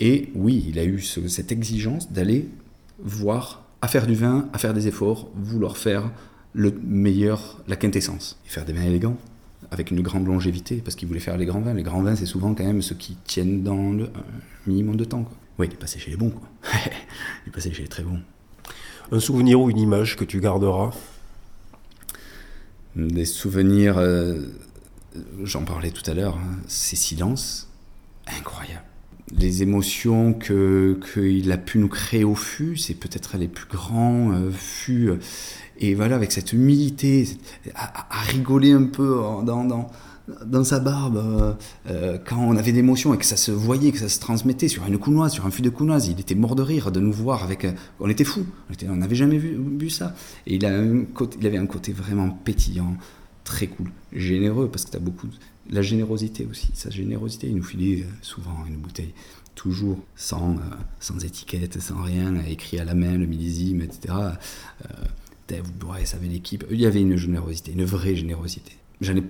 Et 0.00 0.30
oui, 0.34 0.66
il 0.68 0.78
a 0.78 0.84
eu 0.84 1.00
cette 1.00 1.52
exigence 1.52 2.12
d'aller 2.12 2.48
voir, 2.98 3.64
à 3.80 3.88
faire 3.88 4.06
du 4.06 4.14
vin, 4.14 4.48
à 4.52 4.58
faire 4.58 4.74
des 4.74 4.88
efforts, 4.88 5.30
vouloir 5.36 5.78
faire 5.78 6.10
le 6.52 6.74
meilleur, 6.84 7.62
la 7.68 7.76
quintessence. 7.76 8.38
Et 8.46 8.50
faire 8.50 8.64
des 8.64 8.72
vins 8.72 8.84
élégants, 8.84 9.16
avec 9.70 9.90
une 9.90 10.00
grande 10.00 10.26
longévité, 10.26 10.76
parce 10.76 10.96
qu'il 10.96 11.08
voulait 11.08 11.20
faire 11.20 11.36
les 11.36 11.46
grands 11.46 11.60
vins. 11.60 11.74
Les 11.74 11.82
grands 11.82 12.02
vins, 12.02 12.16
c'est 12.16 12.26
souvent 12.26 12.54
quand 12.54 12.64
même 12.64 12.82
ceux 12.82 12.94
qui 12.94 13.16
tiennent 13.24 13.62
dans 13.62 13.92
le 13.92 14.10
minimum 14.66 14.96
de 14.96 15.04
temps. 15.04 15.22
Quoi. 15.22 15.36
Oui, 15.58 15.66
il 15.68 15.74
est 15.74 15.78
passé 15.78 15.98
chez 15.98 16.10
les 16.10 16.16
bons. 16.16 16.30
Quoi. 16.30 16.48
il 17.44 17.48
est 17.48 17.52
passé 17.52 17.72
chez 17.72 17.82
les 17.82 17.88
très 17.88 18.02
bons. 18.02 18.20
Un 19.12 19.20
souvenir 19.20 19.60
ou 19.60 19.70
une 19.70 19.78
image 19.78 20.16
que 20.16 20.24
tu 20.24 20.40
garderas? 20.40 20.92
Des 22.96 23.24
souvenirs, 23.24 23.98
euh, 23.98 24.46
j'en 25.42 25.64
parlais 25.64 25.90
tout 25.90 26.08
à 26.10 26.14
l'heure, 26.14 26.36
hein, 26.36 26.56
ces 26.66 26.96
silences 26.96 27.68
incroyables. 28.26 28.82
Les 29.36 29.62
émotions 29.62 30.32
qu'il 30.32 31.52
a 31.52 31.58
pu 31.58 31.78
nous 31.78 31.88
créer 31.88 32.24
au 32.24 32.34
fût, 32.34 32.76
c'est 32.76 32.94
peut-être 32.94 33.36
les 33.36 33.48
plus 33.48 33.66
grands 33.66 34.32
euh, 34.32 34.50
fûts. 34.50 35.10
Et 35.78 35.94
voilà, 35.94 36.16
avec 36.16 36.32
cette 36.32 36.52
humilité, 36.52 37.28
à, 37.74 38.22
rigoler 38.22 38.72
un 38.72 38.84
peu 38.84 39.20
dans, 39.44 39.64
dans, 39.64 39.90
dans 40.44 40.64
sa 40.64 40.80
barbe, 40.80 41.16
euh, 41.16 41.52
euh, 41.88 42.18
quand 42.24 42.38
on 42.38 42.56
avait 42.56 42.72
d'émotions 42.72 43.14
et 43.14 43.18
que 43.18 43.24
ça 43.24 43.36
se 43.36 43.50
voyait, 43.50 43.92
que 43.92 43.98
ça 43.98 44.08
se 44.08 44.18
transmettait 44.20 44.68
sur 44.68 44.86
une 44.86 44.98
counoise, 44.98 45.32
sur 45.32 45.46
un 45.46 45.50
fût 45.50 45.62
de 45.62 45.70
counoise, 45.70 46.08
il 46.08 46.18
était 46.20 46.34
mort 46.34 46.56
de 46.56 46.62
rire 46.62 46.90
de 46.90 47.00
nous 47.00 47.12
voir 47.12 47.44
avec. 47.44 47.64
Euh, 47.64 47.72
on 48.00 48.08
était 48.08 48.24
fous, 48.24 48.46
on 48.88 48.96
n'avait 48.96 49.14
jamais 49.14 49.38
vu, 49.38 49.58
vu, 49.78 49.90
ça. 49.90 50.14
Et 50.46 50.56
il, 50.56 50.66
a 50.66 50.70
il 50.72 51.46
avait 51.46 51.58
un 51.58 51.66
côté 51.66 51.92
vraiment 51.92 52.30
pétillant, 52.30 52.96
très 53.44 53.68
cool, 53.68 53.90
généreux, 54.12 54.68
parce 54.68 54.84
que 54.84 54.90
tu 54.90 54.96
as 54.96 55.00
beaucoup. 55.00 55.26
De, 55.28 55.34
la 55.68 55.82
générosité 55.82 56.46
aussi, 56.48 56.68
sa 56.74 56.90
générosité, 56.90 57.48
il 57.48 57.56
nous 57.56 57.62
filait 57.64 58.06
souvent 58.22 58.56
une 58.68 58.76
bouteille, 58.76 59.12
toujours 59.56 59.98
sans, 60.14 60.54
sans 61.00 61.24
étiquette, 61.24 61.82
sans 61.82 62.00
rien, 62.02 62.36
écrit 62.48 62.78
à 62.78 62.84
la 62.84 62.94
main, 62.94 63.18
le 63.18 63.26
millésime, 63.26 63.80
etc. 63.80 64.14
vous 65.50 65.72
pourrez 65.72 66.04
savez 66.04 66.28
l'équipe. 66.28 66.64
Il 66.70 66.80
y 66.80 66.86
avait 66.86 67.00
une 67.00 67.16
générosité, 67.16 67.72
une 67.72 67.84
vraie 67.84 68.16
générosité. 68.16 68.72
J'en 69.00 69.16
ai 69.16 69.22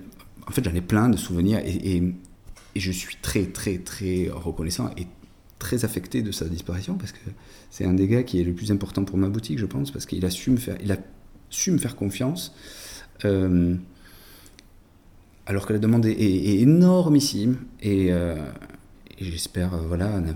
en 0.47 0.53
fait, 0.53 0.65
j'en 0.65 0.75
ai 0.75 0.81
plein 0.81 1.09
de 1.09 1.17
souvenirs 1.17 1.61
et, 1.65 2.03
je 2.77 2.93
suis 2.93 3.17
très, 3.23 3.47
très, 3.47 3.79
très 3.79 4.29
reconnaissant 4.31 4.91
et 4.99 5.07
très 5.59 5.87
affecté 5.87 6.21
de 6.21 6.31
sa 6.31 6.45
disparition 6.45 6.97
parce 6.97 7.13
que 7.13 7.31
c'est 7.71 7.87
un 7.87 7.95
des 7.95 8.07
gars 8.07 8.23
qui 8.23 8.39
est 8.39 8.45
le 8.45 8.53
plus 8.53 8.71
important 8.71 9.05
pour 9.05 9.17
ma 9.17 9.31
boutique, 9.31 9.59
je 9.59 9.65
pense, 9.65 9.91
parce 9.91 10.05
qu'il 10.05 10.27
a 10.27 10.31
su 10.31 10.51
me 10.51 10.59
faire, 10.59 10.77
a 10.91 11.79
faire 11.79 11.97
confiance. 11.97 12.55
Euh, 13.25 13.75
alors 15.47 15.65
que 15.65 15.73
la 15.73 15.79
demande 15.79 16.05
est, 16.05 16.61
énormissime 16.61 17.57
et, 17.81 18.13
euh, 18.13 18.37
j'espère 19.19 19.73
euh, 19.73 19.87
voilà 19.89 20.21
ne 20.21 20.35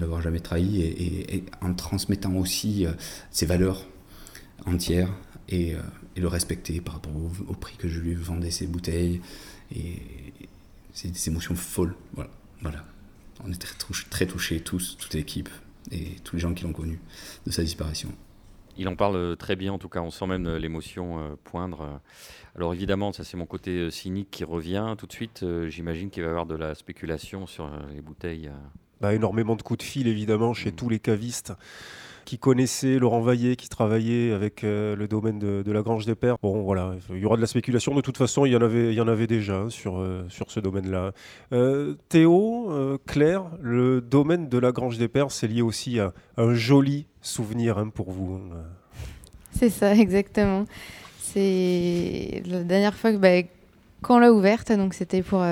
l'avoir 0.00 0.22
jamais 0.22 0.40
trahi 0.40 0.80
et, 0.80 1.44
en 1.60 1.74
transmettant 1.74 2.34
aussi 2.36 2.86
ses 3.30 3.44
valeurs 3.44 3.86
entières 4.66 5.10
et, 5.48 5.74
le 6.16 6.28
respecter 6.28 6.80
par 6.80 6.94
rapport 6.94 7.12
au, 7.48 7.54
prix 7.54 7.76
que 7.76 7.88
je 7.88 7.98
lui 7.98 8.14
vendais 8.14 8.50
ses 8.50 8.66
bouteilles 8.66 9.20
et 9.74 9.96
c'est 10.92 11.10
des 11.10 11.28
émotions 11.28 11.54
folles. 11.54 11.94
Voilà. 12.12 12.30
voilà. 12.60 12.84
On 13.42 13.48
était 13.48 13.66
très, 13.66 13.78
touchés, 13.78 14.06
très 14.10 14.26
touchés 14.26 14.60
tous, 14.60 14.96
toute 14.98 15.14
l'équipe 15.14 15.48
et 15.90 16.16
tous 16.22 16.36
les 16.36 16.42
gens 16.42 16.52
qui 16.52 16.64
l'ont 16.64 16.72
connu, 16.72 17.00
de 17.46 17.50
sa 17.50 17.62
disparition. 17.62 18.10
Il 18.76 18.88
en 18.88 18.94
parle 18.94 19.36
très 19.36 19.56
bien, 19.56 19.72
en 19.72 19.78
tout 19.78 19.88
cas, 19.88 20.00
on 20.00 20.10
sent 20.10 20.26
même 20.26 20.48
l'émotion 20.56 21.36
poindre. 21.44 22.00
Alors 22.54 22.74
évidemment, 22.74 23.12
ça 23.12 23.24
c'est 23.24 23.36
mon 23.36 23.46
côté 23.46 23.90
cynique 23.90 24.28
qui 24.30 24.44
revient 24.44 24.94
tout 24.98 25.06
de 25.06 25.12
suite. 25.12 25.44
J'imagine 25.68 26.10
qu'il 26.10 26.22
va 26.22 26.28
y 26.28 26.30
avoir 26.30 26.46
de 26.46 26.54
la 26.54 26.74
spéculation 26.74 27.46
sur 27.46 27.70
les 27.94 28.02
bouteilles. 28.02 28.50
Bah, 29.00 29.14
énormément 29.14 29.56
de 29.56 29.62
coups 29.62 29.78
de 29.78 29.82
fil, 29.82 30.06
évidemment, 30.06 30.54
chez 30.54 30.70
mm. 30.70 30.76
tous 30.76 30.88
les 30.88 31.00
cavistes 31.00 31.52
qui 32.24 32.38
connaissaient 32.38 32.98
Laurent 32.98 33.20
Vaillet, 33.20 33.56
qui 33.56 33.68
travaillait 33.68 34.32
avec 34.32 34.64
euh, 34.64 34.96
le 34.96 35.08
domaine 35.08 35.38
de, 35.38 35.72
la 35.72 35.82
Grange 35.82 36.06
des 36.06 36.14
Pères. 36.14 36.36
Bon, 36.42 36.62
voilà, 36.62 36.94
il 37.10 37.18
y 37.18 37.24
aura 37.24 37.36
de 37.36 37.40
la 37.40 37.46
spéculation. 37.46 37.94
De 37.94 38.00
toute 38.00 38.16
façon, 38.16 38.46
il 38.46 38.52
y 38.52 38.56
en 38.56 38.62
avait, 38.62 38.92
il 38.92 38.94
y 38.94 39.00
en 39.00 39.08
avait 39.08 39.26
déjà 39.26 39.56
hein, 39.56 39.70
sur, 39.70 39.98
euh, 39.98 40.24
sur 40.28 40.50
ce 40.50 40.60
domaine-là. 40.60 41.12
Euh, 41.52 41.94
Théo, 42.08 42.98
Claire, 43.06 43.44
le 43.60 44.00
domaine 44.00 44.48
de 44.48 44.58
la 44.58 44.72
Grange 44.72 44.98
des 44.98 45.08
Pères, 45.08 45.30
c'est 45.30 45.48
lié 45.48 45.62
aussi 45.62 45.98
à 45.98 46.12
un 46.36 46.54
joli 46.54 47.06
souvenir 47.20 47.78
hein, 47.78 47.88
pour 47.88 48.10
vous. 48.10 48.34
Hein. 48.34 48.56
C'est 49.52 49.70
ça, 49.70 49.94
exactement. 49.94 50.64
C'est 51.20 52.42
la 52.46 52.62
dernière 52.62 52.94
fois 52.94 53.12
que, 53.12 53.16
bah, 53.16 53.48
quand 54.00 54.18
l'a 54.18 54.32
ouverte, 54.32 54.72
donc 54.72 54.94
c'était 54.94 55.22
pour, 55.22 55.44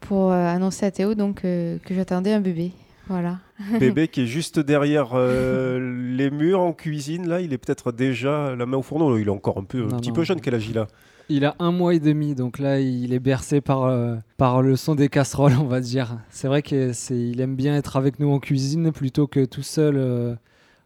pour 0.00 0.32
annoncer 0.32 0.86
à 0.86 0.90
Théo 0.90 1.14
donc, 1.14 1.42
que 1.42 1.78
j'attendais 1.90 2.32
un 2.32 2.40
bébé. 2.40 2.72
Voilà. 3.08 3.38
Bébé 3.78 4.08
qui 4.08 4.22
est 4.22 4.26
juste 4.26 4.58
derrière 4.58 5.10
euh, 5.14 6.14
les 6.16 6.30
murs 6.30 6.60
en 6.60 6.72
cuisine, 6.72 7.28
là, 7.28 7.40
il 7.40 7.52
est 7.52 7.58
peut-être 7.58 7.92
déjà 7.92 8.56
la 8.56 8.66
main 8.66 8.78
au 8.78 8.82
fourneau. 8.82 9.16
Il 9.16 9.28
est 9.28 9.30
encore 9.30 9.58
un, 9.58 9.64
peu, 9.64 9.84
un 9.84 9.96
petit 9.96 10.12
peu 10.12 10.24
jeune. 10.24 10.40
Quel 10.40 10.54
âge 10.54 10.68
il 10.68 10.78
a 10.78 10.86
il 11.28 11.44
a 11.44 11.56
un 11.58 11.72
mois 11.72 11.92
et 11.92 11.98
demi, 11.98 12.36
donc 12.36 12.60
là 12.60 12.78
il 12.78 13.12
est 13.12 13.18
bercé 13.18 13.60
par, 13.60 13.82
euh, 13.82 14.14
par 14.36 14.62
le 14.62 14.76
son 14.76 14.94
des 14.94 15.08
casseroles, 15.08 15.54
on 15.60 15.64
va 15.64 15.80
dire. 15.80 16.18
C'est 16.30 16.46
vrai 16.46 16.62
qu'il 16.62 17.40
aime 17.40 17.56
bien 17.56 17.74
être 17.76 17.96
avec 17.96 18.20
nous 18.20 18.30
en 18.30 18.38
cuisine 18.38 18.92
plutôt 18.92 19.26
que 19.26 19.44
tout 19.44 19.64
seul 19.64 19.96
euh, 19.96 20.36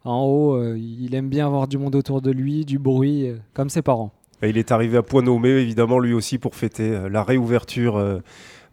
en 0.04 0.22
haut. 0.22 0.74
il 0.74 1.14
aime 1.14 1.28
bien 1.28 1.44
avoir 1.44 1.68
du 1.68 1.76
monde 1.76 1.94
autour 1.94 2.22
de 2.22 2.30
lui, 2.30 2.64
du 2.64 2.78
bruit, 2.78 3.30
comme 3.52 3.68
ses 3.68 3.82
parents. 3.82 4.14
Et 4.40 4.48
il 4.48 4.56
est 4.56 4.72
arrivé 4.72 4.96
à 4.96 5.02
point 5.02 5.20
nommé, 5.20 5.50
évidemment, 5.50 5.98
lui 5.98 6.14
aussi 6.14 6.38
pour 6.38 6.54
fêter 6.54 7.10
la 7.10 7.22
réouverture 7.22 8.22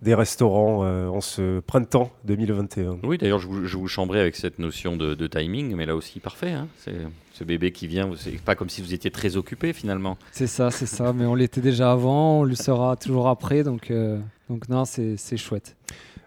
des 0.01 0.13
restaurants 0.13 0.83
euh, 0.83 1.07
en 1.07 1.21
ce 1.21 1.59
printemps 1.59 2.11
2021. 2.25 2.99
Oui, 3.03 3.17
d'ailleurs, 3.17 3.39
je, 3.39 3.77
vous 3.77 3.87
chambrais 3.87 4.19
avec 4.19 4.35
cette 4.35 4.59
notion 4.59 4.95
de, 4.95 5.27
timing, 5.27 5.75
mais 5.75 5.85
là 5.85 5.95
aussi 5.95 6.19
parfait. 6.19 6.51
Hein. 6.51 6.67
c'est 6.77 6.95
ce 7.33 7.43
bébé 7.43 7.71
qui 7.71 7.87
vient, 7.87 8.09
c'est 8.15 8.39
pas 8.41 8.55
comme 8.55 8.69
si 8.69 8.81
vous 8.81 8.93
étiez 8.93 9.11
très 9.11 9.37
occupé 9.37 9.73
finalement. 9.73 10.17
C'est 10.31 10.47
ça, 10.47 10.71
c'est 10.71 10.85
ça, 10.85 11.13
mais 11.13 11.25
on 11.25 11.35
l'était 11.35 11.61
déjà 11.61 11.91
avant, 11.91 12.39
on 12.39 12.43
le 12.43 12.55
sera 12.55 12.95
toujours 12.95 13.27
après, 13.27 13.63
donc, 13.63 13.91
euh, 13.91 14.19
donc 14.49 14.69
non, 14.69 14.85
c'est 14.85 15.37
chouette. 15.37 15.75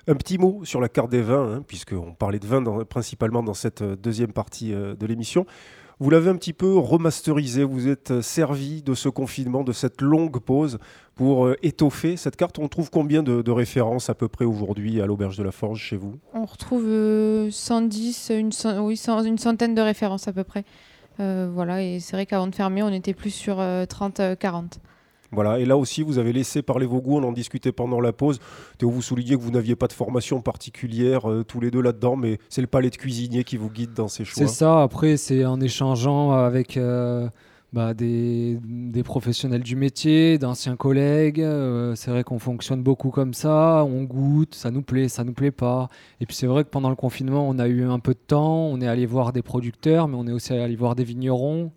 Un 0.06 0.14
petit 0.14 0.38
mot 0.38 0.62
sur 0.64 0.80
la 0.80 0.88
carte 0.88 1.10
des 1.10 1.22
vins, 1.22 1.56
hein, 1.56 1.64
puisqu'on 1.66 2.12
parlait 2.12 2.38
de 2.38 2.46
vin 2.46 2.62
principalement 2.84 3.42
dans 3.42 3.54
cette 3.54 3.82
euh, 3.82 3.96
deuxième 3.96 4.32
partie 4.32 4.72
de 4.72 5.06
l'émission. 5.06 5.46
Vous 6.02 6.08
l'avez 6.08 6.30
un 6.30 6.36
petit 6.36 6.54
peu 6.54 6.78
remasterisé, 6.78 7.62
vous 7.62 7.86
êtes 7.86 8.22
servi 8.22 8.80
de 8.80 8.94
ce 8.94 9.10
confinement, 9.10 9.64
de 9.64 9.72
cette 9.72 10.00
longue 10.00 10.38
pause 10.38 10.78
pour 11.14 11.44
euh, 11.44 11.56
étoffer 11.62 12.16
cette 12.16 12.36
carte. 12.36 12.58
On 12.58 12.68
trouve 12.68 12.90
combien 12.90 13.22
de, 13.22 13.50
références 13.50 14.08
à 14.08 14.14
peu 14.14 14.26
près 14.26 14.46
aujourd'hui 14.46 15.02
à 15.02 15.06
l'Auberge 15.06 15.36
de 15.36 15.42
la 15.42 15.52
Forge 15.52 15.78
chez 15.78 15.98
vous? 15.98 16.14
On 16.32 16.46
retrouve 16.46 16.86
110, 17.50 18.30
euh, 18.30 18.38
une, 18.38 18.50
oui, 18.80 18.98
une 19.26 19.36
centaine 19.36 19.74
de 19.74 19.82
références 19.82 20.26
à 20.26 20.32
peu 20.32 20.42
près. 20.42 20.64
Euh, 21.20 21.50
voilà, 21.52 21.82
et 21.82 22.00
c'est 22.00 22.16
vrai 22.16 22.24
qu'avant 22.24 22.46
de 22.46 22.54
fermer, 22.54 22.82
on 22.82 22.88
était 22.88 23.12
plus 23.12 23.30
sur 23.30 23.58
30-40. 23.58 24.78
Voilà, 25.32 25.60
et 25.60 25.64
là 25.64 25.76
aussi, 25.76 26.02
vous 26.02 26.18
avez 26.18 26.32
laissé 26.32 26.60
parler 26.62 26.86
vos 26.86 27.00
goûts, 27.00 27.18
on 27.18 27.22
en 27.22 27.32
discutait 27.32 27.72
pendant 27.72 28.00
la 28.00 28.12
pause. 28.12 28.40
Théo, 28.78 28.90
vous 28.90 29.02
soulignez 29.02 29.36
que 29.36 29.40
vous 29.40 29.52
n'aviez 29.52 29.76
pas 29.76 29.86
de 29.86 29.92
formation 29.92 30.40
particulière 30.40 31.30
euh, 31.30 31.44
tous 31.44 31.60
les 31.60 31.70
deux 31.70 31.80
là-dedans, 31.80 32.16
mais 32.16 32.38
c'est 32.48 32.60
le 32.60 32.66
palais 32.66 32.90
de 32.90 32.96
cuisinier 32.96 33.44
qui 33.44 33.56
vous 33.56 33.70
guide 33.70 33.94
dans 33.94 34.08
ces 34.08 34.24
choix. 34.24 34.46
C'est 34.46 34.52
ça, 34.52 34.82
après, 34.82 35.16
c'est 35.16 35.44
en 35.44 35.60
échangeant 35.60 36.32
avec 36.32 36.76
euh, 36.76 37.28
bah, 37.72 37.94
des, 37.94 38.58
professionnels 39.04 39.62
du 39.62 39.76
métier, 39.76 40.36
d'anciens 40.38 40.74
collègues. 40.74 41.40
Euh, 41.40 41.94
c'est 41.94 42.10
vrai 42.10 42.24
qu'on 42.24 42.40
fonctionne 42.40 42.82
beaucoup 42.82 43.10
comme 43.10 43.32
ça, 43.32 43.84
on 43.84 44.02
goûte, 44.02 44.56
ça 44.56 44.72
nous 44.72 44.82
plaît, 44.82 45.08
ça 45.08 45.22
nous 45.22 45.32
plaît 45.32 45.52
pas. 45.52 45.88
Et 46.20 46.26
puis 46.26 46.34
c'est 46.34 46.46
vrai 46.46 46.64
que 46.64 46.70
pendant 46.70 46.90
le 46.90 46.96
confinement, 46.96 47.48
on 47.48 47.58
a 47.60 47.68
eu 47.68 47.84
un 47.84 48.00
peu 48.00 48.14
de 48.14 48.20
temps, 48.26 48.66
on 48.66 48.80
est 48.80 48.88
allé 48.88 49.06
voir 49.06 49.32
des 49.32 49.42
producteurs, 49.42 50.08
mais 50.08 50.16
on 50.18 50.26
est 50.26 50.32
aussi 50.32 50.52
allé 50.52 50.74
voir 50.74 50.96
des 50.96 51.04
vignerons. 51.04 51.70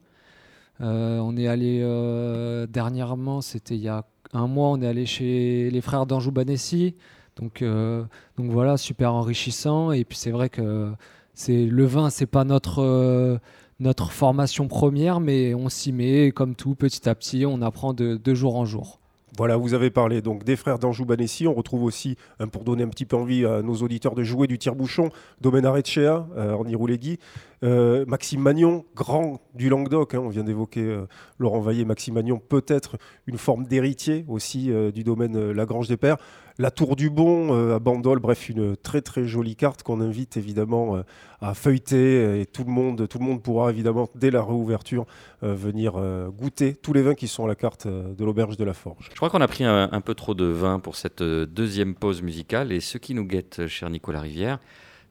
Euh, 0.82 1.20
on 1.20 1.38
est 1.38 1.48
allé 1.48 1.82
euh, 1.82 2.66
dernièrement, 2.68 3.42
c'était 3.42 3.76
il 3.76 3.82
y 3.82 3.88
a 3.88 4.06
un 4.34 4.48
mois, 4.48 4.70
on 4.70 4.82
est 4.82 4.88
allé 4.88 5.06
chez 5.06 5.70
les 5.72 5.82
frères 5.82 6.06
d'Anjou 6.06 6.32
Banessi. 6.32 6.96
Donc, 7.36 7.62
euh, 7.62 8.04
donc 8.38 8.52
voilà, 8.52 8.78
super 8.78 9.14
enrichissant. 9.14 9.92
Et 9.92 10.04
puis 10.06 10.18
c'est 10.18 10.32
vrai 10.32 10.50
que 10.50 10.92
c'est 11.34 11.66
le 11.66 11.86
vin, 11.86 12.10
c'est 12.10 12.26
pas 12.26 12.44
notre 12.44 13.40
notre 13.80 14.12
formation 14.12 14.68
première, 14.68 15.20
mais 15.20 15.54
on 15.56 15.68
s'y 15.68 15.92
met 15.92 16.32
comme 16.32 16.56
tout 16.56 16.76
petit 16.76 17.10
à 17.10 17.16
petit, 17.16 17.46
on 17.46 17.62
apprend 17.62 17.94
de, 17.94 18.16
de 18.16 18.34
jour 18.34 18.56
en 18.56 18.66
jour. 18.66 19.00
Voilà, 19.36 19.58
vous 19.58 19.74
avez 19.74 19.90
parlé 19.90 20.22
donc 20.22 20.44
des 20.44 20.56
frères 20.56 20.78
d'Anjou 20.78 21.06
Banessi. 21.06 21.48
On 21.48 21.56
retrouve 21.56 21.84
aussi, 21.84 22.18
hein, 22.40 22.48
pour 22.48 22.64
donner 22.64 22.84
un 22.84 22.88
petit 22.88 23.06
peu 23.06 23.16
envie 23.16 23.46
à 23.48 23.64
nos 23.64 23.74
auditeurs 23.78 24.14
de 24.14 24.22
jouer 24.22 24.46
du 24.46 24.60
tire-bouchon, 24.60 25.10
Domaine 25.42 25.66
Arecea, 25.66 26.28
euh, 26.38 26.52
Orny 26.52 27.18
euh, 27.64 28.06
Maxime 28.06 28.42
Magnon, 28.42 28.86
grand 28.94 29.42
du 29.56 29.70
Languedoc. 29.70 30.14
Hein, 30.14 30.22
on 30.24 30.30
vient 30.30 30.44
d'évoquer 30.44 30.82
euh, 30.82 31.08
Laurent 31.40 31.62
Vaillé. 31.62 31.84
Maxime 31.84 32.14
Magnon, 32.14 32.40
peut-être 32.48 32.98
une 33.26 33.40
forme 33.40 33.66
d'héritier 33.66 34.24
aussi 34.28 34.70
du 34.94 35.04
domaine 35.04 35.52
Lagrange 35.52 35.88
des 35.88 35.98
Pères. 35.98 36.18
La 36.60 36.70
Tour 36.70 36.96
du 36.96 37.10
Bon 37.10 37.74
à 37.74 37.80
Bandol, 37.80 38.20
bref, 38.20 38.50
une 38.50 38.78
très 38.78 39.02
très 39.02 39.26
jolie 39.26 39.56
carte 39.56 39.82
qu'on 39.82 40.02
invite 40.02 40.38
évidemment 40.38 41.04
à 41.42 41.54
feuilleter 41.56 42.42
et 42.42 42.46
tout 42.46 42.64
le 42.64 42.72
monde, 42.72 43.08
tout 43.08 43.18
le 43.18 43.26
monde 43.26 43.42
pourra 43.42 43.72
évidemment 43.72 44.08
dès 44.14 44.30
la 44.30 44.44
réouverture 44.44 45.06
venir 45.42 45.94
goûter 46.38 46.76
tous 46.76 46.94
les 46.94 47.02
vins 47.02 47.16
qui 47.16 47.28
sont 47.28 47.46
à 47.46 47.48
la 47.48 47.56
carte 47.56 47.88
de 47.88 48.24
l'auberge 48.24 48.56
de 48.58 48.64
la 48.64 48.74
Forge. 48.74 49.10
Je 49.10 49.16
crois 49.16 49.32
qu'on 49.32 49.42
a 49.42 49.48
pris 49.48 49.64
un, 49.64 49.90
un, 49.92 50.02
peu 50.02 50.14
trop 50.14 50.36
de 50.36 50.46
vin 50.46 50.80
pour 50.80 50.96
cette 50.96 51.24
deuxième 51.24 51.96
pause 51.96 52.22
musicale 52.22 52.72
et 52.72 52.82
ce 52.82 53.00
qui 53.00 53.16
nous 53.16 53.26
guette, 53.26 53.66
cher 53.66 53.90
Nicolas 53.90 54.22
Rivière, 54.22 54.60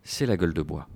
c'est 0.05 0.27
la 0.27 0.37
gueule 0.37 0.55
de 0.55 0.63
bois. 0.63 0.87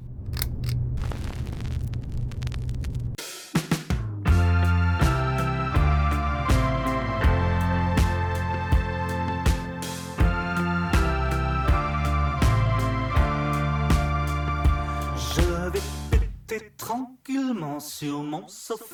Sofa. 18.49 18.85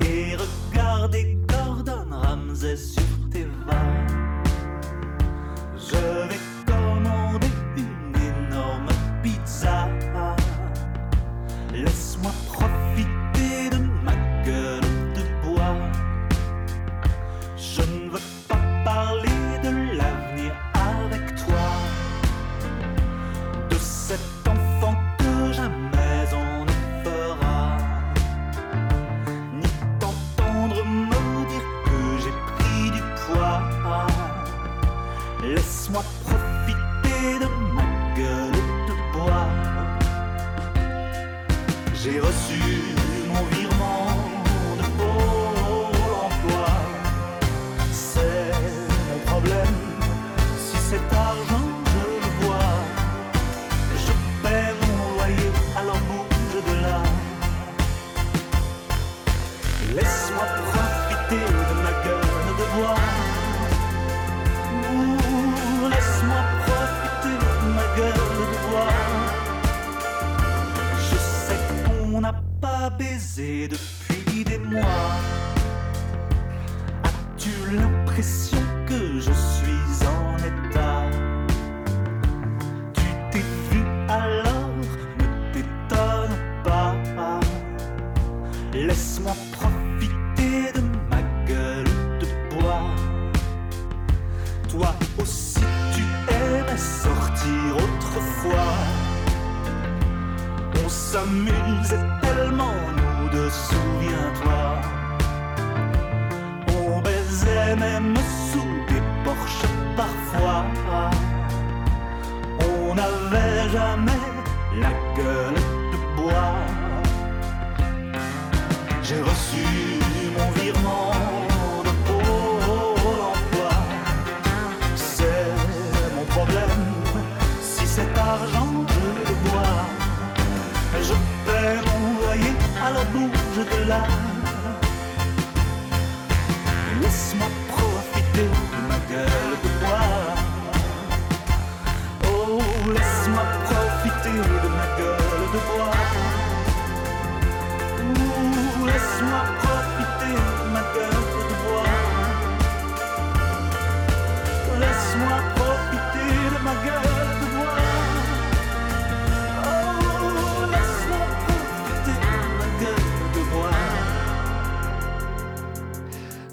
Et 0.00 0.36
regarder 0.36 1.38
Gordon 1.46 2.10
Ramsay 2.10 2.76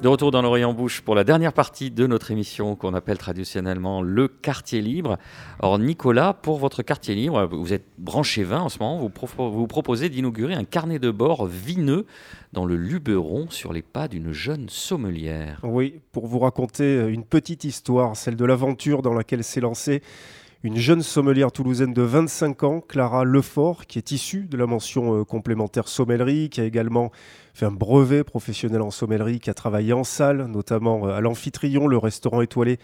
De 0.04 0.10
retour 0.10 0.32
dans 0.32 0.42
l'Orient 0.42 0.74
Bouche 0.74 1.00
pour 1.00 1.16
la 1.16 1.24
dernière 1.24 1.54
partie 1.54 1.90
de 1.90 2.06
notre 2.08 2.30
émission 2.30 2.76
qu'on 2.76 2.94
appelle 2.94 3.18
traditionnellement 3.18 4.02
le 4.02 4.28
quartier 4.28 4.82
libre. 4.82 5.18
Or 5.62 5.80
Nicolas, 5.80 6.34
pour 6.34 6.58
votre 6.58 6.84
quartier 6.84 7.16
libre, 7.16 7.46
vous 7.46 7.72
êtes 7.72 7.86
branché 7.98 8.44
vin 8.44 8.60
en 8.60 8.68
ce 8.68 8.80
moment, 8.80 8.98
vous, 8.98 9.10
vous 9.50 9.68
proposez 9.68 10.10
d'inaugurer 10.10 10.56
un 10.56 10.66
carnet 10.66 11.00
de 11.00 11.10
bord 11.10 11.46
vineux 11.46 12.06
dans 12.52 12.66
le 12.66 12.76
Luberon 12.76 13.50
sur 13.50 13.72
les 13.72 13.82
pas 13.82 14.10
d'une 14.10 14.34
jeune 14.34 14.68
sommelière. 14.68 15.62
Oui, 15.64 16.02
pour 16.12 16.28
vous 16.28 16.40
raconter 16.40 17.08
une 17.08 17.24
petite 17.24 17.64
histoire, 17.64 18.18
celle 18.18 18.36
de 18.36 18.44
l'aventure 18.44 19.04
dans 19.04 19.14
laquelle 19.14 19.46
s'est 19.46 19.62
lancée 19.62 20.02
une 20.64 20.78
jeune 20.78 21.02
sommelière 21.02 21.52
toulousaine 21.52 21.94
de 21.94 22.02
25 22.02 22.64
ans, 22.64 22.80
Clara 22.80 23.26
Lefort, 23.26 23.86
qui 23.86 23.98
est 23.98 24.12
issue 24.12 24.46
de 24.46 24.56
la 24.56 24.66
mention 24.66 25.20
euh, 25.20 25.26
complémentaire 25.26 25.90
sommellerie, 25.90 26.50
qui 26.50 26.62
a 26.62 26.64
également 26.64 27.12
fait 27.54 27.66
un 27.66 27.72
brevet 27.72 28.24
professionnel 28.24 28.82
en 28.82 28.90
sommellerie, 28.90 29.42
qui 29.42 29.50
a 29.50 29.54
travaillé 29.54 29.92
en 29.92 30.06
salle, 30.06 30.46
notamment 30.46 31.06
euh, 31.06 31.18
à 31.18 31.20
l'Amphitryon, 31.20 31.88
le 31.88 31.98
restaurant 31.98 32.42
étoilé 32.42 32.80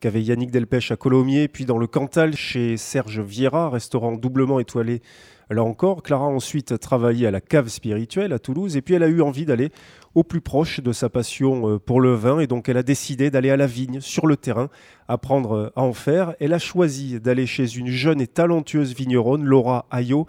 qu'avait 0.00 0.22
Yannick 0.22 0.50
Delpech 0.50 0.90
à 0.90 0.96
Colomiers, 0.96 1.48
puis 1.48 1.64
dans 1.64 1.78
le 1.78 1.86
Cantal 1.86 2.34
chez 2.36 2.76
Serge 2.76 3.20
Vieira, 3.20 3.70
restaurant 3.70 4.12
doublement 4.12 4.60
étoilé 4.60 5.02
là 5.50 5.62
encore. 5.62 6.02
Clara 6.02 6.26
a 6.26 6.28
ensuite 6.28 6.78
travaillé 6.78 7.26
à 7.26 7.30
la 7.30 7.40
cave 7.40 7.68
spirituelle 7.68 8.32
à 8.32 8.38
Toulouse, 8.38 8.76
et 8.76 8.82
puis 8.82 8.94
elle 8.94 9.02
a 9.02 9.08
eu 9.08 9.22
envie 9.22 9.44
d'aller 9.44 9.70
au 10.14 10.24
plus 10.24 10.40
proche 10.40 10.80
de 10.80 10.92
sa 10.92 11.08
passion 11.08 11.68
euh, 11.68 11.78
pour 11.78 12.00
le 12.00 12.14
vin, 12.14 12.40
et 12.40 12.46
donc 12.46 12.68
elle 12.68 12.76
a 12.76 12.82
décidé 12.82 13.30
d'aller 13.30 13.50
à 13.50 13.56
la 13.56 13.66
vigne, 13.66 14.00
sur 14.00 14.26
le 14.26 14.36
terrain, 14.36 14.68
apprendre 15.06 15.52
euh, 15.52 15.70
à 15.76 15.82
en 15.82 15.92
faire. 15.92 16.34
Elle 16.40 16.52
a 16.52 16.58
choisi 16.58 17.20
d'aller 17.20 17.46
chez 17.46 17.76
une 17.76 17.88
jeune 17.88 18.20
et 18.20 18.26
talentueuse 18.26 18.94
vigneronne, 18.94 19.44
Laura 19.44 19.86
Ayot, 19.90 20.26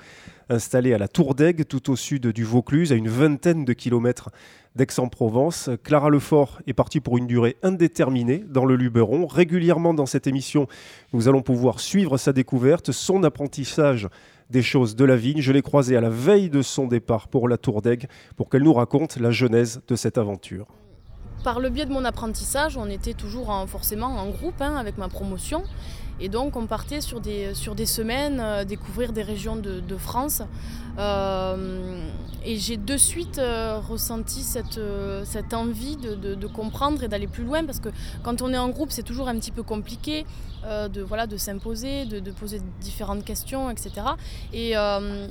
installée 0.49 0.93
à 0.93 0.97
la 0.97 1.07
Tour 1.07 1.35
d'Aigue, 1.35 1.65
tout 1.67 1.89
au 1.91 1.95
sud 1.95 2.27
du 2.27 2.43
Vaucluse, 2.43 2.91
à 2.91 2.95
une 2.95 3.07
vingtaine 3.09 3.65
de 3.65 3.73
kilomètres 3.73 4.29
d'Aix-en-Provence. 4.75 5.69
Clara 5.83 6.09
Lefort 6.09 6.59
est 6.67 6.73
partie 6.73 6.99
pour 6.99 7.17
une 7.17 7.27
durée 7.27 7.57
indéterminée 7.63 8.43
dans 8.47 8.65
le 8.65 8.75
Luberon. 8.75 9.27
Régulièrement 9.27 9.93
dans 9.93 10.05
cette 10.05 10.27
émission, 10.27 10.67
nous 11.13 11.27
allons 11.27 11.41
pouvoir 11.41 11.79
suivre 11.79 12.17
sa 12.17 12.33
découverte, 12.33 12.91
son 12.91 13.23
apprentissage 13.23 14.07
des 14.49 14.61
choses 14.63 14.95
de 14.95 15.05
la 15.05 15.15
vigne. 15.15 15.41
Je 15.41 15.51
l'ai 15.51 15.61
croisée 15.61 15.95
à 15.95 16.01
la 16.01 16.09
veille 16.09 16.49
de 16.49 16.61
son 16.61 16.87
départ 16.87 17.27
pour 17.27 17.47
la 17.47 17.57
Tour 17.57 17.81
d'Aigue 17.81 18.07
pour 18.35 18.49
qu'elle 18.49 18.63
nous 18.63 18.73
raconte 18.73 19.17
la 19.17 19.31
genèse 19.31 19.81
de 19.87 19.95
cette 19.95 20.17
aventure. 20.17 20.67
Par 21.43 21.61
le 21.61 21.69
biais 21.69 21.85
de 21.85 21.93
mon 21.93 22.03
apprentissage, 22.03 22.75
on 22.75 22.87
était 22.89 23.13
toujours 23.13 23.49
en- 23.49 23.65
forcément 23.65 24.07
en 24.07 24.29
groupe 24.29 24.59
hein, 24.59 24.75
avec 24.75 24.97
ma 24.97 25.07
promotion. 25.07 25.63
Et 26.21 26.29
donc 26.29 26.55
on 26.55 26.65
partait 26.67 27.01
sur 27.01 27.21
des, 27.21 27.53
sur 27.53 27.75
des 27.75 27.85
semaines 27.85 28.39
euh, 28.39 28.65
découvrir 28.65 29.13
des 29.13 29.23
régions 29.23 29.55
de, 29.55 29.97
France. 29.97 30.41
Euh, 30.97 32.01
et 32.45 32.57
j'ai 32.57 32.77
de 32.77 32.97
suite 32.97 33.37
euh, 33.37 33.79
ressenti 33.79 34.41
cette, 34.43 34.79
cette 35.25 35.53
envie 35.53 35.97
de, 35.97 36.15
de- 36.15 36.35
de 36.35 36.47
comprendre 36.47 37.03
et 37.03 37.07
d'aller 37.07 37.27
plus 37.27 37.43
loin 37.43 37.63
parce 37.65 37.79
que 37.79 37.89
quand 38.23 38.41
on 38.41 38.53
est 38.53 38.57
en 38.57 38.69
groupe 38.69 38.91
c'est 38.91 39.03
toujours 39.03 39.27
un 39.27 39.37
petit 39.39 39.51
peu 39.51 39.63
compliqué 39.63 40.25
de, 40.65 41.01
voilà, 41.01 41.25
de 41.25 41.37
s'imposer, 41.37 42.05
de, 42.05 42.31
poser 42.31 42.61
différentes 42.81 43.23
questions, 43.23 43.69
etc. 43.71 43.91
Et 44.53 44.73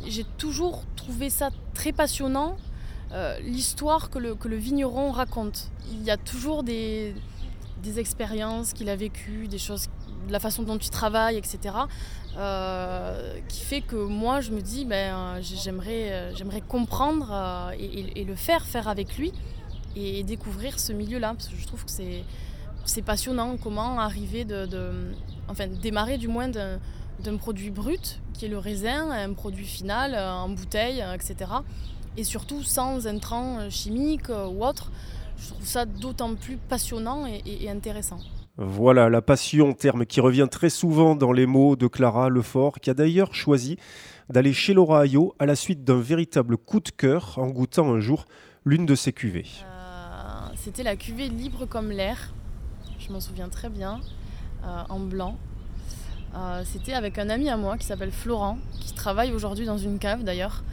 j'ai 0.07 0.25
toujours 0.39 0.85
trouvé 0.97 1.29
ça 1.31 1.51
très 1.75 1.93
passionnant 1.93 2.57
l'histoire 3.43 4.11
que 4.11 4.19
le, 4.19 4.35
que 4.35 4.49
le 4.49 4.57
vigneron 4.57 5.11
raconte. 5.13 5.71
Il 5.93 6.03
y 6.03 6.11
a 6.11 6.17
toujours 6.17 6.63
des, 6.63 7.15
des 7.83 7.99
expériences 7.99 8.73
qu'il 8.73 8.89
a 8.89 8.97
vécues, 8.97 9.49
des 9.49 9.59
choses, 9.59 9.89
la 10.29 10.41
façon 10.41 10.63
dont 10.63 10.77
il 10.79 10.91
travaille, 10.91 11.37
etc. 11.37 11.75
euh, 12.37 13.39
qui 13.49 13.61
fait 13.61 13.81
que 13.81 13.97
moi, 13.97 14.41
je 14.41 14.51
me 14.53 14.61
dis, 14.61 14.85
ben, 14.85 15.15
euh, 15.15 15.39
j'aimerais, 15.43 16.13
euh, 16.13 16.35
j'aimerais 16.35 16.61
comprendre 16.61 17.73
et, 17.79 18.25
le 18.25 18.35
faire, 18.35 18.65
faire 18.67 18.89
avec 18.89 19.17
lui 19.19 19.33
et, 19.97 20.23
découvrir 20.23 20.79
ce 20.79 20.93
milieu-là, 20.93 21.35
parce 21.35 21.49
que 21.49 21.57
je 21.57 21.67
trouve 21.67 21.85
que 21.85 21.91
c'est, 21.91 22.25
c'est 22.85 23.03
passionnant 23.03 23.57
comment 23.57 23.99
arriver 23.99 24.45
de, 24.45 24.67
de- 24.67 25.13
enfin, 25.49 25.67
démarrer 25.67 26.19
du 26.19 26.29
moins 26.29 26.49
d'un, 26.49 26.79
d'un 27.21 27.37
produit 27.37 27.71
brut, 27.71 28.21
qui 28.35 28.45
est 28.47 28.49
le 28.49 28.59
raisin, 28.59 29.11
à 29.11 29.25
un 29.25 29.33
produit 29.33 29.67
final 29.67 30.15
en 30.15 30.49
bouteille, 30.49 31.05
etc 31.15 31.47
et 32.17 32.25
surtout 32.25 32.65
sans 32.65 33.07
intrants 33.07 33.71
chimiques 33.71 34.29
ou 34.31 34.65
autres. 34.65 34.91
Je 35.37 35.51
trouve 35.51 35.65
ça 35.65 35.85
d'autant 35.85 36.35
plus 36.35 36.57
passionnant 36.57 37.27
et 37.27 37.71
intéressant. 37.71 38.19
Voilà, 38.61 39.09
la 39.09 39.23
passion, 39.23 39.73
terme 39.73 40.05
qui 40.05 40.21
revient 40.21 40.49
très 40.51 40.69
souvent 40.69 41.15
dans 41.15 41.31
les 41.31 41.47
mots 41.47 41.77
de 41.77 41.87
Clara 41.87 42.29
Lefort, 42.29 42.81
qui 42.81 42.91
a 42.91 42.95
d'ailleurs 42.95 43.33
choisi 43.33 43.77
d'aller 44.31 44.53
chez 44.53 44.75
Laura 44.75 45.03
Ayot 45.03 45.33
à 45.39 45.47
la 45.47 45.55
suite 45.55 45.85
d'un 45.85 46.01
véritable 46.01 46.57
coup 46.57 46.81
de 46.81 46.89
cœur 46.89 47.35
en 47.39 47.47
goûtant 47.47 47.89
un 47.89 48.01
jour 48.01 48.25
l'une 48.65 48.85
de 48.85 48.97
ses 48.97 49.13
cuvées. 49.13 49.47
Euh, 49.65 50.49
C'était 50.57 50.83
la 50.83 50.97
cuvée 50.97 51.29
libre 51.29 51.67
comme 51.67 51.93
l'air, 51.93 52.35
je 52.99 53.13
m'en 53.13 53.21
souviens 53.21 53.49
très 53.49 53.69
bien, 53.69 54.01
euh, 54.65 54.83
en 54.89 54.99
blanc. 54.99 55.37
Euh, 56.35 56.63
C'était 56.65 56.95
avec 56.95 57.17
un 57.19 57.31
ami 57.31 57.49
à 57.51 57.57
moi 57.57 57.79
qui 57.79 57.87
s'appelle 57.87 58.11
Florent, 58.11 58.59
qui 58.81 58.93
travaille 58.93 59.31
aujourd'hui 59.31 59.67
dans 59.67 59.79
une 59.79 60.01
cave 60.01 60.25
d'ailleurs. 60.25 60.65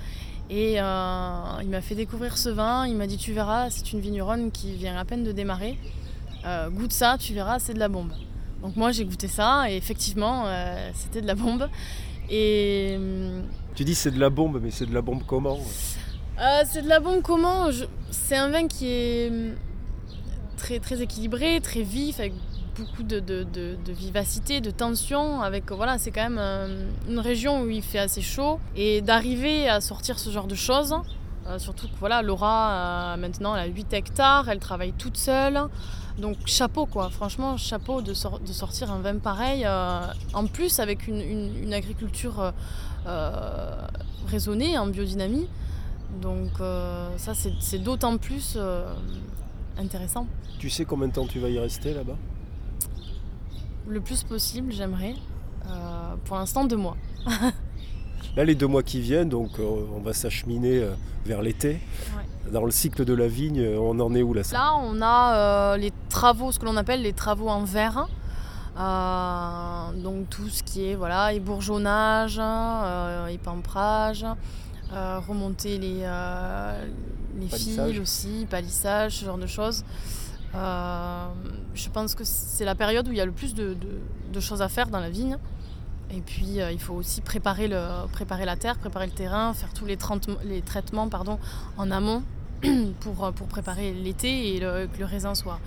Et 0.50 0.78
il 0.78 1.70
m'a 1.70 1.82
fait 1.82 1.96
découvrir 1.96 2.36
ce 2.40 2.50
vin, 2.50 2.88
il 2.88 2.96
m'a 2.96 3.06
dit 3.06 3.18
tu 3.18 3.32
verras, 3.32 3.70
c'est 3.70 3.94
une 3.94 4.00
vigneronne 4.00 4.50
qui 4.50 4.74
vient 4.74 4.98
à 4.98 5.06
peine 5.06 5.24
de 5.24 5.32
démarrer. 5.32 5.78
Euh, 6.46 6.70
goûte 6.70 6.94
ça, 6.94 7.18
tu 7.20 7.34
verras, 7.34 7.60
c'est 7.60 7.74
de 7.74 7.80
la 7.80 7.88
bombe. 7.90 8.12
Donc 8.62 8.76
moi 8.76 8.92
j'ai 8.92 9.06
goûté 9.06 9.28
ça 9.28 9.70
et 9.70 9.76
effectivement 9.78 10.44
euh, 10.46 10.90
c'était 10.94 11.22
de 11.22 11.28
la 11.28 11.36
bombe. 11.36 11.68
Et 12.30 12.98
Tu 13.76 13.84
dis 13.84 13.96
c'est 13.96 14.12
de 14.12 14.20
la 14.20 14.30
bombe, 14.30 14.60
mais 14.62 14.72
c'est 14.72 14.86
de 14.86 14.94
la 14.94 15.02
bombe 15.02 15.22
comment? 15.28 15.58
Euh, 16.40 16.64
c'est 16.66 16.82
de 16.82 16.90
la 16.90 17.00
bombe 17.00 17.22
comment? 17.22 17.72
Je- 17.72 17.86
C'est 18.12 18.36
un 18.38 18.50
vin 18.50 18.68
qui 18.68 18.88
est 18.90 19.30
hum, 19.30 19.54
très, 20.58 20.80
très 20.80 21.02
équilibré, 21.02 21.60
très 21.62 21.82
vif, 21.84 22.20
avec 22.20 22.34
beaucoup 22.78 23.04
de, 23.04 23.20
de- 23.20 23.44
de- 23.44 23.78
de 23.86 23.92
vivacité, 23.94 24.62
de 24.62 24.72
tension. 24.72 25.42
Avec, 25.42 25.72
voilà, 25.72 25.98
c'est 25.98 26.12
quand 26.12 26.28
même 26.30 26.88
une 27.08 27.20
région 27.20 27.62
où 27.62 27.70
il 27.70 27.82
fait 27.84 28.00
assez 28.00 28.22
chaud. 28.22 28.60
Et 28.76 29.02
d'arriver 29.02 29.70
à 29.70 29.80
sortir 29.82 30.18
ce 30.20 30.30
genre 30.32 30.48
de 30.48 30.56
choses, 30.56 30.96
euh, 31.48 31.60
surtout 31.60 31.88
que 31.88 31.94
voilà, 32.00 32.22
Laura, 32.22 33.14
euh, 33.14 33.18
maintenant, 33.18 33.56
elle 33.56 33.62
a 33.70 33.72
8 33.72 33.94
hectares, 33.94 34.50
elle 34.50 34.60
travaille 34.60 34.94
toute 34.94 35.18
seule. 35.18 35.60
Donc 36.18 36.38
chapeau 36.46 36.86
quoi, 36.86 37.10
franchement 37.10 37.58
chapeau 37.58 38.02
de, 38.02 38.14
sor- 38.14 38.40
de 38.40 38.54
sortir 38.54 38.90
un 38.92 39.00
vin 39.00 39.18
pareil, 39.18 39.64
euh, 39.66 40.08
en 40.34 40.48
plus 40.48 40.80
avec 40.80 41.08
une, 41.08 41.20
une- 41.20 41.64
une 41.64 41.74
agriculture 41.74 42.40
euh, 42.40 42.52
euh, 43.08 43.88
raisonnée 44.28 44.78
en 44.78 44.88
biodynamie. 44.88 45.48
Donc 46.22 46.52
euh, 46.62 47.10
ça 47.18 47.34
c'est 47.60 47.80
d'autant 47.80 48.18
plus 48.18 48.58
intéressant. 49.78 50.28
Tu 50.60 50.70
sais 50.70 50.86
combien 50.86 51.10
de 51.10 51.14
temps 51.14 51.28
tu 51.28 51.40
vas 51.40 51.50
y 51.50 51.60
rester 51.60 51.94
là-bas? 51.94 52.16
Le 53.88 54.00
plus 54.00 54.24
possible 54.24 54.72
j'aimerais. 54.72 55.16
Pour 56.26 56.38
l'instant 56.38 56.64
deux 56.66 56.78
mois. 56.78 56.96
Là, 58.36 58.44
les 58.44 58.56
deux 58.56 58.68
mois 58.68 58.84
qui 58.84 59.00
viennent, 59.02 59.30
donc 59.30 59.60
on 59.60 60.00
va 60.02 60.14
s'acheminer 60.14 60.86
vers 61.26 61.42
l'été. 61.42 61.80
Dans 62.52 62.64
le 62.64 62.72
cycle 62.72 63.06
de 63.06 63.14
la 63.14 63.28
vigne, 63.28 63.66
on 63.80 64.00
en 64.00 64.14
est 64.16 64.22
où 64.22 64.34
là 64.34 64.44
Là, 64.54 64.74
on 64.82 65.02
a 65.02 65.36
euh, 65.36 65.78
les 65.78 65.92
travaux, 66.10 66.52
ce 66.52 66.60
que 66.60 66.66
l'on 66.66 66.78
appelle 66.78 67.02
les 67.02 67.14
travaux 67.14 67.50
en 67.50 67.64
verre. 67.64 68.08
Euh, 68.78 69.92
donc 70.04 70.30
tout 70.30 70.50
ce 70.50 70.62
qui 70.64 70.90
est 70.90 70.96
voilà, 70.96 71.34
ébourgeonnage, 71.34 72.38
euh, 72.42 73.28
épamprage, 73.28 74.26
remonter 74.92 75.78
les, 75.78 76.06
les 77.40 77.48
fils 77.48 78.00
aussi, 78.00 78.48
palissage, 78.50 79.14
ce 79.18 79.26
genre 79.26 79.38
de 79.38 79.48
choses. 79.48 79.84
Euh, 80.56 81.26
je 81.74 81.90
pense 81.90 82.16
que 82.16 82.24
c'est 82.24 82.64
la 82.64 82.76
période 82.76 83.08
où 83.08 83.12
il 83.12 83.18
y 83.18 83.22
a 83.22 83.26
le 83.26 83.32
plus 83.34 83.54
de, 83.56 83.74
de- 83.74 84.00
de 84.32 84.40
choses 84.40 84.62
à 84.62 84.70
faire 84.70 84.88
dans 84.88 85.00
la 85.02 85.10
vigne. 85.10 85.38
Et 86.12 86.22
puis 86.22 86.62
euh, 86.62 86.72
il 86.72 86.80
faut 86.80 86.94
aussi 86.94 87.22
préparer, 87.22 87.68
le, 87.68 88.08
préparer 88.12 88.46
la 88.46 88.56
terre, 88.56 88.78
préparer 88.78 89.08
le 89.08 89.12
terrain, 89.12 89.54
faire 89.54 89.74
tous 89.74 89.86
les, 89.86 89.98
traitements- 89.98 90.38
les 90.46 90.62
traitements 90.62 91.10
pardon, 91.10 91.40
en 91.78 91.90
amont 91.92 92.24
pour, 93.02 93.26
euh, 93.26 93.32
pour 93.32 93.48
préparer 93.48 93.94
l'été 93.94 94.56
et 94.56 94.60
le- 94.60 94.88
que 94.88 95.00
le 95.00 95.06
raisin 95.06 95.36
soit, 95.36 95.60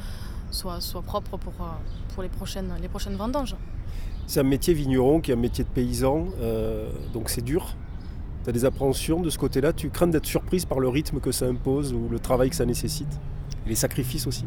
soit, 0.50 0.80
soit 0.80 1.02
propre 1.02 1.36
pour, 1.36 1.52
euh, 1.60 1.66
pour 2.14 2.22
les, 2.22 2.28
prochaines, 2.28 2.72
les 2.80 2.88
prochaines 2.88 3.16
vendanges. 3.16 3.56
C'est 4.26 4.40
un 4.40 4.44
métier 4.44 4.74
vigneron 4.74 5.20
qui 5.20 5.30
est 5.30 5.34
un 5.34 5.38
métier 5.38 5.64
de 5.64 5.68
paysan, 5.70 6.26
euh, 6.40 6.90
donc 7.12 7.30
c'est 7.30 7.40
dur. 7.44 7.74
Tu 8.44 8.50
as 8.50 8.52
des 8.52 8.64
appréhensions 8.64 9.20
de 9.20 9.30
ce 9.30 9.38
côté-là? 9.38 9.72
Tu 9.72 9.90
crains 9.90 10.06
d'être 10.06 10.26
surprise 10.26 10.64
par 10.64 10.80
le 10.80 10.88
rythme 10.88 11.18
que 11.18 11.32
ça 11.32 11.46
impose 11.46 11.92
ou 11.92 12.08
le 12.10 12.18
travail 12.18 12.50
que 12.50 12.56
ça 12.56 12.64
nécessite? 12.66 13.08
Et 13.66 13.70
les 13.70 13.74
sacrifices 13.74 14.26
aussi? 14.26 14.44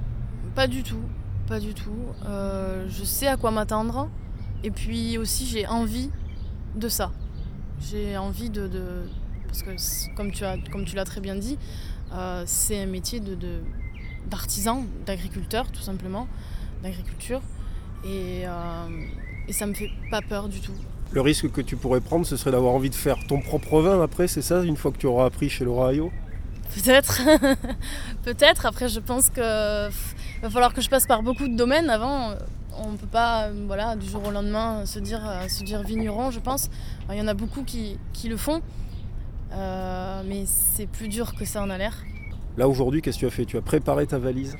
Pas 0.55 0.67
du 0.67 0.83
tout, 0.83 1.01
pas 1.47 1.59
du 1.59 1.73
tout. 1.73 1.91
Euh, 2.25 2.85
je 2.89 3.03
sais 3.03 3.27
à 3.27 3.37
quoi 3.37 3.51
m'attendre. 3.51 4.07
Et 4.63 4.71
puis 4.71 5.17
aussi, 5.17 5.45
j'ai 5.45 5.65
envie 5.67 6.09
de 6.75 6.87
ça. 6.89 7.11
J'ai 7.89 8.17
envie 8.17 8.49
de, 8.49 8.67
de- 8.67 9.03
Parce 9.47 9.63
que, 9.63 9.71
comme 10.15 10.31
tu, 10.31 10.43
as, 10.45 10.57
comme 10.71 10.85
tu 10.85 10.95
l'as 10.95 11.05
très 11.05 11.19
bien 11.21 11.35
dit, 11.35 11.57
euh, 12.13 12.43
c'est 12.45 12.81
un 12.81 12.85
métier 12.85 13.19
de, 13.19 13.35
de- 13.35 13.61
d'artisan, 14.29 14.85
d'agriculteur, 15.05 15.71
tout 15.71 15.81
simplement, 15.81 16.27
d'agriculture. 16.83 17.41
Et, 18.05 18.43
euh, 18.45 19.05
et 19.47 19.53
ça 19.53 19.65
me 19.65 19.73
fait 19.73 19.89
pas 20.09 20.21
peur 20.21 20.47
du 20.47 20.59
tout. 20.61 20.73
Le 21.11 21.21
risque 21.21 21.51
que 21.51 21.61
tu 21.61 21.75
pourrais 21.75 21.99
prendre, 22.01 22.25
ce 22.25 22.37
serait 22.37 22.51
d'avoir 22.51 22.73
envie 22.73 22.89
de 22.89 22.95
faire 22.95 23.17
ton 23.27 23.41
propre 23.41 23.81
vin 23.81 24.01
après, 24.01 24.27
c'est 24.27 24.41
ça, 24.41 24.63
une 24.63 24.77
fois 24.77 24.91
que 24.91 24.97
tu 24.97 25.07
auras 25.07 25.25
appris 25.25 25.49
chez 25.49 25.65
Laura 25.65 25.91
Peut-être. 26.73 27.21
Peut-être. 28.23 28.65
Après, 28.65 28.87
je 28.87 28.99
pense 29.01 29.29
que 29.29 29.87
va 30.41 30.49
falloir 30.49 30.73
que 30.73 30.81
je 30.81 30.89
passe 30.89 31.05
par 31.05 31.21
beaucoup 31.21 31.47
de 31.49 31.55
domaines 31.55 31.89
avant. 31.89 32.33
On 32.77 32.91
ne 32.91 32.97
peut 32.97 33.07
pas, 33.07 33.47
euh, 33.47 33.63
voilà, 33.67 33.95
du 33.95 34.07
jour 34.07 34.25
au 34.25 34.31
lendemain, 34.31 34.85
se 34.85 34.99
dire, 34.99 35.21
euh, 35.27 35.47
se 35.47 35.63
dire 35.63 35.83
vigneron, 35.83 36.31
je 36.31 36.39
pense. 36.39 36.69
Il 37.09 37.17
y 37.17 37.21
en 37.21 37.27
a 37.27 37.33
beaucoup 37.33 37.63
qui, 37.63 37.97
qui 38.13 38.29
le 38.29 38.37
font. 38.37 38.61
Euh, 39.53 40.21
mais 40.25 40.45
c'est 40.45 40.87
plus 40.87 41.07
dur 41.07 41.35
que 41.35 41.45
ça 41.45 41.61
en 41.61 41.69
a 41.69 41.77
l'air. 41.77 42.03
Là 42.57 42.67
aujourd'hui, 42.67 43.01
qu'est-ce 43.01 43.17
que 43.17 43.21
tu 43.21 43.27
as 43.27 43.31
fait? 43.31 43.45
Tu 43.45 43.57
as 43.57 43.61
préparé 43.61 44.07
ta 44.07 44.17
valise? 44.17 44.55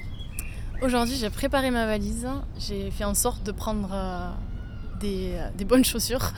Aujourd'hui, 0.81 1.15
j'ai 1.15 1.29
préparé 1.29 1.71
ma 1.71 1.85
valise. 1.85 2.27
J'ai 2.57 2.91
fait 2.91 3.03
en 3.03 3.13
sorte 3.13 3.43
de 3.43 3.51
prendre 3.51 3.89
euh, 3.93 4.29
des, 4.99 5.39
des 5.57 5.65
bonnes 5.65 5.85
chaussures. 5.85 6.33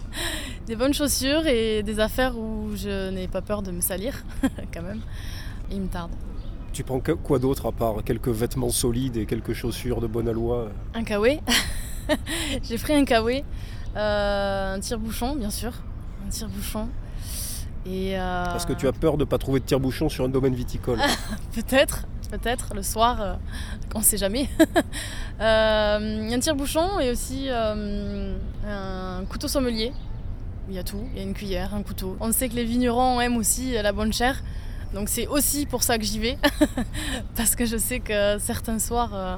des 0.66 0.76
bonnes 0.76 0.94
chaussures 0.94 1.46
et 1.46 1.82
des 1.82 2.00
affaires 2.00 2.36
où 2.36 2.70
je 2.74 3.10
n'ai 3.10 3.28
pas 3.28 3.42
peur 3.42 3.62
de 3.62 3.70
me 3.70 3.80
salir, 3.80 4.24
quand 4.72 4.82
même. 4.82 5.00
Et 5.70 5.76
il 5.76 5.82
me 5.82 5.88
tarde. 5.88 6.10
Tu 6.74 6.82
prends 6.82 6.98
quoi 6.98 7.38
d'autre 7.38 7.66
à 7.66 7.72
part 7.72 8.02
quelques 8.04 8.26
vêtements 8.30 8.70
solides 8.70 9.16
et 9.16 9.26
quelques 9.26 9.52
chaussures 9.52 10.00
de 10.00 10.08
bonne 10.08 10.28
aloi 10.28 10.70
Un 10.94 11.04
kawé. 11.04 11.38
J'ai 12.64 12.78
pris 12.78 12.94
un 12.94 13.04
kawé, 13.04 13.44
euh, 13.96 14.74
un 14.74 14.80
tire-bouchon, 14.80 15.36
bien 15.36 15.50
sûr. 15.50 15.70
Un 16.26 16.30
tire-bouchon. 16.30 16.88
Et 17.86 18.18
euh, 18.18 18.44
Parce 18.46 18.66
que 18.66 18.72
tu 18.72 18.88
as 18.88 18.92
peur 18.92 19.12
de 19.16 19.20
ne 19.20 19.24
pas 19.24 19.38
trouver 19.38 19.60
de 19.60 19.66
tire-bouchon 19.66 20.08
sur 20.08 20.24
un 20.24 20.28
domaine 20.28 20.56
viticole. 20.56 20.98
Peut-être, 21.54 22.08
peut-être, 22.28 22.74
le 22.74 22.82
soir, 22.82 23.20
euh, 23.20 23.34
on 23.94 24.02
sait 24.02 24.18
jamais. 24.18 24.48
Un 25.38 26.38
tire-bouchon 26.40 26.98
et 26.98 27.12
aussi 27.12 27.50
un 27.50 29.24
couteau 29.28 29.46
sommelier. 29.46 29.92
Il 30.68 30.74
y 30.74 30.78
a 30.78 30.82
tout, 30.82 31.04
il 31.12 31.18
y 31.18 31.20
a 31.20 31.22
une 31.22 31.34
cuillère, 31.34 31.72
un 31.72 31.84
couteau. 31.84 32.16
On 32.18 32.32
sait 32.32 32.48
que 32.48 32.54
les 32.54 32.64
vignerons 32.64 33.20
aiment 33.20 33.36
aussi 33.36 33.74
la 33.74 33.92
bonne 33.92 34.12
chair. 34.12 34.42
Donc 34.94 35.08
c'est 35.08 35.26
aussi 35.26 35.66
pour 35.66 35.82
ça 35.82 35.98
que 35.98 36.04
j'y 36.04 36.20
vais. 36.20 36.38
Parce 37.36 37.56
que 37.56 37.66
je 37.66 37.76
sais 37.76 37.98
que 37.98 38.38
certains 38.38 38.78
soirs, 38.78 39.10
euh, 39.12 39.36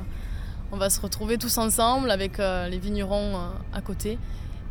on 0.71 0.77
va 0.77 0.91
se 0.91 1.01
retrouver 1.01 1.39
tous 1.39 1.57
ensemble 1.57 2.11
avec 2.11 2.39
euh, 2.39 2.69
les 2.69 2.79
vignerons 2.79 3.35
euh, 3.35 3.49
à 3.73 3.81
côté. 3.81 4.19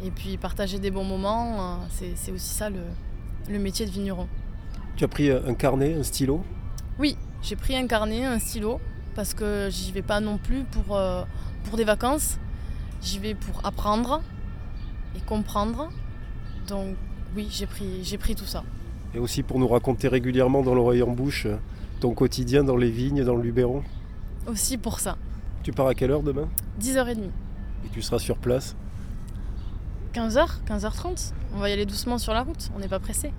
Et 0.04 0.12
puis 0.12 0.38
partager 0.38 0.78
des 0.78 0.92
bons 0.92 1.04
moments, 1.04 1.80
c'est 1.90 2.32
aussi 2.32 2.54
ça 2.54 2.70
le, 2.70 2.82
le 3.50 3.58
métier 3.58 3.86
de 3.86 3.92
vigneron. 3.92 4.28
tu 4.98 5.04
as 5.06 5.08
pris 5.08 5.32
un 5.32 5.54
carnet, 5.54 5.96
un 5.96 6.04
stylo? 6.04 6.44
Oui, 7.00 7.18
j'ai 7.42 7.56
pris 7.56 7.78
un 7.78 7.88
carnet, 7.88 8.26
un 8.26 8.38
stylo, 8.38 8.82
parce 9.16 9.34
que 9.34 9.70
j'y 9.72 9.94
vais 9.94 10.02
pas 10.02 10.20
non 10.20 10.38
plus 10.38 10.66
pour, 10.66 11.00
pour 11.64 11.78
des 11.78 11.86
vacances. 11.86 12.38
J'y 13.02 13.20
vais 13.20 13.36
pour 13.36 13.66
apprendre 13.66 14.22
et 15.16 15.22
comprendre. 15.22 15.90
Donc 16.68 16.98
oui, 17.34 17.48
j'ai 17.50 17.66
pris, 17.66 18.04
j'ai 18.04 18.18
pris 18.18 18.36
tout 18.36 18.46
ça. 18.46 18.64
Et 19.16 19.20
aussi 19.20 19.44
pour 19.44 19.60
nous 19.60 19.68
raconter 19.68 20.10
régulièrement 20.10 20.62
dans 20.62 20.76
l'oreille 20.76 21.02
en 21.02 21.12
bouche 21.12 21.46
euh, 21.46 21.56
ton 22.02 22.14
quotidien 22.14 22.64
dans 22.64 22.76
les 22.76 22.92
vignes, 22.92 23.24
dans 23.24 23.36
le 23.36 23.42
Luberon. 23.42 23.82
Aussi 24.46 24.78
pour 24.78 25.00
ça. 25.00 25.18
Tu 25.64 25.72
pars 25.72 25.88
à 25.88 25.96
quelle 25.96 26.12
heure 26.12 26.22
demain? 26.22 26.50
10h30. 26.82 27.18
Et 27.86 27.90
tu 27.94 28.02
seras 28.02 28.20
sur 28.20 28.38
place? 28.38 28.76
15h, 30.14 30.66
15h30. 30.68 31.32
On 31.56 31.60
va 31.60 31.70
y 31.70 31.74
aller 31.74 31.86
doucement 31.86 32.18
sur 32.18 32.34
la 32.34 32.44
route, 32.44 32.70
on 32.76 32.80
n'est 32.80 32.90
pas 32.90 33.00
pressé. 33.00 33.32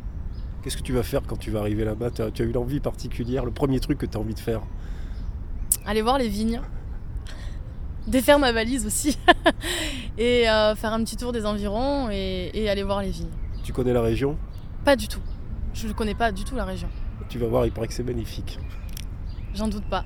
Qu'est-ce 0.62 0.79
que 0.79 0.83
tu 0.83 0.95
vas 0.95 1.03
faire 1.03 1.22
quand 1.27 1.37
tu 1.37 1.51
vas 1.51 1.61
arriver 1.61 1.85
là-bas? 1.85 2.11
Tu 2.11 2.22
as, 2.22 2.31
tu 2.31 2.43
as 2.43 2.47
eu 2.47 2.53
l'envie 2.53 2.81
particulière, 2.81 3.45
le 3.45 3.51
premier 3.51 3.79
truc 3.79 3.99
que 3.99 4.07
tu 4.07 4.16
as 4.16 4.20
envie 4.20 4.35
de 4.35 4.41
faire? 4.41 4.62
Aller 5.85 6.03
voir 6.03 6.18
les 6.18 6.29
vignes. 6.29 6.61
Défaire 8.07 8.39
ma 8.39 8.51
valise 8.51 8.87
aussi. 8.87 9.18
et 10.18 10.49
euh, 10.49 10.74
faire 10.74 10.95
un 10.95 11.05
petit 11.05 11.16
tour 11.16 11.33
des 11.33 11.45
environs 11.45 12.09
et, 12.11 12.51
et 12.55 12.70
aller 12.70 12.83
voir 12.83 13.03
les 13.03 13.11
vignes. 13.11 13.31
Tu 13.62 13.72
connais 13.72 13.93
la 13.93 14.03
région? 14.03 14.37
Pas 14.85 14.97
du 14.97 15.07
tout. 15.07 15.20
Je 15.77 15.89
ne 15.89 15.93
connais 15.93 16.14
pas 16.14 16.33
du 16.33 16.43
tout 16.43 16.57
la 16.57 16.64
région. 16.64 16.89
Tu 17.29 17.39
vas 17.39 17.49
voir, 17.49 17.66
il 17.66 17.72
paraît 17.72 17.87
que 17.87 17.93
c'est 17.93 18.03
magnifique. 18.03 18.59
J'en 19.55 19.68
doute 19.68 19.85
pas. 19.85 20.05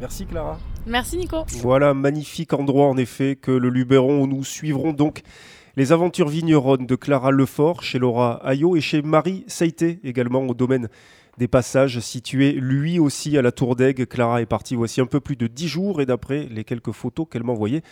Merci 0.00 0.26
Clara. 0.26 0.58
Merci 0.86 1.16
Nico. 1.16 1.44
Voilà, 1.60 1.94
magnifique 1.94 2.52
endroit 2.52 2.86
en 2.86 2.96
effet 2.96 3.36
que 3.36 3.52
le 3.52 3.68
Luberon 3.68 4.22
où 4.22 4.26
nous 4.26 4.42
suivrons 4.42 4.92
donc 4.92 5.22
les 5.76 5.92
aventures 5.92 6.28
vigneronnes 6.28 6.86
de 6.86 6.96
Clara 6.96 7.30
Lefort 7.30 7.84
chez 7.84 8.00
Laura 8.00 8.40
Ayot 8.44 8.76
et 8.76 8.80
chez 8.80 9.02
Marie 9.02 9.44
Saïté 9.46 10.00
également 10.02 10.42
au 10.42 10.54
domaine 10.54 10.88
des 11.38 11.48
passages 11.48 12.00
situé 12.00 12.52
lui 12.52 12.98
aussi 12.98 13.38
à 13.38 13.42
la 13.42 13.52
Tour 13.52 13.76
d'Aigue. 13.76 14.06
Clara 14.06 14.42
est 14.42 14.46
partie 14.46 14.74
voici 14.74 15.00
un 15.00 15.06
peu 15.06 15.20
plus 15.20 15.36
de 15.36 15.46
10 15.46 15.68
jours 15.68 16.00
et 16.00 16.06
d'après 16.06 16.48
les 16.50 16.64
quelques 16.64 16.92
photos 16.92 17.26
qu'elle 17.30 17.44
m'a 17.44 17.52
envoyées, 17.52 17.82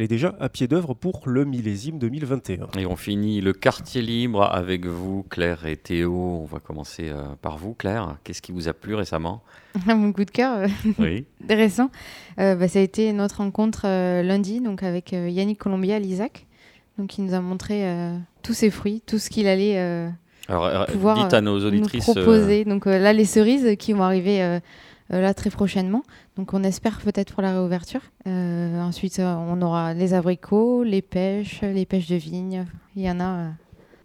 elle 0.00 0.04
est 0.04 0.08
déjà 0.08 0.34
à 0.40 0.48
pied 0.48 0.66
d'œuvre 0.66 0.94
pour 0.94 1.20
le 1.26 1.44
millésime 1.44 1.98
2021. 1.98 2.68
Et 2.78 2.86
on 2.86 2.96
finit 2.96 3.42
le 3.42 3.52
quartier 3.52 4.00
libre 4.00 4.42
avec 4.50 4.86
vous, 4.86 5.26
Claire 5.28 5.66
et 5.66 5.76
Théo. 5.76 6.14
On 6.14 6.46
va 6.46 6.58
commencer 6.58 7.10
euh, 7.10 7.24
par 7.42 7.58
vous, 7.58 7.74
Claire. 7.74 8.16
Qu'est-ce 8.24 8.40
qui 8.40 8.50
vous 8.50 8.66
a 8.66 8.72
plu 8.72 8.94
récemment? 8.94 9.42
Mon 9.86 10.10
coup 10.14 10.24
de 10.24 10.30
cœur 10.30 10.56
euh, 10.56 10.68
Oui. 10.98 11.26
récent, 11.50 11.90
euh, 12.38 12.54
bah, 12.54 12.66
ça 12.66 12.78
a 12.78 12.82
été 12.82 13.12
notre 13.12 13.38
rencontre 13.38 13.82
euh, 13.84 14.22
lundi 14.22 14.62
donc 14.62 14.82
avec 14.82 15.12
euh, 15.12 15.28
Yannick 15.28 15.58
Colombier 15.58 15.92
à 15.92 15.98
l'Isaac. 15.98 16.46
Donc 16.96 17.18
il 17.18 17.24
nous 17.26 17.34
a 17.34 17.40
montré 17.42 17.86
euh, 17.86 18.16
tous 18.42 18.54
ses 18.54 18.70
fruits, 18.70 19.02
tout 19.06 19.18
ce 19.18 19.28
qu'il 19.28 19.48
allait 19.48 19.76
Alors, 20.48 20.86
pouvoir 20.86 21.22
dites 21.24 21.34
à 21.34 21.42
nos 21.42 21.58
nous 21.58 21.66
auditrices. 21.66 22.08
euh, 22.08 22.14
proposer. 22.14 22.64
Donc 22.64 22.86
euh, 22.86 22.98
là, 22.98 23.12
les 23.12 23.26
cerises 23.26 23.76
qui 23.78 23.92
vont 23.92 24.02
arriver 24.02 24.60
là 25.18 25.34
très 25.34 25.50
prochainement. 25.50 26.02
Donc 26.36 26.54
on 26.54 26.62
espère 26.62 27.00
peut-être 27.00 27.34
pour 27.34 27.42
la 27.42 27.52
réouverture. 27.52 28.02
Euh, 28.26 28.80
ensuite, 28.80 29.18
euh, 29.18 29.34
on 29.34 29.60
aura 29.62 29.94
les 29.94 30.14
abricots, 30.14 30.82
les 30.84 31.02
pêches, 31.02 31.62
les 31.62 31.86
pêches 31.86 32.08
de 32.08 32.16
vigne. 32.16 32.66
Il 32.96 33.02
y 33.02 33.10
en 33.10 33.20
a 33.20 33.24
euh, 33.24 33.48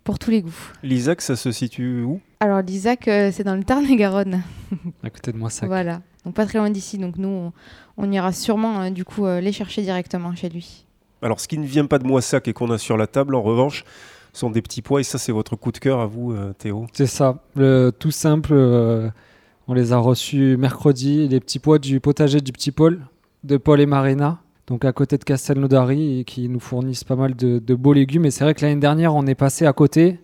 pour 0.04 0.20
tous 0.20 0.32
les 0.32 0.42
goûts. 0.42 0.72
L'Isaac, 0.84 1.22
ça 1.22 1.36
se 1.36 1.52
situe 1.52 2.04
où? 2.04 2.22
Alors 2.40 2.62
l'Isaac, 2.62 3.08
euh, 3.08 3.32
c'est 3.34 3.44
dans 3.44 3.56
le 3.56 3.64
Tarn-et-Garonne. 3.64 4.42
à 5.04 5.10
côté 5.10 5.32
de 5.32 5.38
moi, 5.38 5.50
ça. 5.50 5.66
Voilà. 5.66 6.02
Donc 6.26 6.36
pas 6.36 6.46
très 6.46 6.60
loin 6.60 6.70
d'ici. 6.70 6.98
Donc 6.98 7.18
nous, 7.18 7.28
on, 7.28 7.54
on 7.98 8.12
ira 8.12 8.32
sûrement 8.32 8.82
euh, 8.82 8.90
du 8.90 9.06
coup 9.06 9.26
euh, 9.26 9.42
les 9.42 9.52
chercher 9.52 9.82
directement 9.82 10.36
chez 10.36 10.50
lui. 10.50 10.86
Alors 11.22 11.40
ce 11.40 11.48
qui 11.48 11.58
ne 11.58 11.66
vient 11.66 11.86
pas 11.86 11.98
de 11.98 12.06
Moissac 12.06 12.48
et 12.48 12.54
qu'on 12.54 12.70
a 12.72 12.78
sur 12.78 12.98
la 12.98 13.08
table 13.08 13.36
en 13.36 13.42
revanche 13.42 13.84
sont 14.34 14.50
des 14.50 14.62
petits 14.62 14.82
pois 14.82 15.00
et 15.00 15.04
ça 15.04 15.18
c'est 15.18 15.32
votre 15.32 15.56
coup 15.56 15.72
de 15.72 15.78
cœur 15.78 16.00
à 16.00 16.06
vous 16.06 16.34
euh, 16.34 16.54
Théo? 16.54 16.88
C'est 16.94 17.08
ça, 17.08 17.40
le, 17.56 17.92
tout 17.98 18.12
simple. 18.12 18.54
On 19.68 19.74
les 19.74 19.94
a 19.94 19.98
reçus 19.98 20.58
mercredi, 20.58 21.28
les 21.28 21.40
petits 21.40 21.60
pois 21.60 21.80
du 21.80 22.00
potager 22.00 22.42
du 22.42 22.52
petit 22.52 22.72
Paul, 22.72 23.02
de 23.44 23.58
Paul 23.58 23.82
et 23.82 23.86
Marina, 23.86 24.40
donc 24.68 24.86
à 24.86 24.94
côté 24.94 25.18
de 25.18 25.24
Castelnaudary, 25.24 26.24
qui 26.26 26.50
nous 26.50 26.60
fournissent 26.60 27.04
pas 27.04 27.16
mal 27.16 27.36
de, 27.36 27.76
beaux 27.76 27.94
légumes. 27.94 28.26
Et 28.26 28.32
c'est 28.32 28.44
vrai 28.44 28.54
que 28.54 28.62
l'année 28.66 28.80
dernière, 28.80 29.16
on 29.16 29.26
est 29.26 29.36
passé 29.36 29.66
à 29.66 29.74
côté, 29.74 30.20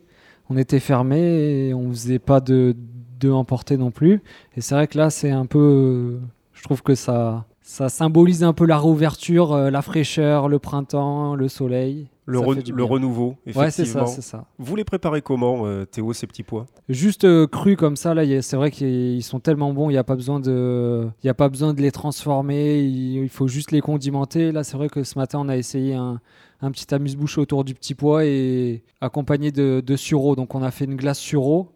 on 0.50 0.58
était 0.58 0.80
fermé 0.80 1.68
et 1.68 1.74
on 1.74 1.90
faisait 1.92 2.20
pas 2.20 2.40
de, 2.40 2.76
de 3.20 3.30
emporter 3.32 3.78
non 3.78 3.92
plus. 3.92 4.22
Et 4.56 4.62
c'est 4.62 4.76
vrai 4.76 4.88
que 4.88 4.98
là, 4.98 5.10
c'est 5.10 5.32
un 5.32 5.46
peu. 5.46 6.20
je 6.54 6.64
trouve 6.64 6.82
que 6.84 6.96
ça, 6.96 7.46
ça 7.62 7.90
symbolise 7.90 8.44
un 8.44 8.54
peu 8.54 8.66
la 8.66 8.78
réouverture, 8.78 9.54
euh, 9.54 9.70
la 9.70 9.82
fraîcheur, 9.82 10.50
le 10.50 10.60
printemps, 10.60 11.36
le 11.36 11.48
soleil. 11.48 12.08
Le, 12.32 12.40
re- 12.40 12.82
renouveau, 12.82 13.36
Ouais, 13.46 13.54
c'est 13.54 13.54
ça, 13.56 13.82
effectivement. 13.84 14.08
c'est 14.08 14.22
ça. 14.22 14.46
Vous 14.58 14.76
les 14.76 14.84
préparez 14.84 15.22
comment, 15.22 15.66
euh, 15.66 15.86
Théo, 15.86 16.14
ces 16.14 16.28
petits 16.28 16.44
pois? 16.44 16.66
Juste 16.90 17.26
euh, 17.26 17.48
crus 17.48 17.78
comme 17.78 17.96
ça, 17.96 18.14
là, 18.14 18.24
c'est 18.42 18.56
vrai 18.56 18.72
qu'ils 18.72 19.24
sont 19.24 19.40
tellement 19.40 19.74
bons, 19.74 19.90
il 19.90 19.94
n'y 19.94 20.00
a 20.00 20.04
pas 20.04 20.16
besoin 20.16 20.40
de, 20.40 21.08
il 21.24 21.28
y 21.28 21.30
a 21.30 21.34
pas 21.34 21.50
besoin 21.50 21.74
de 21.74 21.82
les 21.82 21.92
transformer, 21.92 22.80
il, 22.82 23.30
faut 23.30 23.48
juste 23.48 23.72
les 23.72 23.82
condimenter. 23.82 24.52
Là, 24.52 24.64
c'est 24.64 24.78
vrai 24.78 24.90
que 24.90 25.04
ce 25.04 25.18
matin, 25.20 25.40
on 25.42 25.50
a 25.50 25.58
essayé 25.58 25.94
un, 25.96 26.20
un 26.62 26.72
petit 26.72 26.94
amuse-bouche 26.94 27.38
autour 27.38 27.64
du 27.64 27.74
petit 27.74 27.96
pois 27.96 28.26
et 28.26 28.84
accompagné 29.02 29.52
de, 29.52 29.82
de 29.86 29.96
sureau. 29.96 30.36
Donc, 30.36 30.56
on 30.56 30.64
a 30.64 30.72
fait 30.72 30.86
une 30.86 30.96
glace 30.96 31.20
sureau 31.20 31.70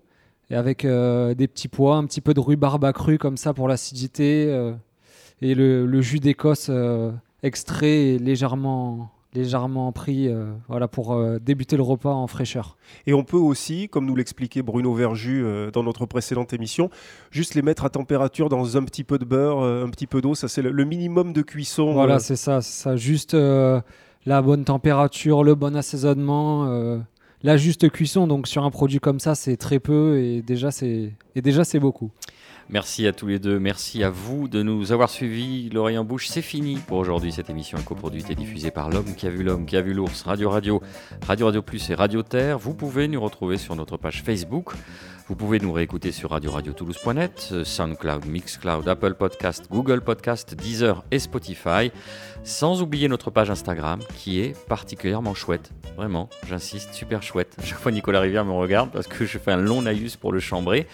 et 0.49 0.55
avec 0.55 0.85
euh, 0.85 1.33
des 1.33 1.47
petits 1.47 1.67
pois, 1.67 1.95
un 1.97 2.05
petit 2.05 2.21
peu 2.21 2.33
de 2.33 2.39
rhubarbe 2.39 2.91
cru 2.93 3.17
comme 3.17 3.37
ça 3.37 3.53
pour 3.53 3.67
l'acidité 3.67 4.45
et 5.41 5.55
le, 5.55 5.85
le 5.85 6.01
jus 6.01 6.19
d'Écosse 6.19 6.69
extrait 7.43 7.87
et 8.13 8.19
légèrement, 8.19 9.11
légèrement 9.35 9.91
pris, 9.91 10.27
euh, 10.27 10.51
voilà, 10.67 10.87
pour 10.87 11.13
euh, 11.13 11.37
débuter 11.39 11.77
le 11.77 11.83
repas 11.83 12.13
en 12.13 12.27
fraîcheur. 12.27 12.77
Et 13.05 13.13
on 13.13 13.23
peut 13.23 13.37
aussi, 13.37 13.89
comme 13.89 14.05
nous 14.05 14.15
l'expliquait 14.15 14.61
Bruno 14.61 14.93
Verju 14.93 15.43
euh, 15.43 15.71
dans 15.71 15.83
notre 15.83 16.05
précédente 16.05 16.53
émission, 16.53 16.89
juste 17.31 17.53
les 17.53 17.61
mettre 17.61 17.85
à 17.85 17.89
température 17.89 18.49
dans 18.49 18.77
un 18.77 18.83
petit 18.83 19.03
peu 19.03 19.19
de 19.19 19.25
beurre, 19.25 19.63
un 19.63 19.89
petit 19.89 20.07
peu 20.07 20.21
d'eau. 20.21 20.33
Ça, 20.33 20.47
c'est 20.47 20.61
le, 20.61 20.71
le 20.71 20.85
minimum 20.85 21.33
de 21.33 21.41
cuisson. 21.41 21.93
Voilà, 21.93 22.19
c'est 22.19 22.35
ça, 22.35 22.61
ça. 22.61 22.95
Juste 22.95 23.33
la 23.33 24.41
bonne 24.41 24.63
température, 24.63 25.43
le 25.43 25.55
bon 25.55 25.75
assaisonnement, 25.75 27.03
la 27.43 27.57
juste 27.57 27.89
cuisson. 27.89 28.27
Donc 28.27 28.47
sur 28.47 28.63
un 28.63 28.71
produit 28.71 28.99
comme 28.99 29.19
ça, 29.19 29.35
c'est 29.35 29.57
très 29.57 29.79
peu 29.79 30.17
et 30.17 30.41
déjà 30.41 30.71
c'est 30.71 31.11
et 31.35 31.41
déjà 31.41 31.63
c'est 31.63 31.79
beaucoup. 31.79 32.11
Merci 32.71 33.05
à 33.05 33.13
tous 33.13 33.27
les 33.27 33.37
deux, 33.37 33.59
merci 33.59 34.03
à 34.03 34.09
vous 34.09 34.47
de 34.47 34.63
nous 34.63 34.91
avoir 34.91 35.11
suivis. 35.11 35.69
L'oreille 35.69 35.99
en 35.99 36.03
bouche, 36.03 36.27
c'est 36.27 36.41
fini 36.41 36.77
pour 36.87 36.97
aujourd'hui. 36.97 37.31
Cette 37.31 37.51
émission 37.51 37.77
est 37.77 37.85
coproduite 37.85 38.31
et 38.31 38.35
diffusée 38.35 38.71
par 38.71 38.89
l'homme 38.89 39.13
qui 39.15 39.27
a 39.27 39.29
vu 39.29 39.43
l'homme, 39.43 39.67
qui 39.67 39.77
a 39.77 39.81
vu 39.81 39.93
l'ours, 39.93 40.23
Radio 40.23 40.49
Radio, 40.49 40.81
Radio 41.27 41.45
Radio 41.45 41.61
Plus 41.61 41.87
et 41.91 41.93
Radio 41.93 42.23
Terre. 42.23 42.57
Vous 42.57 42.73
pouvez 42.73 43.07
nous 43.07 43.21
retrouver 43.21 43.59
sur 43.59 43.75
notre 43.75 43.97
page 43.97 44.23
Facebook. 44.23 44.71
Vous 45.27 45.35
pouvez 45.35 45.59
nous 45.59 45.71
réécouter 45.71 46.11
sur 46.11 46.31
radio 46.31 46.51
radio 46.51 46.73
toulouse.net, 46.73 47.53
SoundCloud, 47.63 48.25
Mixcloud, 48.25 48.87
Apple 48.87 49.13
Podcast, 49.13 49.67
Google 49.69 50.01
Podcast, 50.01 50.55
Deezer 50.55 51.03
et 51.11 51.19
Spotify. 51.19 51.91
Sans 52.43 52.81
oublier 52.81 53.07
notre 53.07 53.29
page 53.29 53.51
Instagram 53.51 53.99
qui 54.17 54.39
est 54.39 54.57
particulièrement 54.67 55.35
chouette. 55.35 55.71
Vraiment, 55.97 56.29
j'insiste, 56.47 56.93
super 56.95 57.21
chouette. 57.21 57.55
Chaque 57.63 57.79
fois, 57.79 57.91
Nicolas 57.91 58.21
Rivière 58.21 58.43
me 58.43 58.53
regarde 58.53 58.89
parce 58.91 59.07
que 59.07 59.25
je 59.25 59.37
fais 59.37 59.51
un 59.51 59.57
long 59.57 59.83
naïus 59.83 60.15
pour 60.15 60.31
le 60.31 60.39
chambrer. 60.39 60.87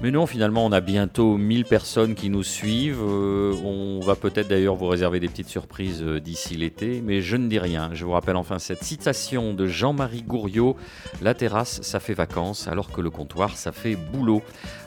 Mais 0.00 0.10
non, 0.10 0.26
finalement, 0.26 0.66
on 0.66 0.72
a 0.72 0.80
bientôt 0.80 1.36
1000 1.36 1.64
personnes 1.64 2.14
qui 2.14 2.28
nous 2.28 2.42
suivent. 2.42 3.02
Euh, 3.02 3.54
on 3.64 4.00
va 4.00 4.16
peut-être 4.16 4.48
d'ailleurs 4.48 4.74
vous 4.74 4.88
réserver 4.88 5.20
des 5.20 5.28
petites 5.28 5.48
surprises 5.48 6.02
euh, 6.02 6.20
d'ici 6.20 6.56
l'été, 6.56 7.00
mais 7.02 7.22
je 7.22 7.36
ne 7.36 7.48
dis 7.48 7.58
rien. 7.58 7.90
Je 7.94 8.04
vous 8.04 8.10
rappelle 8.10 8.36
enfin 8.36 8.58
cette 8.58 8.82
citation 8.82 9.54
de 9.54 9.66
Jean-Marie 9.66 10.22
Gouriot 10.22 10.76
La 11.22 11.32
terrasse, 11.32 11.80
ça 11.82 12.00
fait 12.00 12.14
vacances, 12.14 12.68
alors 12.68 12.90
que 12.90 13.00
le 13.00 13.10
comptoir, 13.10 13.56
ça 13.56 13.72
fait 13.72 13.96
boulot. 13.96 14.42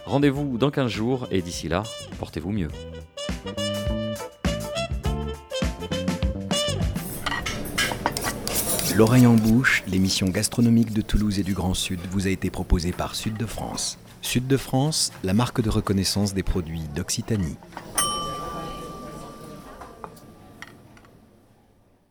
Rendez-vous 0.05 0.57
dans 0.57 0.71
15 0.71 0.91
jours, 0.91 1.27
et 1.31 1.41
d'ici 1.41 1.67
là, 1.67 1.83
portez-vous 2.19 2.51
mieux. 2.51 2.69
L'oreille 8.97 9.27
en 9.27 9.35
bouche, 9.35 9.83
l'émission 9.87 10.27
gastronomique 10.27 10.91
de 10.91 11.01
Toulouse 11.01 11.37
et 11.37 11.43
du 11.43 11.53
Grand 11.53 11.75
Sud 11.75 11.99
vous 12.09 12.25
a 12.25 12.31
été 12.31 12.49
proposée 12.49 12.91
par 12.91 13.13
Sud 13.13 13.37
de 13.37 13.45
France. 13.45 13.99
Sud 14.27 14.45
de 14.45 14.57
France, 14.57 15.13
la 15.23 15.33
marque 15.33 15.61
de 15.61 15.69
reconnaissance 15.69 16.33
des 16.33 16.43
produits 16.43 16.83
d'Occitanie. 16.93 17.55